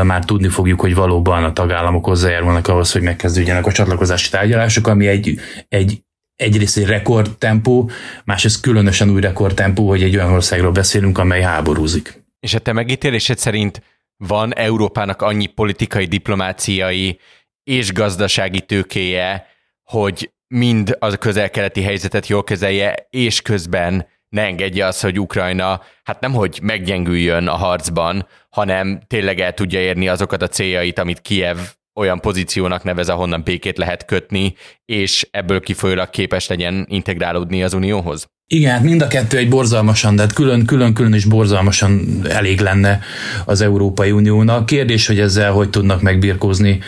már 0.04 0.26
tudni 0.26 0.48
fogjuk, 0.48 0.82
hogy 0.82 0.96
valóban 0.96 1.44
a 1.44 1.54
tagállamok 1.54 2.06
hozzájárulnak 2.06 2.68
ahhoz, 2.68 2.92
hogy 2.92 3.02
megkezdődjenek 3.02 3.66
a 3.66 3.72
csatlakozási 3.72 4.30
tárgyalások, 4.30 4.88
ami 4.88 5.08
egy, 5.08 5.40
egy 5.70 6.05
egyrészt 6.36 6.78
egy 6.78 6.86
rekordtempó, 6.86 7.90
másrészt 8.24 8.62
különösen 8.62 9.10
új 9.10 9.22
rekordtempó, 9.22 9.88
hogy 9.88 10.04
egy 10.04 10.16
olyan 10.16 10.32
országról 10.32 10.72
beszélünk, 10.72 11.18
amely 11.18 11.42
háborúzik. 11.42 12.24
És 12.40 12.54
a 12.54 12.60
te 12.60 12.74
megítélésed 12.74 13.38
szerint 13.38 13.82
van 14.18 14.56
Európának 14.56 15.22
annyi 15.22 15.46
politikai, 15.46 16.06
diplomáciai 16.06 17.20
és 17.64 17.94
gazdasági 17.94 18.62
tőkéje, 18.62 19.48
hogy 19.84 20.32
mind 20.48 20.96
az 21.00 21.18
közel-keleti 21.20 21.82
helyzetet 21.82 22.28
jól 22.28 22.44
kezelje, 22.44 23.08
és 23.10 23.42
közben 23.42 24.08
ne 24.30 24.42
engedje 24.42 24.86
azt, 24.86 25.02
hogy 25.02 25.20
Ukrajna 25.20 25.82
hát 26.04 26.20
nem 26.20 26.34
hogy 26.34 26.60
meggyengüljön 26.62 27.48
a 27.48 27.56
harcban, 27.56 28.28
hanem 28.50 29.02
tényleg 29.08 29.40
el 29.40 29.54
tudja 29.54 29.80
érni 29.80 30.08
azokat 30.08 30.42
a 30.42 30.48
céljait, 30.48 31.00
amit 31.00 31.22
Kiev 31.22 31.58
olyan 31.96 32.20
pozíciónak 32.20 32.84
nevez, 32.84 33.10
ahonnan 33.10 33.42
békét 33.44 33.78
lehet 33.78 34.06
kötni, 34.06 34.56
és 34.86 35.28
ebből 35.32 35.60
kifolyólag 35.60 36.10
képes 36.10 36.48
legyen 36.48 36.86
integrálódni 36.90 37.64
az 37.64 37.74
Unióhoz? 37.74 38.28
Igen, 38.48 38.72
hát 38.72 38.84
mind 38.84 39.02
a 39.02 39.08
kettő 39.08 39.38
egy 39.38 39.50
borzalmasan, 39.50 40.16
de 40.16 40.22
hát 40.22 40.34
külön-külön 40.34 41.14
is 41.14 41.26
borzalmasan 41.26 42.22
elég 42.30 42.60
lenne 42.60 43.00
az 43.46 43.62
Európai 43.62 44.12
Uniónak. 44.12 44.66
Kérdés, 44.66 45.08
hogy 45.08 45.20
ezzel 45.20 45.52
hogy 45.52 45.70
tudnak 45.70 46.02
megbirkózni 46.02 46.80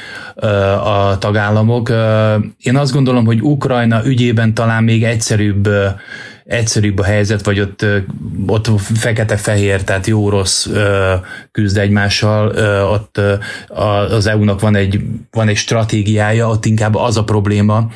a 0.83 1.17
tagállamok. 1.17 1.89
Én 2.57 2.75
azt 2.75 2.91
gondolom, 2.93 3.25
hogy 3.25 3.41
Ukrajna 3.41 4.05
ügyében 4.05 4.53
talán 4.53 4.83
még 4.83 5.03
egyszerűbb 5.03 5.69
egyszerűbb 6.47 6.99
a 6.99 7.03
helyzet, 7.03 7.45
vagy 7.45 7.59
ott, 7.59 7.85
ott 8.47 8.67
fekete-fehér, 8.93 9.83
tehát 9.83 10.07
jó-rossz 10.07 10.67
küzd 11.51 11.77
egymással, 11.77 12.47
ott 12.91 13.21
az 14.09 14.27
EU-nak 14.27 14.59
van 14.59 14.75
egy, 14.75 15.01
van 15.31 15.47
egy 15.47 15.55
stratégiája, 15.55 16.49
ott 16.49 16.65
inkább 16.65 16.95
az 16.95 17.17
a 17.17 17.23
probléma, 17.23 17.87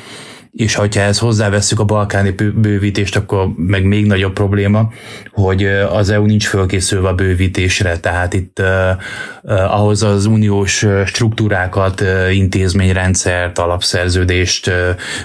és 0.52 0.74
ha 0.74 0.86
ezt 0.88 1.18
hozzáveszünk 1.18 1.80
a 1.80 1.84
balkáni 1.84 2.30
bővítést, 2.54 3.16
akkor 3.16 3.48
meg 3.56 3.84
még 3.84 4.06
nagyobb 4.06 4.32
probléma, 4.32 4.92
hogy 5.30 5.64
az 5.66 6.10
EU 6.10 6.24
nincs 6.24 6.46
fölkészülve 6.46 7.08
a 7.08 7.14
bővítésre, 7.14 7.98
tehát 7.98 8.34
itt 8.34 8.60
uh, 8.60 9.74
ahhoz 9.74 10.02
az 10.02 10.26
uniós 10.26 10.86
struktúrákat, 11.06 12.00
uh, 12.00 12.36
intézményrendszert, 12.36 13.58
alapszerződést 13.58 14.70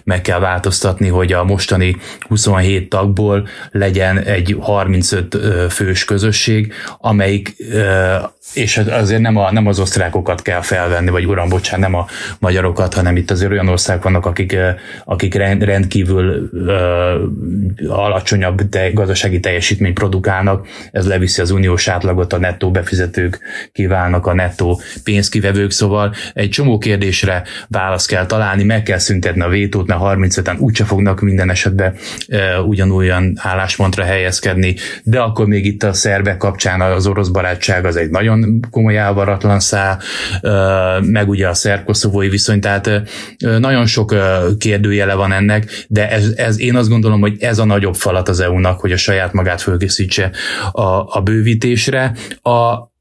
meg 0.03 0.21
kell 0.21 0.39
változtatni, 0.39 1.07
hogy 1.07 1.33
a 1.33 1.43
mostani 1.43 1.97
27 2.19 2.89
tagból 2.89 3.47
legyen 3.71 4.17
egy 4.19 4.57
35 4.59 5.33
uh, 5.33 5.65
fős 5.65 6.05
közösség, 6.05 6.73
amelyik 6.97 7.55
és 8.53 8.77
azért 8.77 9.21
nem, 9.21 9.37
a, 9.37 9.51
nem 9.51 9.67
az 9.67 9.79
osztrákokat 9.79 10.41
kell 10.41 10.61
felvenni, 10.61 11.09
vagy 11.09 11.25
uram, 11.25 11.49
bocsánat, 11.49 11.89
nem 11.89 11.99
a 11.99 12.05
magyarokat, 12.39 12.93
hanem 12.93 13.15
itt 13.15 13.31
azért 13.31 13.51
olyan 13.51 13.67
országok 13.67 14.03
vannak, 14.03 14.25
akik, 14.25 14.57
akik 15.05 15.16
rendkívül 15.59 16.49
uh, 16.51 17.97
alacsonyabb 17.97 18.69
te, 18.69 18.91
gazdasági 18.91 19.39
teljesítményt 19.39 19.93
produkálnak, 19.93 20.67
ez 20.91 21.07
leviszi 21.07 21.41
az 21.41 21.51
uniós 21.51 21.87
átlagot, 21.87 22.33
a 22.33 22.37
nettó 22.37 22.71
befizetők 22.71 23.39
kiválnak 23.71 24.25
a 24.25 24.33
nettó 24.33 24.81
pénzkivevők, 25.03 25.71
szóval 25.71 26.13
egy 26.33 26.49
csomó 26.49 26.77
kérdésre 26.77 27.43
választ 27.67 28.07
kell 28.07 28.25
találni, 28.25 28.63
meg 28.63 28.83
kell 28.83 28.97
szüntetni 28.97 29.41
a 29.41 29.47
vétót, 29.47 29.87
mert 29.87 30.01
35-en 30.03 30.59
úgyse 30.59 30.83
fognak 30.83 31.21
minden 31.21 31.49
esetben 31.49 31.93
uh, 32.27 32.67
ugyanolyan 32.67 33.33
álláspontra 33.35 34.03
helyezkedni, 34.03 34.75
de 35.03 35.19
akkor 35.19 35.47
még 35.47 35.65
itt 35.65 35.83
a 35.83 35.93
szerbek 35.93 36.37
kapcsán 36.37 36.81
az 36.81 37.07
orosz 37.07 37.27
barátság 37.27 37.85
az 37.85 37.95
egy 37.95 38.09
nagyon 38.09 38.59
komoly 38.71 38.97
elvaratlan 38.97 39.59
szál, 39.59 39.99
meg 41.01 41.29
ugye 41.29 41.47
a 41.47 41.53
szerb-koszovói 41.53 42.29
viszony, 42.29 42.59
tehát 42.59 42.89
nagyon 43.37 43.85
sok 43.85 44.15
kérdőjele 45.07 45.15
van 45.15 45.31
ennek, 45.31 45.85
de 45.87 46.09
ez, 46.09 46.33
ez, 46.35 46.59
én 46.59 46.75
azt 46.75 46.89
gondolom, 46.89 47.19
hogy 47.19 47.35
ez 47.39 47.59
a 47.59 47.65
nagyobb 47.65 47.95
falat 47.95 48.29
az 48.29 48.39
EU-nak, 48.39 48.79
hogy 48.79 48.91
a 48.91 48.97
saját 48.97 49.33
magát 49.33 49.61
fölkészítse 49.61 50.31
a, 50.71 51.17
a 51.17 51.21
bővítésre. 51.23 52.13
A, 52.41 52.51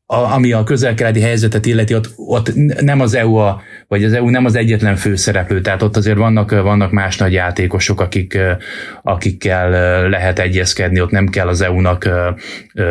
a, 0.09 0.33
ami 0.33 0.53
a 0.53 0.65
közel-keleti 0.65 1.21
helyzetet 1.21 1.67
illeti, 1.67 1.95
ott, 1.95 2.13
ott 2.17 2.55
nem 2.81 3.01
az 3.01 3.15
EU 3.15 3.35
a, 3.35 3.63
vagy 3.89 4.05
az 4.05 4.13
EU 4.13 4.29
nem 4.29 4.45
az 4.45 4.55
egyetlen 4.55 4.97
főszereplő, 4.97 5.61
tehát 5.61 5.83
ott 5.83 5.97
azért 5.97 6.17
vannak, 6.17 6.51
vannak 6.51 6.91
más 6.91 7.17
nagy 7.17 7.33
játékosok, 7.33 8.01
akik, 8.01 8.39
akikkel 9.03 9.71
lehet 10.09 10.39
egyezkedni, 10.39 11.01
ott 11.01 11.11
nem 11.11 11.29
kell 11.29 11.49
az 11.49 11.61
EU-nak 11.61 12.09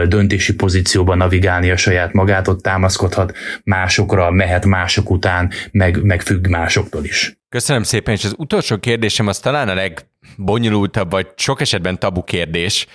döntési 0.07 0.55
pozícióban 0.55 1.17
navigálni 1.17 1.71
a 1.71 1.77
saját 1.77 2.13
magát, 2.13 2.47
ott 2.47 2.61
támaszkodhat 2.61 3.33
másokra, 3.63 4.31
mehet 4.31 4.65
mások 4.65 5.09
után, 5.09 5.51
meg, 5.71 6.03
meg 6.03 6.21
függ 6.21 6.47
másoktól 6.47 7.03
is. 7.03 7.37
Köszönöm 7.49 7.83
szépen, 7.83 8.13
és 8.13 8.23
az 8.23 8.35
utolsó 8.37 8.77
kérdésem 8.77 9.27
az 9.27 9.39
talán 9.39 9.69
a 9.69 9.73
legbonyolultabb, 9.73 11.11
vagy 11.11 11.27
sok 11.35 11.61
esetben 11.61 11.99
tabu 11.99 12.23
kérdés, 12.23 12.87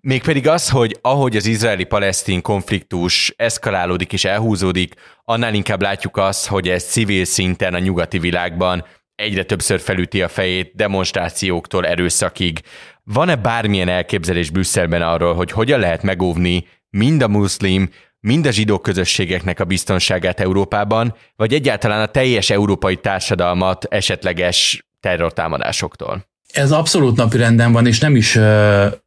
Mégpedig 0.00 0.48
az, 0.48 0.70
hogy 0.70 0.98
ahogy 1.00 1.36
az 1.36 1.46
izraeli-palesztin 1.46 2.42
konfliktus 2.42 3.34
eszkalálódik 3.36 4.12
és 4.12 4.24
elhúzódik, 4.24 4.94
annál 5.24 5.54
inkább 5.54 5.82
látjuk 5.82 6.16
azt, 6.16 6.46
hogy 6.46 6.68
ez 6.68 6.84
civil 6.84 7.24
szinten 7.24 7.74
a 7.74 7.78
nyugati 7.78 8.18
világban 8.18 8.84
egyre 9.14 9.44
többször 9.44 9.80
felüti 9.80 10.22
a 10.22 10.28
fejét 10.28 10.72
demonstrációktól 10.74 11.86
erőszakig. 11.86 12.60
Van-e 13.04 13.36
bármilyen 13.36 13.88
elképzelés 13.88 14.50
Brüsszelben 14.50 15.02
arról, 15.02 15.34
hogy 15.34 15.50
hogyan 15.50 15.80
lehet 15.80 16.02
megóvni 16.02 16.66
mind 16.90 17.22
a 17.22 17.28
muszlim, 17.28 17.90
mind 18.20 18.46
a 18.46 18.50
zsidó 18.50 18.78
közösségeknek 18.78 19.60
a 19.60 19.64
biztonságát 19.64 20.40
Európában, 20.40 21.14
vagy 21.36 21.54
egyáltalán 21.54 22.00
a 22.00 22.06
teljes 22.06 22.50
európai 22.50 22.96
társadalmat 22.96 23.84
esetleges 23.84 24.86
terrortámadásoktól? 25.00 26.26
Ez 26.52 26.70
abszolút 26.70 27.16
napirenden 27.16 27.72
van, 27.72 27.86
és 27.86 27.98
nem 27.98 28.16
is, 28.16 28.34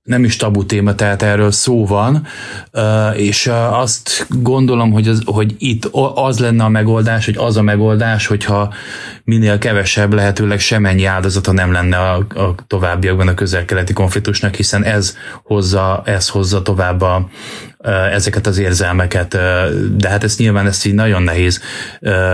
nem 0.03 0.23
is 0.23 0.35
tabu 0.35 0.65
téma, 0.65 0.95
tehát 0.95 1.21
erről 1.21 1.51
szó 1.51 1.85
van, 1.85 2.27
és 3.15 3.49
azt 3.71 4.27
gondolom, 4.29 4.91
hogy, 4.91 5.07
az, 5.07 5.21
hogy 5.25 5.55
itt 5.57 5.85
az 6.15 6.39
lenne 6.39 6.63
a 6.63 6.69
megoldás, 6.69 7.25
hogy 7.25 7.37
az 7.37 7.57
a 7.57 7.61
megoldás, 7.61 8.27
hogyha 8.27 8.73
minél 9.23 9.57
kevesebb, 9.57 10.13
lehetőleg 10.13 10.59
semennyi 10.59 11.05
áldozata 11.05 11.51
nem 11.51 11.71
lenne 11.71 11.97
a, 11.97 12.15
a 12.17 12.55
továbbiakban 12.67 13.27
a 13.27 13.33
közel-keleti 13.33 13.93
konfliktusnak, 13.93 14.55
hiszen 14.55 14.83
ez 14.83 15.17
hozza, 15.43 16.01
ez 16.05 16.29
hozza 16.29 16.61
tovább 16.61 17.01
a, 17.01 17.29
ezeket 18.11 18.47
az 18.47 18.57
érzelmeket, 18.57 19.37
de 19.97 20.09
hát 20.09 20.23
ezt 20.23 20.39
nyilván 20.39 20.67
ezt 20.67 20.85
így 20.85 20.93
nagyon 20.93 21.23
nehéz 21.23 21.61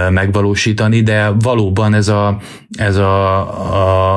megvalósítani, 0.09 1.01
de 1.01 1.29
valóban 1.29 1.93
ez 1.93 2.07
a, 2.07 2.37
ez 2.77 2.95
a, 2.95 3.39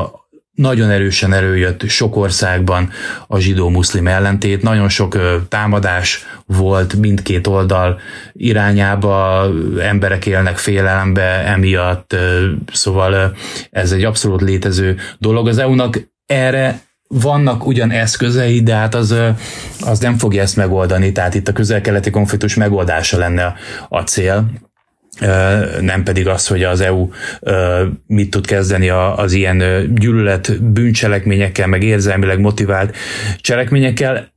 a 0.00 0.19
nagyon 0.60 0.90
erősen 0.90 1.32
előjött 1.32 1.88
sok 1.88 2.16
országban 2.16 2.90
a 3.26 3.38
zsidó-muszlim 3.38 4.06
ellentét, 4.06 4.62
nagyon 4.62 4.88
sok 4.88 5.18
támadás 5.48 6.26
volt 6.46 6.94
mindkét 6.94 7.46
oldal 7.46 7.98
irányába, 8.32 9.48
emberek 9.80 10.26
élnek 10.26 10.56
félelembe 10.56 11.44
emiatt, 11.44 12.16
szóval 12.72 13.36
ez 13.70 13.92
egy 13.92 14.04
abszolút 14.04 14.40
létező 14.40 14.96
dolog. 15.18 15.48
Az 15.48 15.58
EU-nak 15.58 16.08
erre 16.26 16.80
vannak 17.08 17.66
ugyan 17.66 17.90
eszközei, 17.90 18.62
de 18.62 18.74
hát 18.74 18.94
az, 18.94 19.14
az 19.80 19.98
nem 19.98 20.18
fogja 20.18 20.42
ezt 20.42 20.56
megoldani, 20.56 21.12
tehát 21.12 21.34
itt 21.34 21.48
a 21.48 21.52
közel-keleti 21.52 22.10
konfliktus 22.10 22.54
megoldása 22.54 23.18
lenne 23.18 23.54
a 23.88 24.00
cél 24.00 24.50
nem 25.80 26.02
pedig 26.04 26.28
az, 26.28 26.46
hogy 26.46 26.62
az 26.62 26.80
EU 26.80 27.08
mit 28.06 28.30
tud 28.30 28.46
kezdeni 28.46 28.88
az 28.88 29.32
ilyen 29.32 29.62
gyűlölet 29.94 30.62
bűncselekményekkel, 30.62 31.66
meg 31.66 31.82
érzelmileg 31.82 32.40
motivált 32.40 32.96
cselekményekkel. 33.40 34.28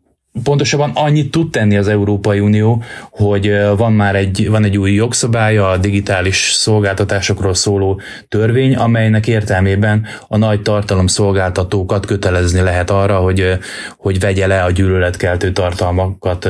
Pontosabban 0.44 0.92
annyit 0.94 1.32
tud 1.32 1.52
tenni 1.52 1.78
az 1.78 1.88
Európai 1.88 2.40
Unió, 2.40 2.84
hogy 3.10 3.52
van 3.78 3.94
már 3.94 4.16
egy, 4.16 4.50
van 4.50 4.64
egy 4.64 4.78
új 4.78 4.92
jogszabálya, 4.92 5.70
a 5.70 5.78
digitális 5.78 6.52
szolgáltatásokról 6.52 7.54
szóló 7.54 8.02
törvény, 8.28 8.76
amelynek 8.76 9.28
értelmében 9.28 10.06
a 10.28 10.38
nagy 10.38 10.62
tartalom 10.62 11.08
szolgáltatókat 11.08 12.06
kötelezni 12.06 12.62
lehet 12.62 12.90
arra, 12.90 13.18
hogy, 13.18 13.58
hogy 13.98 14.20
vegye 14.20 14.48
le 14.48 14.64
a 14.64 14.72
gyűlöletkeltő 14.72 15.52
tartalmakat 15.52 16.50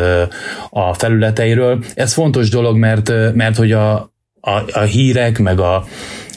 a 0.70 0.94
felületeiről. 0.94 1.84
Ez 1.96 2.14
fontos 2.14 2.50
dolog, 2.50 2.78
mert, 2.78 3.12
mert 3.34 3.58
hogy 3.58 3.72
a, 3.72 4.13
a, 4.46 4.80
a 4.80 4.82
hírek, 4.82 5.40
meg 5.40 5.60
a, 5.60 5.86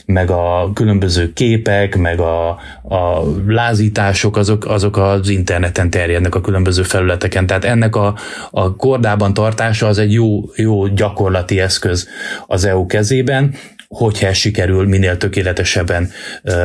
meg 0.07 0.31
a 0.31 0.71
különböző 0.75 1.33
képek, 1.33 1.97
meg 1.97 2.21
a, 2.21 2.49
a 2.83 3.23
lázítások, 3.47 4.37
azok, 4.37 4.67
azok 4.67 4.97
az 4.97 5.29
interneten 5.29 5.91
terjednek 5.91 6.35
a 6.35 6.41
különböző 6.41 6.83
felületeken. 6.83 7.47
Tehát 7.47 7.65
ennek 7.65 7.97
a, 7.97 8.17
a 8.51 8.77
kordában 8.77 9.35
tartása 9.35 9.87
az 9.87 9.99
egy 9.99 10.13
jó, 10.13 10.43
jó 10.57 10.87
gyakorlati 10.87 11.61
eszköz 11.61 12.09
az 12.47 12.65
EU 12.65 12.87
kezében, 12.87 13.55
hogyha 13.89 14.27
ez 14.27 14.37
sikerül 14.37 14.87
minél 14.87 15.17
tökéletesebben 15.17 16.11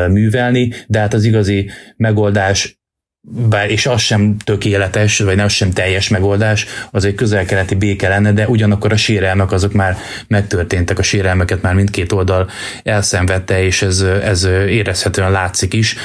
művelni, 0.10 0.74
de 0.88 1.00
hát 1.00 1.14
az 1.14 1.24
igazi 1.24 1.70
megoldás 1.98 2.81
bár 3.24 3.70
és 3.70 3.86
az 3.86 4.02
sem 4.02 4.38
tökéletes, 4.38 5.20
vagy 5.20 5.36
nem 5.36 5.46
az 5.46 5.52
sem 5.52 5.72
teljes 5.72 6.10
megoldás, 6.10 6.66
az 6.92 7.06
egy 7.06 7.16
közel-keleti 7.16 7.76
béke 7.76 8.08
lenne, 8.08 8.32
de 8.32 8.48
ugyanakkor 8.48 8.92
a 8.92 8.98
sérelmek 8.98 9.52
azok 9.52 9.74
már 9.74 9.98
megtörténtek, 10.28 11.00
a 11.00 11.04
sérelmeket 11.04 11.62
már 11.62 11.74
mindkét 11.74 12.12
oldal 12.12 12.50
elszenvedte, 12.84 13.64
és 13.64 13.82
ez, 13.82 14.02
ez 14.02 14.44
érezhetően 14.68 15.32
látszik 15.32 15.74
is. 15.74 15.96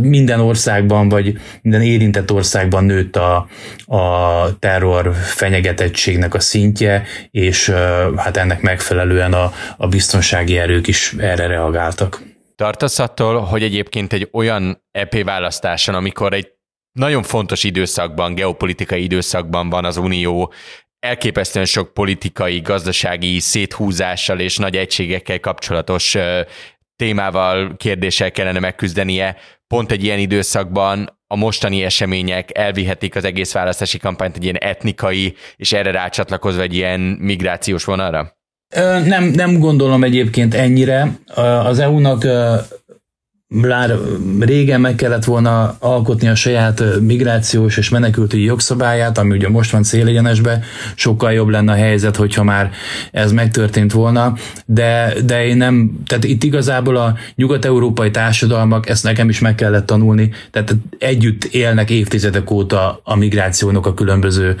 Minden 0.00 0.40
országban, 0.40 1.08
vagy 1.08 1.38
minden 1.62 1.82
érintett 1.82 2.32
országban 2.32 2.84
nőtt 2.84 3.16
a, 3.16 3.48
a 3.86 4.58
terror 4.58 5.14
fenyegetettségnek 5.14 6.34
a 6.34 6.40
szintje, 6.40 7.02
és 7.30 7.68
hát 8.16 8.36
ennek 8.36 8.60
megfelelően 8.60 9.32
a, 9.32 9.52
a 9.76 9.88
biztonsági 9.88 10.58
erők 10.58 10.86
is 10.86 11.14
erre 11.18 11.46
reagáltak. 11.46 12.22
Tartasz 12.56 12.98
attól, 12.98 13.40
hogy 13.40 13.62
egyébként 13.62 14.12
egy 14.12 14.28
olyan 14.32 14.84
EP 14.92 15.22
választáson, 15.24 15.94
amikor 15.94 16.32
egy 16.32 16.48
nagyon 16.92 17.22
fontos 17.22 17.64
időszakban, 17.64 18.34
geopolitikai 18.34 19.02
időszakban 19.02 19.68
van 19.68 19.84
az 19.84 19.96
Unió, 19.96 20.52
elképesztően 20.98 21.64
sok 21.64 21.94
politikai, 21.94 22.60
gazdasági 22.60 23.38
széthúzással 23.38 24.40
és 24.40 24.56
nagy 24.56 24.76
egységekkel 24.76 25.40
kapcsolatos 25.40 26.16
témával, 26.96 27.76
kérdéssel 27.76 28.30
kellene 28.30 28.58
megküzdenie. 28.58 29.36
Pont 29.66 29.92
egy 29.92 30.04
ilyen 30.04 30.18
időszakban 30.18 31.18
a 31.26 31.36
mostani 31.36 31.84
események 31.84 32.58
elvihetik 32.58 33.16
az 33.16 33.24
egész 33.24 33.52
választási 33.52 33.98
kampányt 33.98 34.36
egy 34.36 34.42
ilyen 34.42 34.58
etnikai, 34.58 35.34
és 35.56 35.72
erre 35.72 35.90
rácsatlakozva 35.90 36.62
egy 36.62 36.74
ilyen 36.74 37.00
migrációs 37.00 37.84
vonalra? 37.84 38.36
Nem, 39.04 39.24
nem 39.24 39.58
gondolom 39.58 40.04
egyébként 40.04 40.54
ennyire. 40.54 41.18
Az 41.64 41.78
EU-nak 41.78 42.26
már 43.54 43.94
régen 44.40 44.80
meg 44.80 44.94
kellett 44.94 45.24
volna 45.24 45.76
alkotni 45.78 46.28
a 46.28 46.34
saját 46.34 46.82
migrációs 47.00 47.76
és 47.76 47.88
menekültügyi 47.88 48.44
jogszabályát, 48.44 49.18
ami 49.18 49.36
ugye 49.36 49.48
most 49.48 49.70
van 49.70 49.82
célegyenesbe, 49.82 50.60
sokkal 50.94 51.32
jobb 51.32 51.48
lenne 51.48 51.72
a 51.72 51.74
helyzet, 51.74 52.16
hogyha 52.16 52.44
már 52.44 52.70
ez 53.12 53.32
megtörtént 53.32 53.92
volna, 53.92 54.34
de, 54.66 55.12
de 55.24 55.44
én 55.44 55.56
nem, 55.56 56.00
tehát 56.06 56.24
itt 56.24 56.42
igazából 56.42 56.96
a 56.96 57.14
nyugat-európai 57.34 58.10
társadalmak, 58.10 58.88
ezt 58.88 59.04
nekem 59.04 59.28
is 59.28 59.40
meg 59.40 59.54
kellett 59.54 59.86
tanulni, 59.86 60.30
tehát 60.50 60.76
együtt 60.98 61.44
élnek 61.44 61.90
évtizedek 61.90 62.50
óta 62.50 63.00
a 63.04 63.16
migrációnak 63.16 63.86
a 63.86 63.94
különböző 63.94 64.56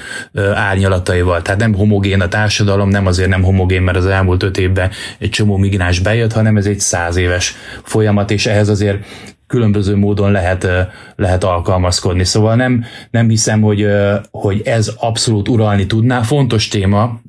árnyalataival, 0.54 1.42
tehát 1.42 1.60
nem 1.60 1.74
homogén 1.74 2.20
a 2.20 2.28
társadalom, 2.28 2.88
nem 2.88 3.06
azért 3.06 3.28
nem 3.28 3.42
homogén, 3.42 3.82
mert 3.82 3.96
az 3.96 4.06
elmúlt 4.06 4.42
öt 4.42 4.58
évben 4.58 4.90
egy 5.18 5.30
csomó 5.30 5.56
migráns 5.56 5.98
bejött, 5.98 6.32
hanem 6.32 6.56
ez 6.56 6.66
egy 6.66 6.80
száz 6.80 7.16
éves 7.16 7.54
folyamat, 7.82 8.30
és 8.30 8.46
ehhez 8.46 8.68
az 8.68 8.78
azért 8.80 9.04
különböző 9.50 9.96
módon 9.96 10.30
lehet, 10.30 10.68
lehet 11.16 11.44
alkalmazkodni. 11.44 12.24
Szóval 12.24 12.54
nem, 12.54 12.84
nem 13.10 13.28
hiszem, 13.28 13.60
hogy, 13.60 13.86
hogy 14.30 14.62
ez 14.64 14.92
abszolút 14.98 15.48
uralni 15.48 15.86
tudná. 15.86 16.22
Fontos 16.22 16.68
téma, 16.68 17.20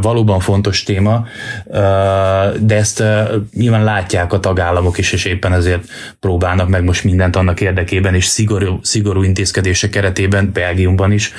valóban 0.00 0.40
fontos 0.40 0.82
téma, 0.82 1.26
de 2.60 2.74
ezt 2.76 3.02
nyilván 3.54 3.84
látják 3.84 4.32
a 4.32 4.40
tagállamok 4.40 4.98
is, 4.98 5.12
és 5.12 5.24
éppen 5.24 5.52
ezért 5.52 5.84
próbálnak 6.20 6.68
meg 6.68 6.84
most 6.84 7.04
mindent 7.04 7.36
annak 7.36 7.60
érdekében, 7.60 8.14
és 8.14 8.24
szigorú, 8.24 8.78
szigorú 8.82 9.22
intézkedések 9.22 9.90
keretében, 9.90 10.50
Belgiumban 10.52 11.12
is, 11.12 11.32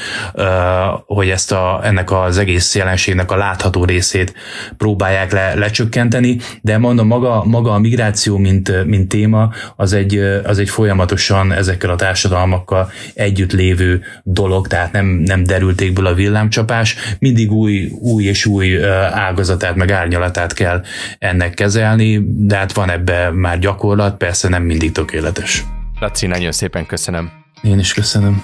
hogy 1.05 1.29
ezt 1.29 1.51
a, 1.51 1.79
ennek 1.83 2.11
az 2.11 2.37
egész 2.37 2.75
jelenségnek 2.75 3.31
a 3.31 3.37
látható 3.37 3.85
részét 3.85 4.33
próbálják 4.77 5.31
le, 5.31 5.53
lecsökkenteni, 5.55 6.37
de 6.61 6.77
mondom, 6.77 7.07
maga, 7.07 7.43
maga 7.45 7.71
a 7.71 7.79
migráció, 7.79 8.37
mint, 8.37 8.85
mint 8.85 9.07
téma, 9.07 9.49
az 9.75 9.93
egy 9.93 10.07
egy, 10.13 10.43
az 10.45 10.59
egy 10.59 10.69
folyamatosan 10.69 11.51
ezekkel 11.51 11.89
a 11.89 11.95
társadalmakkal 11.95 12.91
együtt 13.13 13.51
lévő 13.51 14.01
dolog, 14.23 14.67
tehát 14.67 14.91
nem, 14.91 15.05
nem 15.05 15.43
derültékből 15.43 16.05
a 16.05 16.13
villámcsapás, 16.13 16.95
mindig 17.19 17.51
új, 17.51 17.91
új 17.99 18.23
és 18.23 18.45
új 18.45 18.85
ágazatát, 19.11 19.75
meg 19.75 19.91
árnyalatát 19.91 20.53
kell 20.53 20.83
ennek 21.19 21.53
kezelni, 21.53 22.23
de 22.25 22.55
hát 22.55 22.73
van 22.73 22.89
ebbe 22.89 23.29
már 23.31 23.59
gyakorlat, 23.59 24.17
persze 24.17 24.49
nem 24.49 24.63
mindig 24.63 24.91
tökéletes. 24.91 25.63
Laci, 25.99 26.27
nagyon 26.27 26.51
szépen 26.51 26.85
köszönöm. 26.85 27.31
Én 27.61 27.79
is 27.79 27.93
köszönöm. 27.93 28.43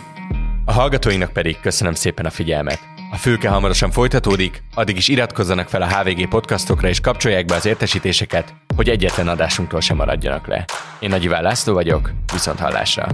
A 0.66 0.72
hallgatóinak 0.72 1.34
pedig 1.34 1.58
köszönöm 1.62 1.94
szépen 1.94 2.26
a 2.26 2.30
figyelmet. 2.30 2.95
A 3.16 3.18
fülke 3.18 3.50
hamarosan 3.50 3.92
folytatódik, 3.92 4.64
addig 4.74 4.98
is 4.98 5.08
iratkozzanak 5.08 5.70
fel 5.70 5.82
a 5.82 5.88
HVG 5.88 6.28
podcastokra 6.28 6.88
és 6.88 7.00
kapcsolják 7.00 7.46
be 7.46 7.56
az 7.56 7.66
értesítéseket, 7.66 8.54
hogy 8.76 8.90
egyetlen 8.90 9.28
adásunktól 9.28 9.82
sem 9.82 9.98
maradjanak 9.98 10.48
le. 10.48 10.66
Én 11.00 11.10
Nagy 11.10 11.24
Iván 11.24 11.44
László 11.44 11.74
vagyok, 11.74 12.12
viszont 12.34 12.60
hallásra. 12.60 13.08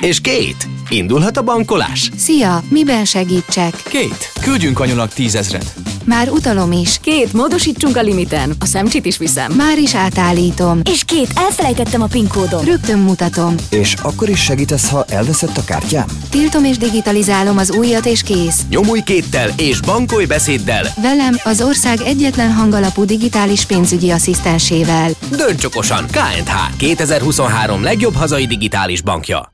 És 0.00 0.20
Kate, 0.20 0.66
indulhat 0.88 1.36
a 1.36 1.42
bankolás? 1.42 2.10
Szia, 2.16 2.62
miben 2.68 3.04
segítsek? 3.04 3.82
Kate, 3.84 4.40
küldjünk 4.40 4.80
anyunak 4.80 5.12
tízezret. 5.12 5.74
Már 6.04 6.28
utalom 6.28 6.72
is. 6.72 6.98
Két, 7.00 7.32
módosítsunk 7.32 7.96
a 7.96 8.00
limiten. 8.00 8.52
A 8.60 8.66
szemcsit 8.66 9.04
is 9.04 9.18
viszem. 9.18 9.52
Már 9.52 9.78
is 9.78 9.94
átállítom. 9.94 10.80
És 10.90 11.04
két, 11.04 11.32
elfelejtettem 11.34 12.02
a 12.02 12.06
PIN 12.06 12.28
kódom. 12.28 12.64
Rögtön 12.64 12.98
mutatom. 12.98 13.54
És 13.70 13.94
akkor 14.02 14.28
is 14.28 14.40
segítesz, 14.42 14.88
ha 14.90 15.04
elveszett 15.08 15.56
a 15.56 15.64
kártyám? 15.64 16.06
Tiltom 16.30 16.64
és 16.64 16.76
digitalizálom 16.76 17.58
az 17.58 17.70
újat 17.70 18.06
és 18.06 18.22
kész. 18.22 18.60
Nyomulj 18.68 19.00
kéttel 19.00 19.50
és 19.56 19.80
bankolj 19.80 20.24
beszéddel. 20.24 20.86
Velem 21.02 21.36
az 21.44 21.62
ország 21.62 22.00
egyetlen 22.00 22.52
hangalapú 22.52 23.04
digitális 23.04 23.64
pénzügyi 23.64 24.10
asszisztensével. 24.10 25.10
Dönts 25.36 25.64
okosan! 25.64 26.06
KNH 26.06 26.76
2023 26.76 27.82
legjobb 27.82 28.14
hazai 28.14 28.46
digitális 28.46 29.00
bankja. 29.00 29.52